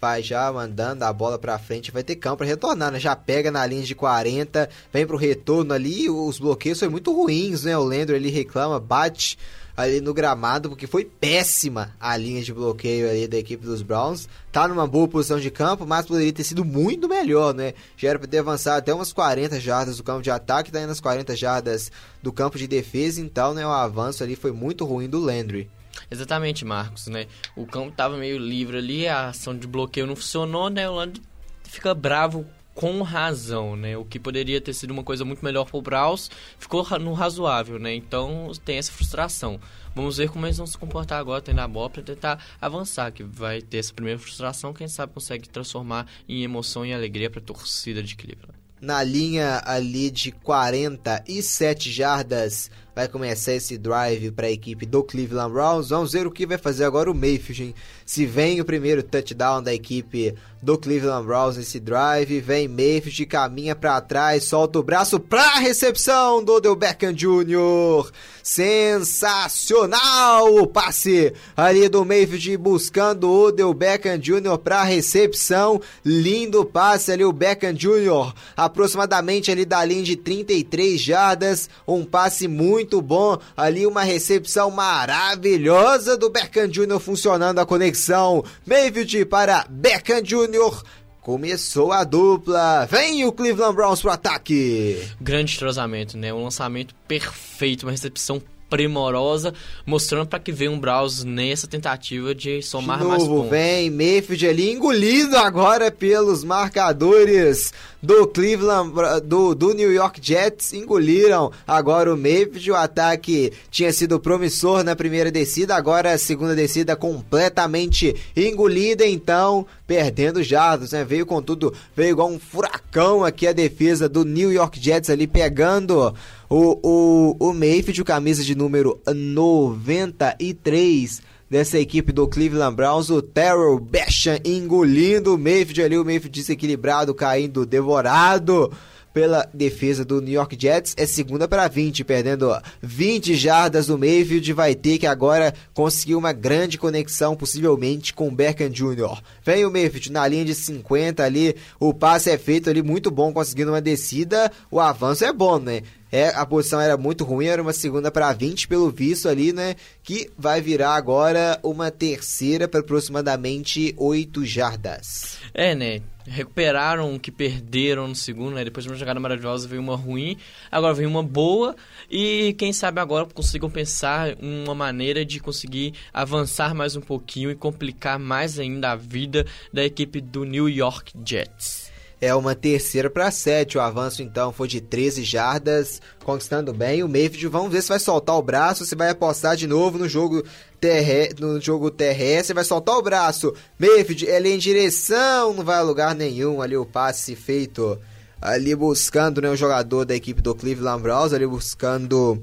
Vai 0.00 0.22
já 0.22 0.50
mandando 0.50 1.04
a 1.04 1.12
bola 1.12 1.38
para 1.38 1.58
frente, 1.58 1.90
vai 1.90 2.02
ter 2.02 2.16
campo 2.16 2.38
para 2.38 2.46
retornar, 2.46 2.90
né? 2.90 2.98
Já 2.98 3.14
pega 3.14 3.50
na 3.50 3.66
linha 3.66 3.82
de 3.82 3.94
40, 3.94 4.70
vem 4.90 5.06
pro 5.06 5.18
retorno 5.18 5.74
ali, 5.74 6.08
os 6.08 6.38
bloqueios 6.38 6.78
são 6.78 6.90
muito 6.90 7.14
ruins, 7.14 7.64
né? 7.64 7.76
O 7.76 7.84
Landry 7.84 8.16
ele 8.16 8.30
reclama, 8.30 8.80
bate 8.80 9.36
ali 9.82 10.00
no 10.00 10.14
gramado, 10.14 10.68
porque 10.68 10.86
foi 10.86 11.04
péssima 11.04 11.94
a 12.00 12.16
linha 12.16 12.42
de 12.42 12.52
bloqueio 12.52 13.08
ali 13.08 13.26
da 13.26 13.38
equipe 13.38 13.64
dos 13.64 13.82
Browns. 13.82 14.28
Tá 14.52 14.66
numa 14.66 14.86
boa 14.86 15.08
posição 15.08 15.38
de 15.38 15.50
campo, 15.50 15.86
mas 15.86 16.06
poderia 16.06 16.32
ter 16.32 16.44
sido 16.44 16.64
muito 16.64 17.08
melhor, 17.08 17.54
né? 17.54 17.74
Já 17.96 18.10
era 18.10 18.18
pra 18.18 18.28
ter 18.28 18.38
avançado 18.38 18.78
até 18.78 18.92
umas 18.92 19.12
40 19.12 19.60
jardas 19.60 19.96
do 19.96 20.02
campo 20.02 20.22
de 20.22 20.30
ataque, 20.30 20.72
tá 20.72 20.78
indo 20.78 20.88
nas 20.88 21.00
40 21.00 21.36
jardas 21.36 21.90
do 22.22 22.32
campo 22.32 22.58
de 22.58 22.66
defesa, 22.66 23.20
então, 23.20 23.54
né, 23.54 23.66
o 23.66 23.70
avanço 23.70 24.22
ali 24.22 24.36
foi 24.36 24.52
muito 24.52 24.84
ruim 24.84 25.08
do 25.08 25.18
Landry. 25.18 25.68
Exatamente, 26.10 26.64
Marcos, 26.64 27.06
né? 27.08 27.26
O 27.56 27.66
campo 27.66 27.92
tava 27.92 28.16
meio 28.16 28.38
livre 28.38 28.78
ali, 28.78 29.06
a 29.06 29.28
ação 29.28 29.56
de 29.56 29.66
bloqueio 29.66 30.06
não 30.06 30.16
funcionou, 30.16 30.70
né? 30.70 30.88
O 30.88 30.94
Landry 30.94 31.22
fica 31.64 31.94
bravo 31.94 32.46
com 32.80 33.02
razão, 33.02 33.76
né? 33.76 33.94
O 33.98 34.06
que 34.06 34.18
poderia 34.18 34.58
ter 34.58 34.72
sido 34.72 34.90
uma 34.90 35.04
coisa 35.04 35.22
muito 35.22 35.44
melhor 35.44 35.66
para 35.66 35.76
o 35.76 35.82
Braus 35.82 36.30
ficou 36.58 36.82
no 36.98 37.12
razoável, 37.12 37.78
né? 37.78 37.94
Então 37.94 38.50
tem 38.64 38.78
essa 38.78 38.90
frustração. 38.90 39.60
Vamos 39.94 40.16
ver 40.16 40.30
como 40.30 40.46
eles 40.46 40.56
vão 40.56 40.66
se 40.66 40.78
comportar 40.78 41.20
agora, 41.20 41.42
tendo 41.42 41.60
a 41.60 41.68
bola 41.68 41.90
para 41.90 42.02
tentar 42.02 42.42
avançar, 42.58 43.12
que 43.12 43.22
vai 43.22 43.60
ter 43.60 43.76
essa 43.76 43.92
primeira 43.92 44.18
frustração, 44.18 44.72
quem 44.72 44.88
sabe 44.88 45.12
consegue 45.12 45.46
transformar 45.46 46.06
em 46.26 46.42
emoção 46.42 46.86
e 46.86 46.94
alegria 46.94 47.28
para 47.28 47.40
a 47.40 47.44
torcida 47.44 48.02
de 48.02 48.16
Cleveland. 48.16 48.58
Na 48.80 49.02
linha 49.02 49.60
ali 49.66 50.10
de 50.10 50.32
47 50.32 51.92
jardas, 51.92 52.70
vai 53.00 53.08
começar 53.08 53.54
esse 53.54 53.78
drive 53.78 54.30
para 54.30 54.46
a 54.46 54.50
equipe 54.50 54.84
do 54.84 55.02
Cleveland 55.02 55.54
Browns. 55.54 55.88
Vamos 55.88 56.12
ver 56.12 56.26
o 56.26 56.30
que 56.30 56.44
vai 56.44 56.58
fazer 56.58 56.84
agora 56.84 57.10
o 57.10 57.14
Mayfield. 57.14 57.74
Se 58.04 58.26
vem 58.26 58.60
o 58.60 58.64
primeiro 58.64 59.02
touchdown 59.02 59.62
da 59.62 59.72
equipe 59.72 60.34
do 60.62 60.76
Cleveland 60.76 61.26
Browns 61.26 61.56
nesse 61.56 61.80
drive, 61.80 62.40
vem 62.40 62.68
Mayfield, 62.68 63.24
caminha 63.24 63.74
para 63.74 63.98
trás, 64.02 64.44
solta 64.44 64.78
o 64.78 64.82
braço 64.82 65.18
para 65.18 65.60
recepção 65.60 66.44
do 66.44 66.52
Odell 66.54 66.76
Beckham 66.76 67.14
Jr. 67.14 68.10
Sensacional 68.42 70.54
o 70.56 70.66
passe 70.66 71.32
ali 71.56 71.88
do 71.88 72.04
Mayfield 72.04 72.56
buscando 72.56 73.30
o 73.30 73.46
Odell 73.46 73.72
Beckham 73.72 74.18
Jr. 74.18 74.58
para 74.62 74.82
recepção. 74.82 75.80
Lindo 76.04 76.64
passe 76.64 77.12
ali 77.12 77.24
o 77.24 77.32
Beckham 77.32 77.72
Jr. 77.72 78.34
aproximadamente 78.56 79.50
ali 79.50 79.64
da 79.64 79.84
linha 79.84 80.02
de 80.02 80.16
33 80.16 81.00
jardas, 81.00 81.70
um 81.86 82.04
passe 82.04 82.48
muito 82.48 82.89
muito 82.90 83.00
bom. 83.00 83.38
Ali 83.56 83.86
uma 83.86 84.02
recepção 84.02 84.70
maravilhosa 84.70 86.16
do 86.16 86.28
Beckham 86.28 86.66
Jr. 86.66 86.98
funcionando 86.98 87.60
a 87.60 87.66
conexão. 87.66 88.44
Mayfield 88.66 89.26
para 89.26 89.64
Beckham 89.68 90.20
Jr. 90.20 90.82
Começou 91.20 91.92
a 91.92 92.02
dupla. 92.02 92.86
Vem 92.90 93.24
o 93.24 93.32
Cleveland 93.32 93.76
Browns 93.76 94.00
pro 94.00 94.10
ataque. 94.10 95.00
Grande 95.20 95.54
entrosamento, 95.54 96.18
né? 96.18 96.34
Um 96.34 96.42
lançamento 96.42 96.94
perfeito, 97.06 97.84
uma 97.84 97.92
recepção 97.92 98.42
primorosa, 98.68 99.52
mostrando 99.84 100.28
para 100.28 100.38
que 100.38 100.52
venha 100.52 100.70
um 100.70 100.78
Browns 100.78 101.24
nessa 101.24 101.66
tentativa 101.66 102.32
de 102.34 102.62
somar 102.62 102.98
de 102.98 103.04
novo, 103.04 103.16
mais 103.16 103.28
pontos. 103.28 103.50
Vem 103.50 103.90
Mayfield 103.90 104.48
ali 104.48 104.70
engolido 104.70 105.36
agora 105.36 105.90
pelos 105.90 106.44
marcadores 106.44 107.72
do 108.02 108.26
Cleveland, 108.26 108.92
do, 109.24 109.54
do 109.54 109.74
New 109.74 109.92
York 109.92 110.20
Jets, 110.22 110.72
engoliram 110.72 111.52
agora 111.66 112.12
o 112.12 112.16
Mayfield. 112.16 112.70
O 112.70 112.76
ataque 112.76 113.52
tinha 113.70 113.92
sido 113.92 114.18
promissor 114.18 114.82
na 114.82 114.96
primeira 114.96 115.30
descida, 115.30 115.74
agora 115.74 116.12
a 116.12 116.18
segunda 116.18 116.54
descida 116.54 116.96
completamente 116.96 118.14
engolida, 118.36 119.06
então 119.06 119.66
perdendo 119.86 120.42
jardas, 120.42 120.92
né? 120.92 121.04
Veio 121.04 121.26
com 121.26 121.42
tudo, 121.42 121.74
veio 121.96 122.10
igual 122.10 122.30
um 122.30 122.38
furacão 122.38 123.24
aqui 123.24 123.46
a 123.46 123.52
defesa 123.52 124.08
do 124.08 124.24
New 124.24 124.52
York 124.52 124.80
Jets 124.80 125.10
ali 125.10 125.26
pegando 125.26 126.14
o, 126.48 126.78
o, 126.82 127.36
o 127.38 127.52
Mayfield, 127.52 128.04
camisa 128.04 128.42
de 128.42 128.54
número 128.54 129.00
93 129.06 131.29
dessa 131.50 131.80
equipe 131.80 132.12
do 132.12 132.28
Cleveland 132.28 132.76
Browns, 132.76 133.10
o 133.10 133.20
Terrell 133.20 133.80
Basham 133.80 134.38
engolindo 134.44 135.34
o 135.34 135.38
Mayfield 135.38 135.82
ali, 135.82 135.98
o 135.98 136.04
Mayfield 136.04 136.40
desequilibrado, 136.40 137.12
caindo, 137.12 137.66
devorado 137.66 138.70
pela 139.12 139.48
defesa 139.52 140.04
do 140.04 140.20
New 140.20 140.34
York 140.34 140.56
Jets. 140.58 140.94
É 140.96 141.06
segunda 141.06 141.48
para 141.48 141.68
20, 141.68 142.04
perdendo 142.04 142.50
20 142.82 143.34
jardas 143.34 143.86
do 143.86 143.98
Mayfield. 143.98 144.52
Vai 144.52 144.74
ter 144.74 144.98
que 144.98 145.06
agora 145.06 145.54
conseguir 145.74 146.14
uma 146.14 146.32
grande 146.32 146.78
conexão, 146.78 147.36
possivelmente 147.36 148.14
com 148.14 148.28
o 148.28 148.32
Beckham 148.32 148.70
Jr. 148.70 149.20
Vem 149.44 149.64
o 149.64 149.70
Mayfield 149.70 150.12
na 150.12 150.26
linha 150.26 150.44
de 150.44 150.54
50 150.54 151.22
ali. 151.22 151.56
O 151.78 151.92
passe 151.92 152.30
é 152.30 152.38
feito 152.38 152.70
ali 152.70 152.82
muito 152.82 153.10
bom, 153.10 153.32
conseguindo 153.32 153.70
uma 153.70 153.80
descida. 153.80 154.50
O 154.70 154.80
avanço 154.80 155.24
é 155.24 155.32
bom, 155.32 155.58
né? 155.58 155.82
É, 156.12 156.28
a 156.28 156.44
posição 156.44 156.80
era 156.80 156.96
muito 156.96 157.22
ruim, 157.22 157.46
era 157.46 157.62
uma 157.62 157.72
segunda 157.72 158.10
para 158.10 158.32
20 158.32 158.66
pelo 158.66 158.90
visto 158.90 159.28
ali, 159.28 159.52
né? 159.52 159.76
Que 160.02 160.28
vai 160.36 160.60
virar 160.60 160.96
agora 160.96 161.58
uma 161.62 161.90
terceira 161.90 162.66
para 162.66 162.80
aproximadamente 162.80 163.94
8 163.96 164.44
jardas. 164.44 165.38
É, 165.54 165.74
né? 165.74 166.00
Recuperaram 166.30 167.14
o 167.14 167.20
que 167.20 167.30
perderam 167.32 168.06
no 168.06 168.14
segundo, 168.14 168.54
né? 168.54 168.64
Depois 168.64 168.84
de 168.84 168.90
uma 168.90 168.96
jogada 168.96 169.18
maravilhosa 169.18 169.66
veio 169.66 169.82
uma 169.82 169.96
ruim, 169.96 170.36
agora 170.70 170.94
veio 170.94 171.08
uma 171.08 171.22
boa 171.22 171.74
e 172.08 172.54
quem 172.56 172.72
sabe 172.72 173.00
agora 173.00 173.26
consigam 173.26 173.68
pensar 173.68 174.36
uma 174.40 174.74
maneira 174.74 175.24
de 175.24 175.40
conseguir 175.40 175.94
avançar 176.14 176.74
mais 176.74 176.94
um 176.94 177.00
pouquinho 177.00 177.50
e 177.50 177.54
complicar 177.56 178.18
mais 178.18 178.58
ainda 178.58 178.92
a 178.92 178.96
vida 178.96 179.44
da 179.72 179.84
equipe 179.84 180.20
do 180.20 180.44
New 180.44 180.68
York 180.68 181.12
Jets. 181.26 181.90
é 182.20 182.34
uma 182.34 182.54
terceira 182.54 183.08
para 183.08 183.30
sete. 183.30 183.78
O 183.78 183.80
avanço 183.80 184.22
então 184.22 184.52
foi 184.52 184.68
de 184.68 184.80
13 184.80 185.24
jardas, 185.24 186.02
conquistando 186.22 186.72
bem. 186.72 187.02
O 187.02 187.08
Mayfield, 187.08 187.48
vamos 187.48 187.72
ver 187.72 187.82
se 187.82 187.88
vai 187.88 187.98
soltar 187.98 188.36
o 188.36 188.42
braço, 188.42 188.84
se 188.84 188.94
vai 188.94 189.08
apostar 189.08 189.56
de 189.56 189.66
novo 189.66 189.98
no 189.98 190.08
jogo 190.08 190.44
terre... 190.80 191.34
no 191.38 191.60
jogo 191.60 191.90
terrestre, 191.90 192.54
vai 192.54 192.64
soltar 192.64 192.96
o 192.96 193.02
braço. 193.02 193.54
Mayfield, 193.78 194.26
ele 194.26 194.50
em 194.50 194.58
direção, 194.58 195.52
não 195.54 195.64
vai 195.64 195.78
a 195.78 195.82
lugar 195.82 196.14
nenhum. 196.14 196.62
Ali 196.62 196.76
o 196.76 196.86
passe 196.86 197.36
feito 197.36 197.98
ali 198.40 198.74
buscando 198.74 199.42
né, 199.42 199.50
o 199.50 199.56
jogador 199.56 200.04
da 200.04 200.14
equipe 200.14 200.40
do 200.40 200.54
Cleveland 200.54 201.02
Browns, 201.02 201.32
ali 201.32 201.46
buscando 201.46 202.42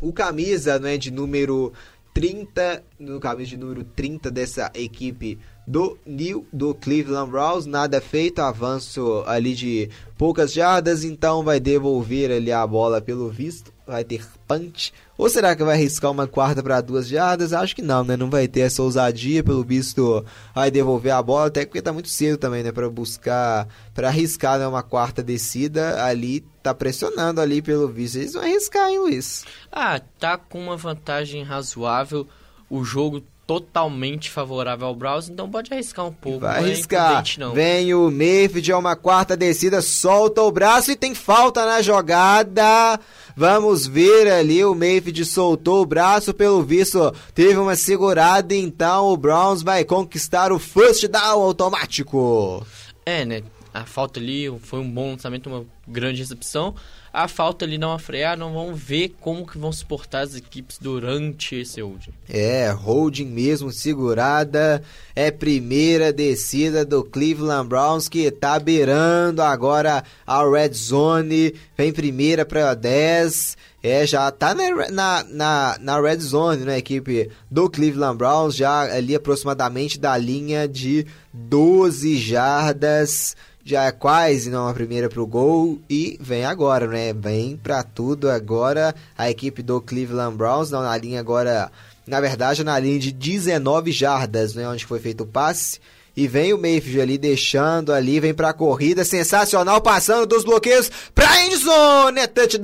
o 0.00 0.12
camisa 0.12 0.78
né, 0.78 0.96
de 0.96 1.10
número 1.10 1.72
30, 2.14 2.82
no 2.98 3.18
camisa 3.18 3.50
de 3.50 3.56
número 3.56 3.84
30 3.84 4.30
dessa 4.30 4.70
equipe 4.74 5.38
do 5.66 5.96
New 6.04 6.46
do 6.52 6.74
Cleveland 6.74 7.30
Browns, 7.30 7.66
nada 7.66 8.00
feito, 8.00 8.40
avanço 8.40 9.22
ali 9.26 9.54
de 9.54 9.88
poucas 10.18 10.52
jardas, 10.52 11.04
então 11.04 11.42
vai 11.42 11.58
devolver 11.58 12.30
ali 12.30 12.52
a 12.52 12.66
bola 12.66 13.00
pelo 13.00 13.28
visto, 13.28 13.71
vai 13.86 14.04
ter 14.04 14.24
punch, 14.46 14.92
ou 15.18 15.28
será 15.28 15.54
que 15.54 15.64
vai 15.64 15.74
arriscar 15.74 16.10
uma 16.10 16.26
quarta 16.26 16.62
para 16.62 16.80
duas 16.80 17.08
jardas? 17.08 17.52
Acho 17.52 17.76
que 17.76 17.82
não, 17.82 18.04
né? 18.04 18.16
Não 18.16 18.30
vai 18.30 18.48
ter 18.48 18.60
essa 18.60 18.82
ousadia, 18.82 19.42
pelo 19.42 19.62
visto, 19.62 20.24
vai 20.54 20.70
devolver 20.70 21.12
a 21.12 21.22
bola, 21.22 21.46
até 21.46 21.64
porque 21.64 21.82
tá 21.82 21.92
muito 21.92 22.08
cedo 22.08 22.38
também, 22.38 22.62
né, 22.62 22.72
para 22.72 22.88
buscar, 22.88 23.68
para 23.94 24.08
arriscar 24.08 24.58
né, 24.58 24.66
uma 24.66 24.82
quarta 24.82 25.22
descida 25.22 26.04
ali, 26.04 26.40
tá 26.62 26.74
pressionando 26.74 27.40
ali 27.40 27.60
pelo 27.60 27.88
visto. 27.88 28.16
Eles 28.16 28.32
vão 28.32 28.42
arriscar, 28.42 28.88
hein, 28.88 28.98
Luiz? 28.98 29.44
Ah, 29.70 30.00
tá 30.18 30.36
com 30.36 30.60
uma 30.60 30.76
vantagem 30.76 31.42
razoável. 31.42 32.26
O 32.70 32.84
jogo 32.84 33.22
totalmente 33.52 34.30
favorável 34.30 34.86
ao 34.86 34.94
Browns, 34.94 35.28
então 35.28 35.50
pode 35.50 35.70
arriscar 35.74 36.06
um 36.06 36.12
pouco. 36.12 36.40
Vai 36.40 36.54
é 36.54 36.64
arriscar. 36.64 37.22
Não. 37.36 37.52
Vem 37.52 37.92
o 37.92 38.10
Mayfield, 38.10 38.72
é 38.72 38.76
uma 38.76 38.96
quarta 38.96 39.36
descida, 39.36 39.82
solta 39.82 40.40
o 40.40 40.50
braço 40.50 40.90
e 40.90 40.96
tem 40.96 41.14
falta 41.14 41.66
na 41.66 41.82
jogada. 41.82 42.98
Vamos 43.36 43.86
ver 43.86 44.30
ali, 44.32 44.64
o 44.64 44.74
Mayfield 44.74 45.26
soltou 45.26 45.82
o 45.82 45.86
braço, 45.86 46.32
pelo 46.32 46.62
visto 46.62 47.14
teve 47.34 47.58
uma 47.58 47.76
segurada, 47.76 48.54
então 48.54 49.08
o 49.08 49.16
Browns 49.18 49.62
vai 49.62 49.84
conquistar 49.84 50.50
o 50.50 50.58
first 50.58 51.06
down 51.08 51.42
automático. 51.42 52.66
É, 53.04 53.24
né? 53.26 53.42
A 53.72 53.86
falta 53.86 54.20
ali 54.20 54.46
foi 54.60 54.80
um 54.80 54.90
bom 54.90 55.12
lançamento, 55.12 55.48
uma 55.48 55.64
grande 55.88 56.20
recepção. 56.20 56.74
A 57.12 57.28
falta 57.28 57.64
ali 57.64 57.76
uma 57.76 57.98
freada, 57.98 58.36
não 58.36 58.52
vão 58.54 58.74
ver 58.74 59.14
como 59.20 59.46
que 59.46 59.58
vão 59.58 59.70
se 59.70 59.84
portar 59.84 60.22
as 60.22 60.34
equipes 60.34 60.78
durante 60.78 61.56
esse 61.56 61.80
holding. 61.80 62.12
É, 62.28 62.70
holding 62.70 63.26
mesmo, 63.26 63.70
segurada, 63.70 64.82
é 65.14 65.30
primeira 65.30 66.12
descida 66.12 66.84
do 66.84 67.04
Cleveland 67.04 67.68
Browns 67.68 68.08
que 68.08 68.30
tá 68.30 68.58
beirando 68.58 69.42
agora 69.42 70.02
a 70.26 70.48
red 70.48 70.72
zone, 70.72 71.54
vem 71.76 71.92
primeira 71.92 72.46
para 72.46 72.72
10, 72.74 73.58
é, 73.82 74.06
já 74.06 74.30
tá 74.30 74.54
na, 74.54 74.90
na, 74.90 75.24
na, 75.24 75.78
na 75.80 76.00
red 76.00 76.18
zone, 76.18 76.64
né, 76.64 76.78
equipe 76.78 77.28
do 77.50 77.68
Cleveland 77.68 78.16
Browns, 78.16 78.54
já 78.54 78.82
ali 78.82 79.14
aproximadamente 79.14 79.98
da 79.98 80.16
linha 80.16 80.68
de 80.68 81.04
12 81.32 82.16
jardas, 82.16 83.36
já 83.64 83.84
é 83.84 83.92
quase 83.92 84.50
não 84.50 84.68
a 84.68 84.74
primeira 84.74 85.08
pro 85.08 85.26
gol 85.26 85.80
e 85.88 86.18
vem 86.20 86.44
agora, 86.44 86.86
né? 86.86 87.12
Vem 87.12 87.56
para 87.56 87.82
tudo 87.82 88.28
agora 88.30 88.94
a 89.16 89.30
equipe 89.30 89.62
do 89.62 89.80
Cleveland 89.80 90.36
Browns, 90.36 90.70
na 90.70 90.96
linha 90.96 91.20
agora, 91.20 91.70
na 92.06 92.20
verdade, 92.20 92.64
na 92.64 92.78
linha 92.78 92.98
de 92.98 93.12
19 93.12 93.92
jardas, 93.92 94.54
né, 94.54 94.68
onde 94.68 94.84
foi 94.84 94.98
feito 94.98 95.22
o 95.22 95.26
passe. 95.26 95.78
E 96.14 96.28
vem 96.28 96.52
o 96.52 96.58
Mayfield 96.58 97.00
ali 97.00 97.16
deixando 97.16 97.90
ali, 97.90 98.20
vem 98.20 98.34
pra 98.34 98.52
corrida, 98.52 99.02
sensacional, 99.02 99.80
passando 99.80 100.26
dos 100.26 100.44
bloqueios 100.44 100.90
pra 101.14 101.46
endzone, 101.46 102.20
é 102.20 102.26
touchdown! 102.26 102.62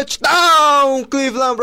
Touchdown, 0.00 1.04
Cleveland 1.04 1.56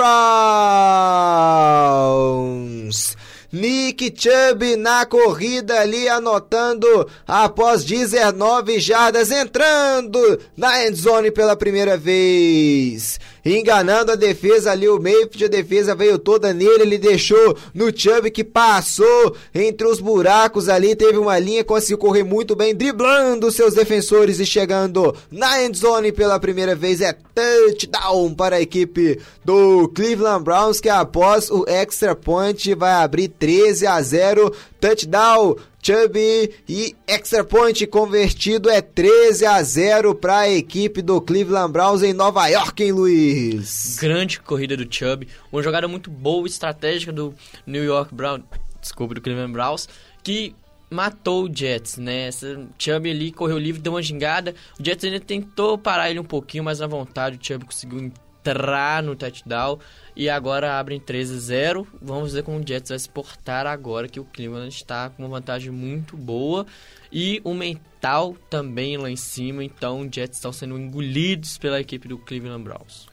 Browns! 2.14 3.11
Nick 3.52 4.14
Chubb 4.16 4.78
na 4.78 5.06
corrida 5.06 5.82
ali 5.82 6.08
anotando 6.08 7.10
após 7.28 7.84
19 7.84 8.80
jardas 8.80 9.30
entrando 9.30 10.40
na 10.56 10.86
endzone 10.86 11.32
pela 11.32 11.56
primeira 11.56 11.98
vez 11.98 13.20
enganando 13.46 14.12
a 14.12 14.16
defesa 14.16 14.72
ali, 14.72 14.88
o 14.88 15.00
Mayfield, 15.00 15.46
a 15.46 15.48
defesa 15.48 15.96
veio 15.96 16.18
toda 16.18 16.54
nele, 16.54 16.84
ele 16.84 16.98
deixou 16.98 17.58
no 17.74 17.96
Chubb 17.96 18.30
que 18.32 18.44
passou 18.44 19.36
entre 19.54 19.88
os 19.88 20.00
buracos 20.00 20.70
ali, 20.70 20.96
teve 20.96 21.18
uma 21.18 21.38
linha, 21.40 21.64
conseguiu 21.64 21.98
correr 21.98 22.24
muito 22.24 22.56
bem, 22.56 22.76
driblando 22.76 23.52
seus 23.52 23.74
defensores 23.74 24.40
e 24.40 24.46
chegando 24.46 25.16
na 25.32 25.64
endzone 25.64 26.12
pela 26.12 26.40
primeira 26.40 26.76
vez, 26.76 27.02
é 27.02 27.16
touchdown 27.34 28.34
para 28.34 28.58
a 28.58 28.62
equipe 28.62 29.20
do 29.44 29.88
Cleveland 29.90 30.44
Browns, 30.44 30.80
que 30.80 30.90
após 30.90 31.50
o 31.50 31.66
extra 31.68 32.16
point 32.16 32.74
vai 32.76 32.94
abrir 32.94 33.28
13 33.28 33.88
a 33.88 34.02
0, 34.02 34.54
touchdown 34.82 35.56
Chubby 35.82 36.52
e 36.68 36.96
extra 37.08 37.44
point 37.44 37.86
convertido 37.86 38.70
é 38.70 38.82
13 38.82 39.46
a 39.46 39.62
0 39.62 40.16
para 40.16 40.40
a 40.40 40.50
equipe 40.50 41.02
do 41.02 41.22
Cleveland 41.22 41.72
Browns 41.72 42.02
em 42.02 42.14
Nova 42.14 42.48
York, 42.48 42.84
hein, 42.84 42.92
Luiz? 42.92 43.98
Grande 44.00 44.40
corrida 44.40 44.76
do 44.76 44.92
Chubb, 44.92 45.28
uma 45.52 45.62
jogada 45.62 45.88
muito 45.88 46.10
boa 46.10 46.48
estratégica 46.48 47.12
do 47.12 47.34
New 47.66 47.84
York 47.84 48.14
Browns, 48.14 48.44
desculpa, 48.82 49.14
do 49.14 49.22
Cleveland 49.22 49.54
Browns, 49.54 49.88
que 50.24 50.56
matou 50.90 51.46
o 51.46 51.56
Jets, 51.56 51.98
né? 51.98 52.28
Essa 52.28 52.68
Chubb 52.78 53.10
ali 53.10 53.32
correu 53.32 53.58
livre, 53.58 53.82
deu 53.82 53.94
uma 53.94 54.02
gingada. 54.02 54.54
O 54.80 54.84
Jets 54.84 55.06
ainda 55.06 55.20
tentou 55.20 55.78
parar 55.78 56.10
ele 56.10 56.20
um 56.20 56.24
pouquinho, 56.24 56.64
mas 56.64 56.80
na 56.80 56.88
vontade 56.88 57.38
o 57.38 57.46
Chubb 57.46 57.66
conseguiu 57.66 58.12
entrar 58.42 59.02
no 59.02 59.16
touchdown 59.16 59.80
e 60.22 60.30
agora 60.30 60.78
abrem 60.78 61.00
13 61.00 61.34
a 61.34 61.40
0. 61.40 61.88
Vamos 62.00 62.34
ver 62.34 62.44
como 62.44 62.60
o 62.60 62.64
Jets 62.64 62.90
vai 62.90 63.00
se 63.00 63.10
portar 63.10 63.66
agora 63.66 64.08
que 64.08 64.20
o 64.20 64.24
Cleveland 64.24 64.70
está 64.70 65.10
com 65.10 65.24
uma 65.24 65.40
vantagem 65.40 65.72
muito 65.72 66.16
boa 66.16 66.64
e 67.12 67.42
o 67.44 67.56
mental 67.56 68.36
também 68.48 68.98
lá 68.98 69.10
em 69.10 69.16
cima, 69.16 69.64
então 69.64 70.02
os 70.02 70.16
Jets 70.16 70.38
estão 70.38 70.54
sendo 70.54 70.78
engolidos 70.78 71.58
pela 71.58 71.82
equipe 71.82 72.08
do 72.08 72.20
Cleveland 72.20 72.64
Browns. 72.64 73.08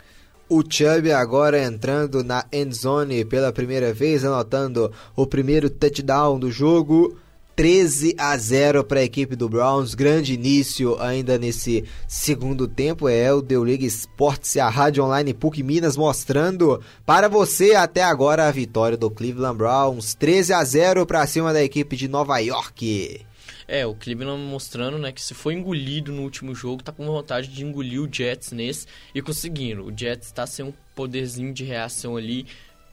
O 0.51 0.63
Chubb 0.63 1.11
agora 1.11 1.65
entrando 1.65 2.23
na 2.23 2.45
end 2.53 2.77
zone 2.77 3.25
pela 3.25 3.55
primeira 3.55 3.91
vez, 3.91 4.23
anotando 4.23 4.93
o 5.17 5.27
primeiro 5.27 5.71
touchdown 5.71 6.39
do 6.39 6.51
jogo. 6.51 7.19
13 7.59 8.15
a 8.17 8.37
0 8.37 8.85
para 8.85 9.01
a 9.01 9.03
equipe 9.03 9.35
do 9.35 9.49
Browns. 9.49 9.93
Grande 9.93 10.33
início 10.33 10.97
ainda 11.01 11.37
nesse 11.37 11.85
segundo 12.07 12.69
tempo. 12.69 13.09
É 13.09 13.33
o 13.33 13.43
Deu 13.43 13.65
Liga 13.65 13.85
Esportes 13.85 14.55
e 14.55 14.61
a 14.61 14.69
Rádio 14.69 15.03
Online 15.03 15.35
PUC 15.35 15.65
Minas 15.65 15.97
mostrando 15.97 16.81
para 17.05 17.27
você 17.27 17.75
até 17.75 18.01
agora 18.01 18.47
a 18.47 18.53
vitória 18.53 18.97
do 18.97 19.11
Cleveland 19.11 19.59
Browns. 19.59 20.15
13 20.15 20.53
a 20.53 20.63
0 20.63 21.05
para 21.05 21.27
cima 21.27 21.53
da 21.53 21.61
equipe 21.61 21.97
de 21.97 22.07
Nova 22.07 22.39
York. 22.39 23.27
É, 23.67 23.85
o 23.85 23.93
Cleveland 23.93 24.41
mostrando, 24.41 24.97
né, 24.97 25.11
que 25.11 25.21
se 25.21 25.35
foi 25.35 25.55
engolido 25.55 26.13
no 26.13 26.23
último 26.23 26.55
jogo, 26.55 26.85
tá 26.85 26.93
com 26.93 27.05
vontade 27.07 27.49
de 27.49 27.65
engolir 27.65 28.01
o 28.01 28.09
Jets 28.09 28.53
nesse 28.53 28.87
e 29.13 29.21
conseguindo. 29.21 29.85
O 29.85 29.93
Jets 29.93 30.31
tá 30.31 30.47
sem 30.47 30.65
um 30.65 30.73
poderzinho 30.95 31.53
de 31.53 31.65
reação 31.65 32.17
ali. 32.17 32.47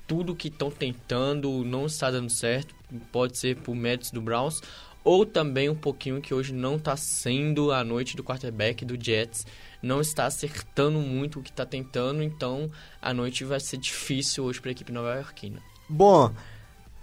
Tudo 0.07 0.35
que 0.35 0.47
estão 0.47 0.71
tentando 0.71 1.63
não 1.63 1.85
está 1.85 2.09
dando 2.09 2.31
certo 2.31 2.73
pode 3.11 3.37
ser 3.37 3.57
por 3.57 3.75
méritos 3.75 4.11
do 4.11 4.21
Browns, 4.21 4.61
ou 5.03 5.25
também 5.25 5.69
um 5.69 5.75
pouquinho 5.75 6.19
que 6.19 6.33
hoje 6.33 6.51
não 6.53 6.77
está 6.77 6.97
sendo 6.97 7.71
a 7.71 7.83
noite 7.83 8.15
do 8.15 8.23
quarterback 8.23 8.83
do 8.83 9.01
Jets, 9.01 9.45
não 9.81 10.01
está 10.01 10.25
acertando 10.25 10.99
muito 10.99 11.39
o 11.39 11.43
que 11.43 11.51
está 11.51 11.65
tentando, 11.65 12.23
então 12.23 12.71
a 12.99 13.13
noite 13.13 13.43
vai 13.43 13.59
ser 13.59 13.77
difícil 13.77 14.43
hoje 14.43 14.59
para 14.59 14.71
a 14.71 14.73
equipe 14.73 14.91
nova-iorquina. 14.91 15.61
Bom, 15.87 16.33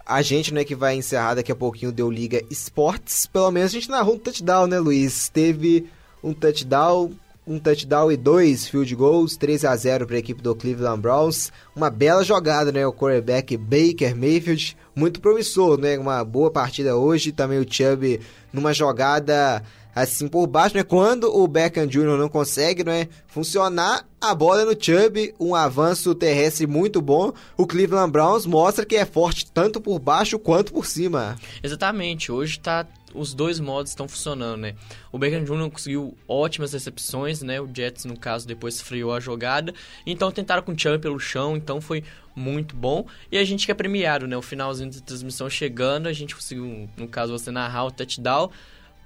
a 0.05 0.21
gente, 0.21 0.53
né, 0.53 0.65
que 0.65 0.75
vai 0.75 0.95
encerrar 0.95 1.35
daqui 1.35 1.51
a 1.51 1.55
pouquinho 1.55 1.93
Deu 1.93 2.11
Liga 2.11 2.43
Esportes, 2.49 3.25
pelo 3.25 3.51
menos 3.51 3.71
a 3.71 3.73
gente 3.73 3.89
narrou 3.89 4.15
um 4.15 4.19
touchdown, 4.19 4.67
né, 4.67 4.79
Luiz? 4.79 5.29
Teve 5.29 5.89
um 6.21 6.33
touchdown 6.33 7.11
um 7.45 7.59
touchdown 7.59 8.11
e 8.11 8.17
dois 8.17 8.67
field 8.67 8.95
goals, 8.95 9.35
3 9.37 9.65
a 9.65 9.75
0 9.75 10.07
para 10.07 10.15
a 10.15 10.19
equipe 10.19 10.41
do 10.41 10.55
Cleveland 10.55 11.01
Browns. 11.01 11.51
Uma 11.75 11.89
bela 11.89 12.23
jogada, 12.23 12.71
né? 12.71 12.85
O 12.87 12.93
quarterback 12.93 13.57
Baker 13.57 14.15
Mayfield, 14.15 14.77
muito 14.95 15.19
promissor, 15.19 15.77
né? 15.77 15.97
Uma 15.97 16.23
boa 16.23 16.49
partida 16.49 16.95
hoje. 16.95 17.31
Também 17.31 17.59
o 17.59 17.65
Chubb 17.69 18.19
numa 18.51 18.73
jogada 18.73 19.63
assim 19.95 20.27
por 20.27 20.47
baixo, 20.47 20.75
né? 20.75 20.83
Quando 20.83 21.25
o 21.25 21.47
Beckham 21.47 21.85
Jr. 21.85 22.17
não 22.17 22.29
consegue, 22.29 22.83
né, 22.83 23.07
funcionar, 23.27 24.05
a 24.19 24.33
bola 24.33 24.65
no 24.65 24.71
Chubb, 24.71 25.35
um 25.39 25.53
avanço 25.53 26.15
terrestre 26.15 26.65
muito 26.65 27.01
bom. 27.01 27.31
O 27.57 27.67
Cleveland 27.67 28.11
Browns 28.11 28.45
mostra 28.45 28.85
que 28.85 28.95
é 28.95 29.05
forte 29.05 29.51
tanto 29.51 29.79
por 29.79 29.99
baixo 29.99 30.39
quanto 30.39 30.73
por 30.73 30.85
cima. 30.85 31.37
Exatamente. 31.61 32.31
Hoje 32.31 32.59
tá 32.59 32.87
os 33.13 33.33
dois 33.33 33.59
modos 33.59 33.91
estão 33.91 34.07
funcionando, 34.07 34.61
né? 34.61 34.75
O 35.11 35.17
Beckham 35.17 35.43
Jr. 35.43 35.69
conseguiu 35.69 36.17
ótimas 36.27 36.73
recepções, 36.73 37.41
né? 37.41 37.59
O 37.61 37.69
Jets, 37.73 38.05
no 38.05 38.17
caso, 38.17 38.47
depois 38.47 38.81
freou 38.81 39.13
a 39.13 39.19
jogada. 39.19 39.73
Então 40.05 40.31
tentaram 40.31 40.63
com 40.63 40.71
o 40.71 40.79
Chubb 40.79 40.99
pelo 40.99 41.19
chão, 41.19 41.55
então 41.55 41.79
foi 41.79 42.03
muito 42.35 42.75
bom. 42.75 43.05
E 43.31 43.37
a 43.37 43.43
gente 43.43 43.65
que 43.65 43.71
é 43.71 43.75
premiado, 43.75 44.27
né? 44.27 44.35
O 44.35 44.41
finalzinho 44.41 44.91
da 44.91 44.99
transmissão 44.99 45.49
chegando, 45.49 46.07
a 46.07 46.13
gente 46.13 46.35
conseguiu, 46.35 46.89
no 46.97 47.07
caso, 47.07 47.31
você 47.31 47.51
narrar 47.51 47.85
o 47.85 47.91
touchdown. 47.91 48.49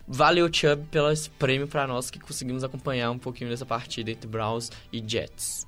Valeu, 0.08 0.50
Chubb, 0.52 0.86
pelo 0.90 1.14
prêmio 1.38 1.68
para 1.68 1.86
nós 1.86 2.10
que 2.10 2.20
conseguimos 2.20 2.64
acompanhar 2.64 3.12
um 3.12 3.20
pouquinho 3.20 3.50
dessa 3.50 3.66
partida 3.66 4.10
entre 4.10 4.28
Browns 4.28 4.72
e 4.92 5.04
Jets. 5.06 5.68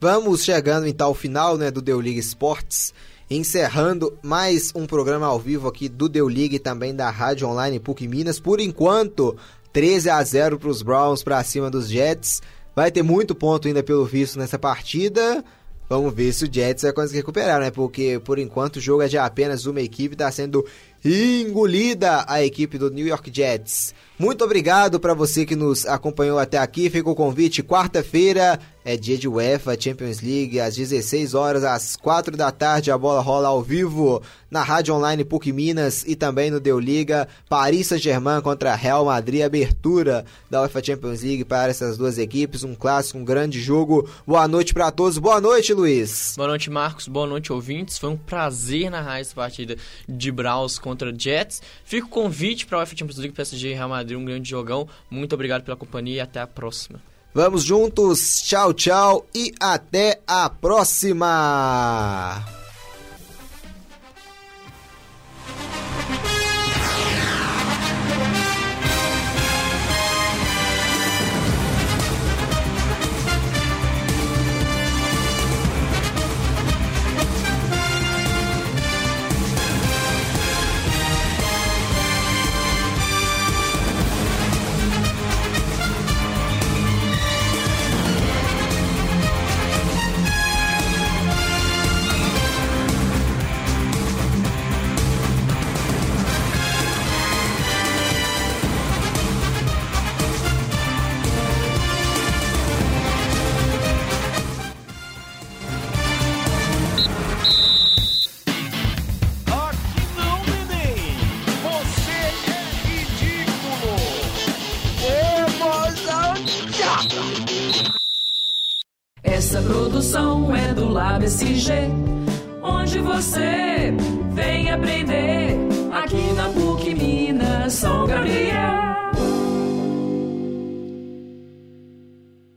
Vamos 0.00 0.44
chegando 0.44 0.86
então 0.86 1.06
ao 1.06 1.14
final 1.14 1.56
né, 1.56 1.70
do 1.70 1.80
Deu 1.80 2.00
Liga 2.00 2.20
Esportes, 2.20 2.92
encerrando 3.28 4.16
mais 4.22 4.70
um 4.74 4.86
programa 4.86 5.26
ao 5.26 5.38
vivo 5.38 5.66
aqui 5.66 5.88
do 5.88 6.08
Deu 6.08 6.28
Liga 6.28 6.56
e 6.56 6.60
também 6.60 6.94
da 6.94 7.10
Rádio 7.10 7.48
Online 7.48 7.80
PUC 7.80 8.06
Minas. 8.06 8.38
Por 8.38 8.60
enquanto, 8.60 9.36
13 9.72 10.10
a 10.10 10.22
0 10.22 10.58
para 10.58 10.68
os 10.68 10.80
Browns 10.80 11.24
para 11.24 11.42
cima 11.42 11.68
dos 11.68 11.88
Jets. 11.88 12.40
Vai 12.74 12.90
ter 12.90 13.02
muito 13.02 13.34
ponto 13.34 13.66
ainda 13.66 13.82
pelo 13.82 14.04
visto 14.04 14.38
nessa 14.38 14.58
partida. 14.58 15.44
Vamos 15.88 16.14
ver 16.14 16.32
se 16.32 16.44
o 16.44 16.52
Jets 16.52 16.82
vai 16.82 16.92
conseguir 16.92 17.18
recuperar, 17.18 17.60
né? 17.60 17.70
Porque 17.70 18.20
por 18.24 18.38
enquanto 18.38 18.76
o 18.76 18.80
jogo 18.80 19.02
é 19.02 19.08
de 19.08 19.18
apenas 19.18 19.66
uma 19.66 19.80
equipe, 19.80 20.14
está 20.14 20.30
sendo 20.30 20.64
engolida 21.04 22.24
a 22.28 22.44
equipe 22.44 22.78
do 22.78 22.90
New 22.90 23.06
York 23.06 23.30
Jets. 23.32 23.94
Muito 24.18 24.42
obrigado 24.42 24.98
para 24.98 25.12
você 25.12 25.44
que 25.44 25.54
nos 25.54 25.84
acompanhou 25.84 26.38
até 26.38 26.56
aqui. 26.56 26.88
Fica 26.88 27.10
o 27.10 27.14
convite. 27.14 27.62
Quarta-feira 27.62 28.58
é 28.82 28.96
dia 28.96 29.18
de 29.18 29.28
UEFA 29.28 29.78
Champions 29.78 30.22
League, 30.22 30.58
às 30.58 30.74
16 30.74 31.34
horas, 31.34 31.64
às 31.64 31.96
4 31.96 32.34
da 32.34 32.50
tarde. 32.50 32.90
A 32.90 32.96
bola 32.96 33.20
rola 33.20 33.48
ao 33.48 33.62
vivo 33.62 34.22
na 34.50 34.62
Rádio 34.62 34.94
Online 34.94 35.22
PUC 35.22 35.52
Minas 35.52 36.02
e 36.06 36.16
também 36.16 36.50
no 36.50 36.58
Deu 36.58 36.80
Liga. 36.80 37.28
Paris 37.46 37.88
Saint-Germain 37.88 38.40
contra 38.40 38.74
Real 38.74 39.04
Madrid. 39.04 39.42
Abertura 39.42 40.24
da 40.50 40.62
UEFA 40.62 40.82
Champions 40.82 41.22
League 41.22 41.44
para 41.44 41.70
essas 41.70 41.98
duas 41.98 42.16
equipes. 42.16 42.64
Um 42.64 42.74
clássico, 42.74 43.18
um 43.18 43.24
grande 43.24 43.60
jogo. 43.60 44.08
Boa 44.26 44.48
noite 44.48 44.72
para 44.72 44.90
todos. 44.90 45.18
Boa 45.18 45.42
noite, 45.42 45.74
Luiz. 45.74 46.32
Boa 46.38 46.48
noite, 46.48 46.70
Marcos. 46.70 47.06
Boa 47.06 47.26
noite, 47.26 47.52
ouvintes. 47.52 47.98
Foi 47.98 48.08
um 48.08 48.16
prazer 48.16 48.88
narrar 48.88 49.20
essa 49.20 49.34
partida 49.34 49.76
de 50.08 50.32
Braus 50.32 50.78
contra 50.78 51.12
Jets. 51.14 51.60
Fica 51.84 52.06
o 52.06 52.08
convite 52.10 52.64
para 52.64 52.78
a 52.78 52.80
UEFA 52.80 52.96
Champions 52.96 53.18
League, 53.18 53.34
PSG 53.34 53.72
e 53.72 53.74
Real 53.74 53.90
Madrid 53.90 54.05
um 54.14 54.24
grande 54.24 54.48
jogão. 54.48 54.86
Muito 55.10 55.32
obrigado 55.34 55.64
pela 55.64 55.76
companhia 55.76 56.16
e 56.16 56.20
até 56.20 56.40
a 56.40 56.46
próxima. 56.46 57.00
Vamos 57.34 57.64
juntos, 57.64 58.40
tchau, 58.42 58.72
tchau 58.72 59.26
e 59.34 59.52
até 59.60 60.20
a 60.26 60.48
próxima! 60.48 61.36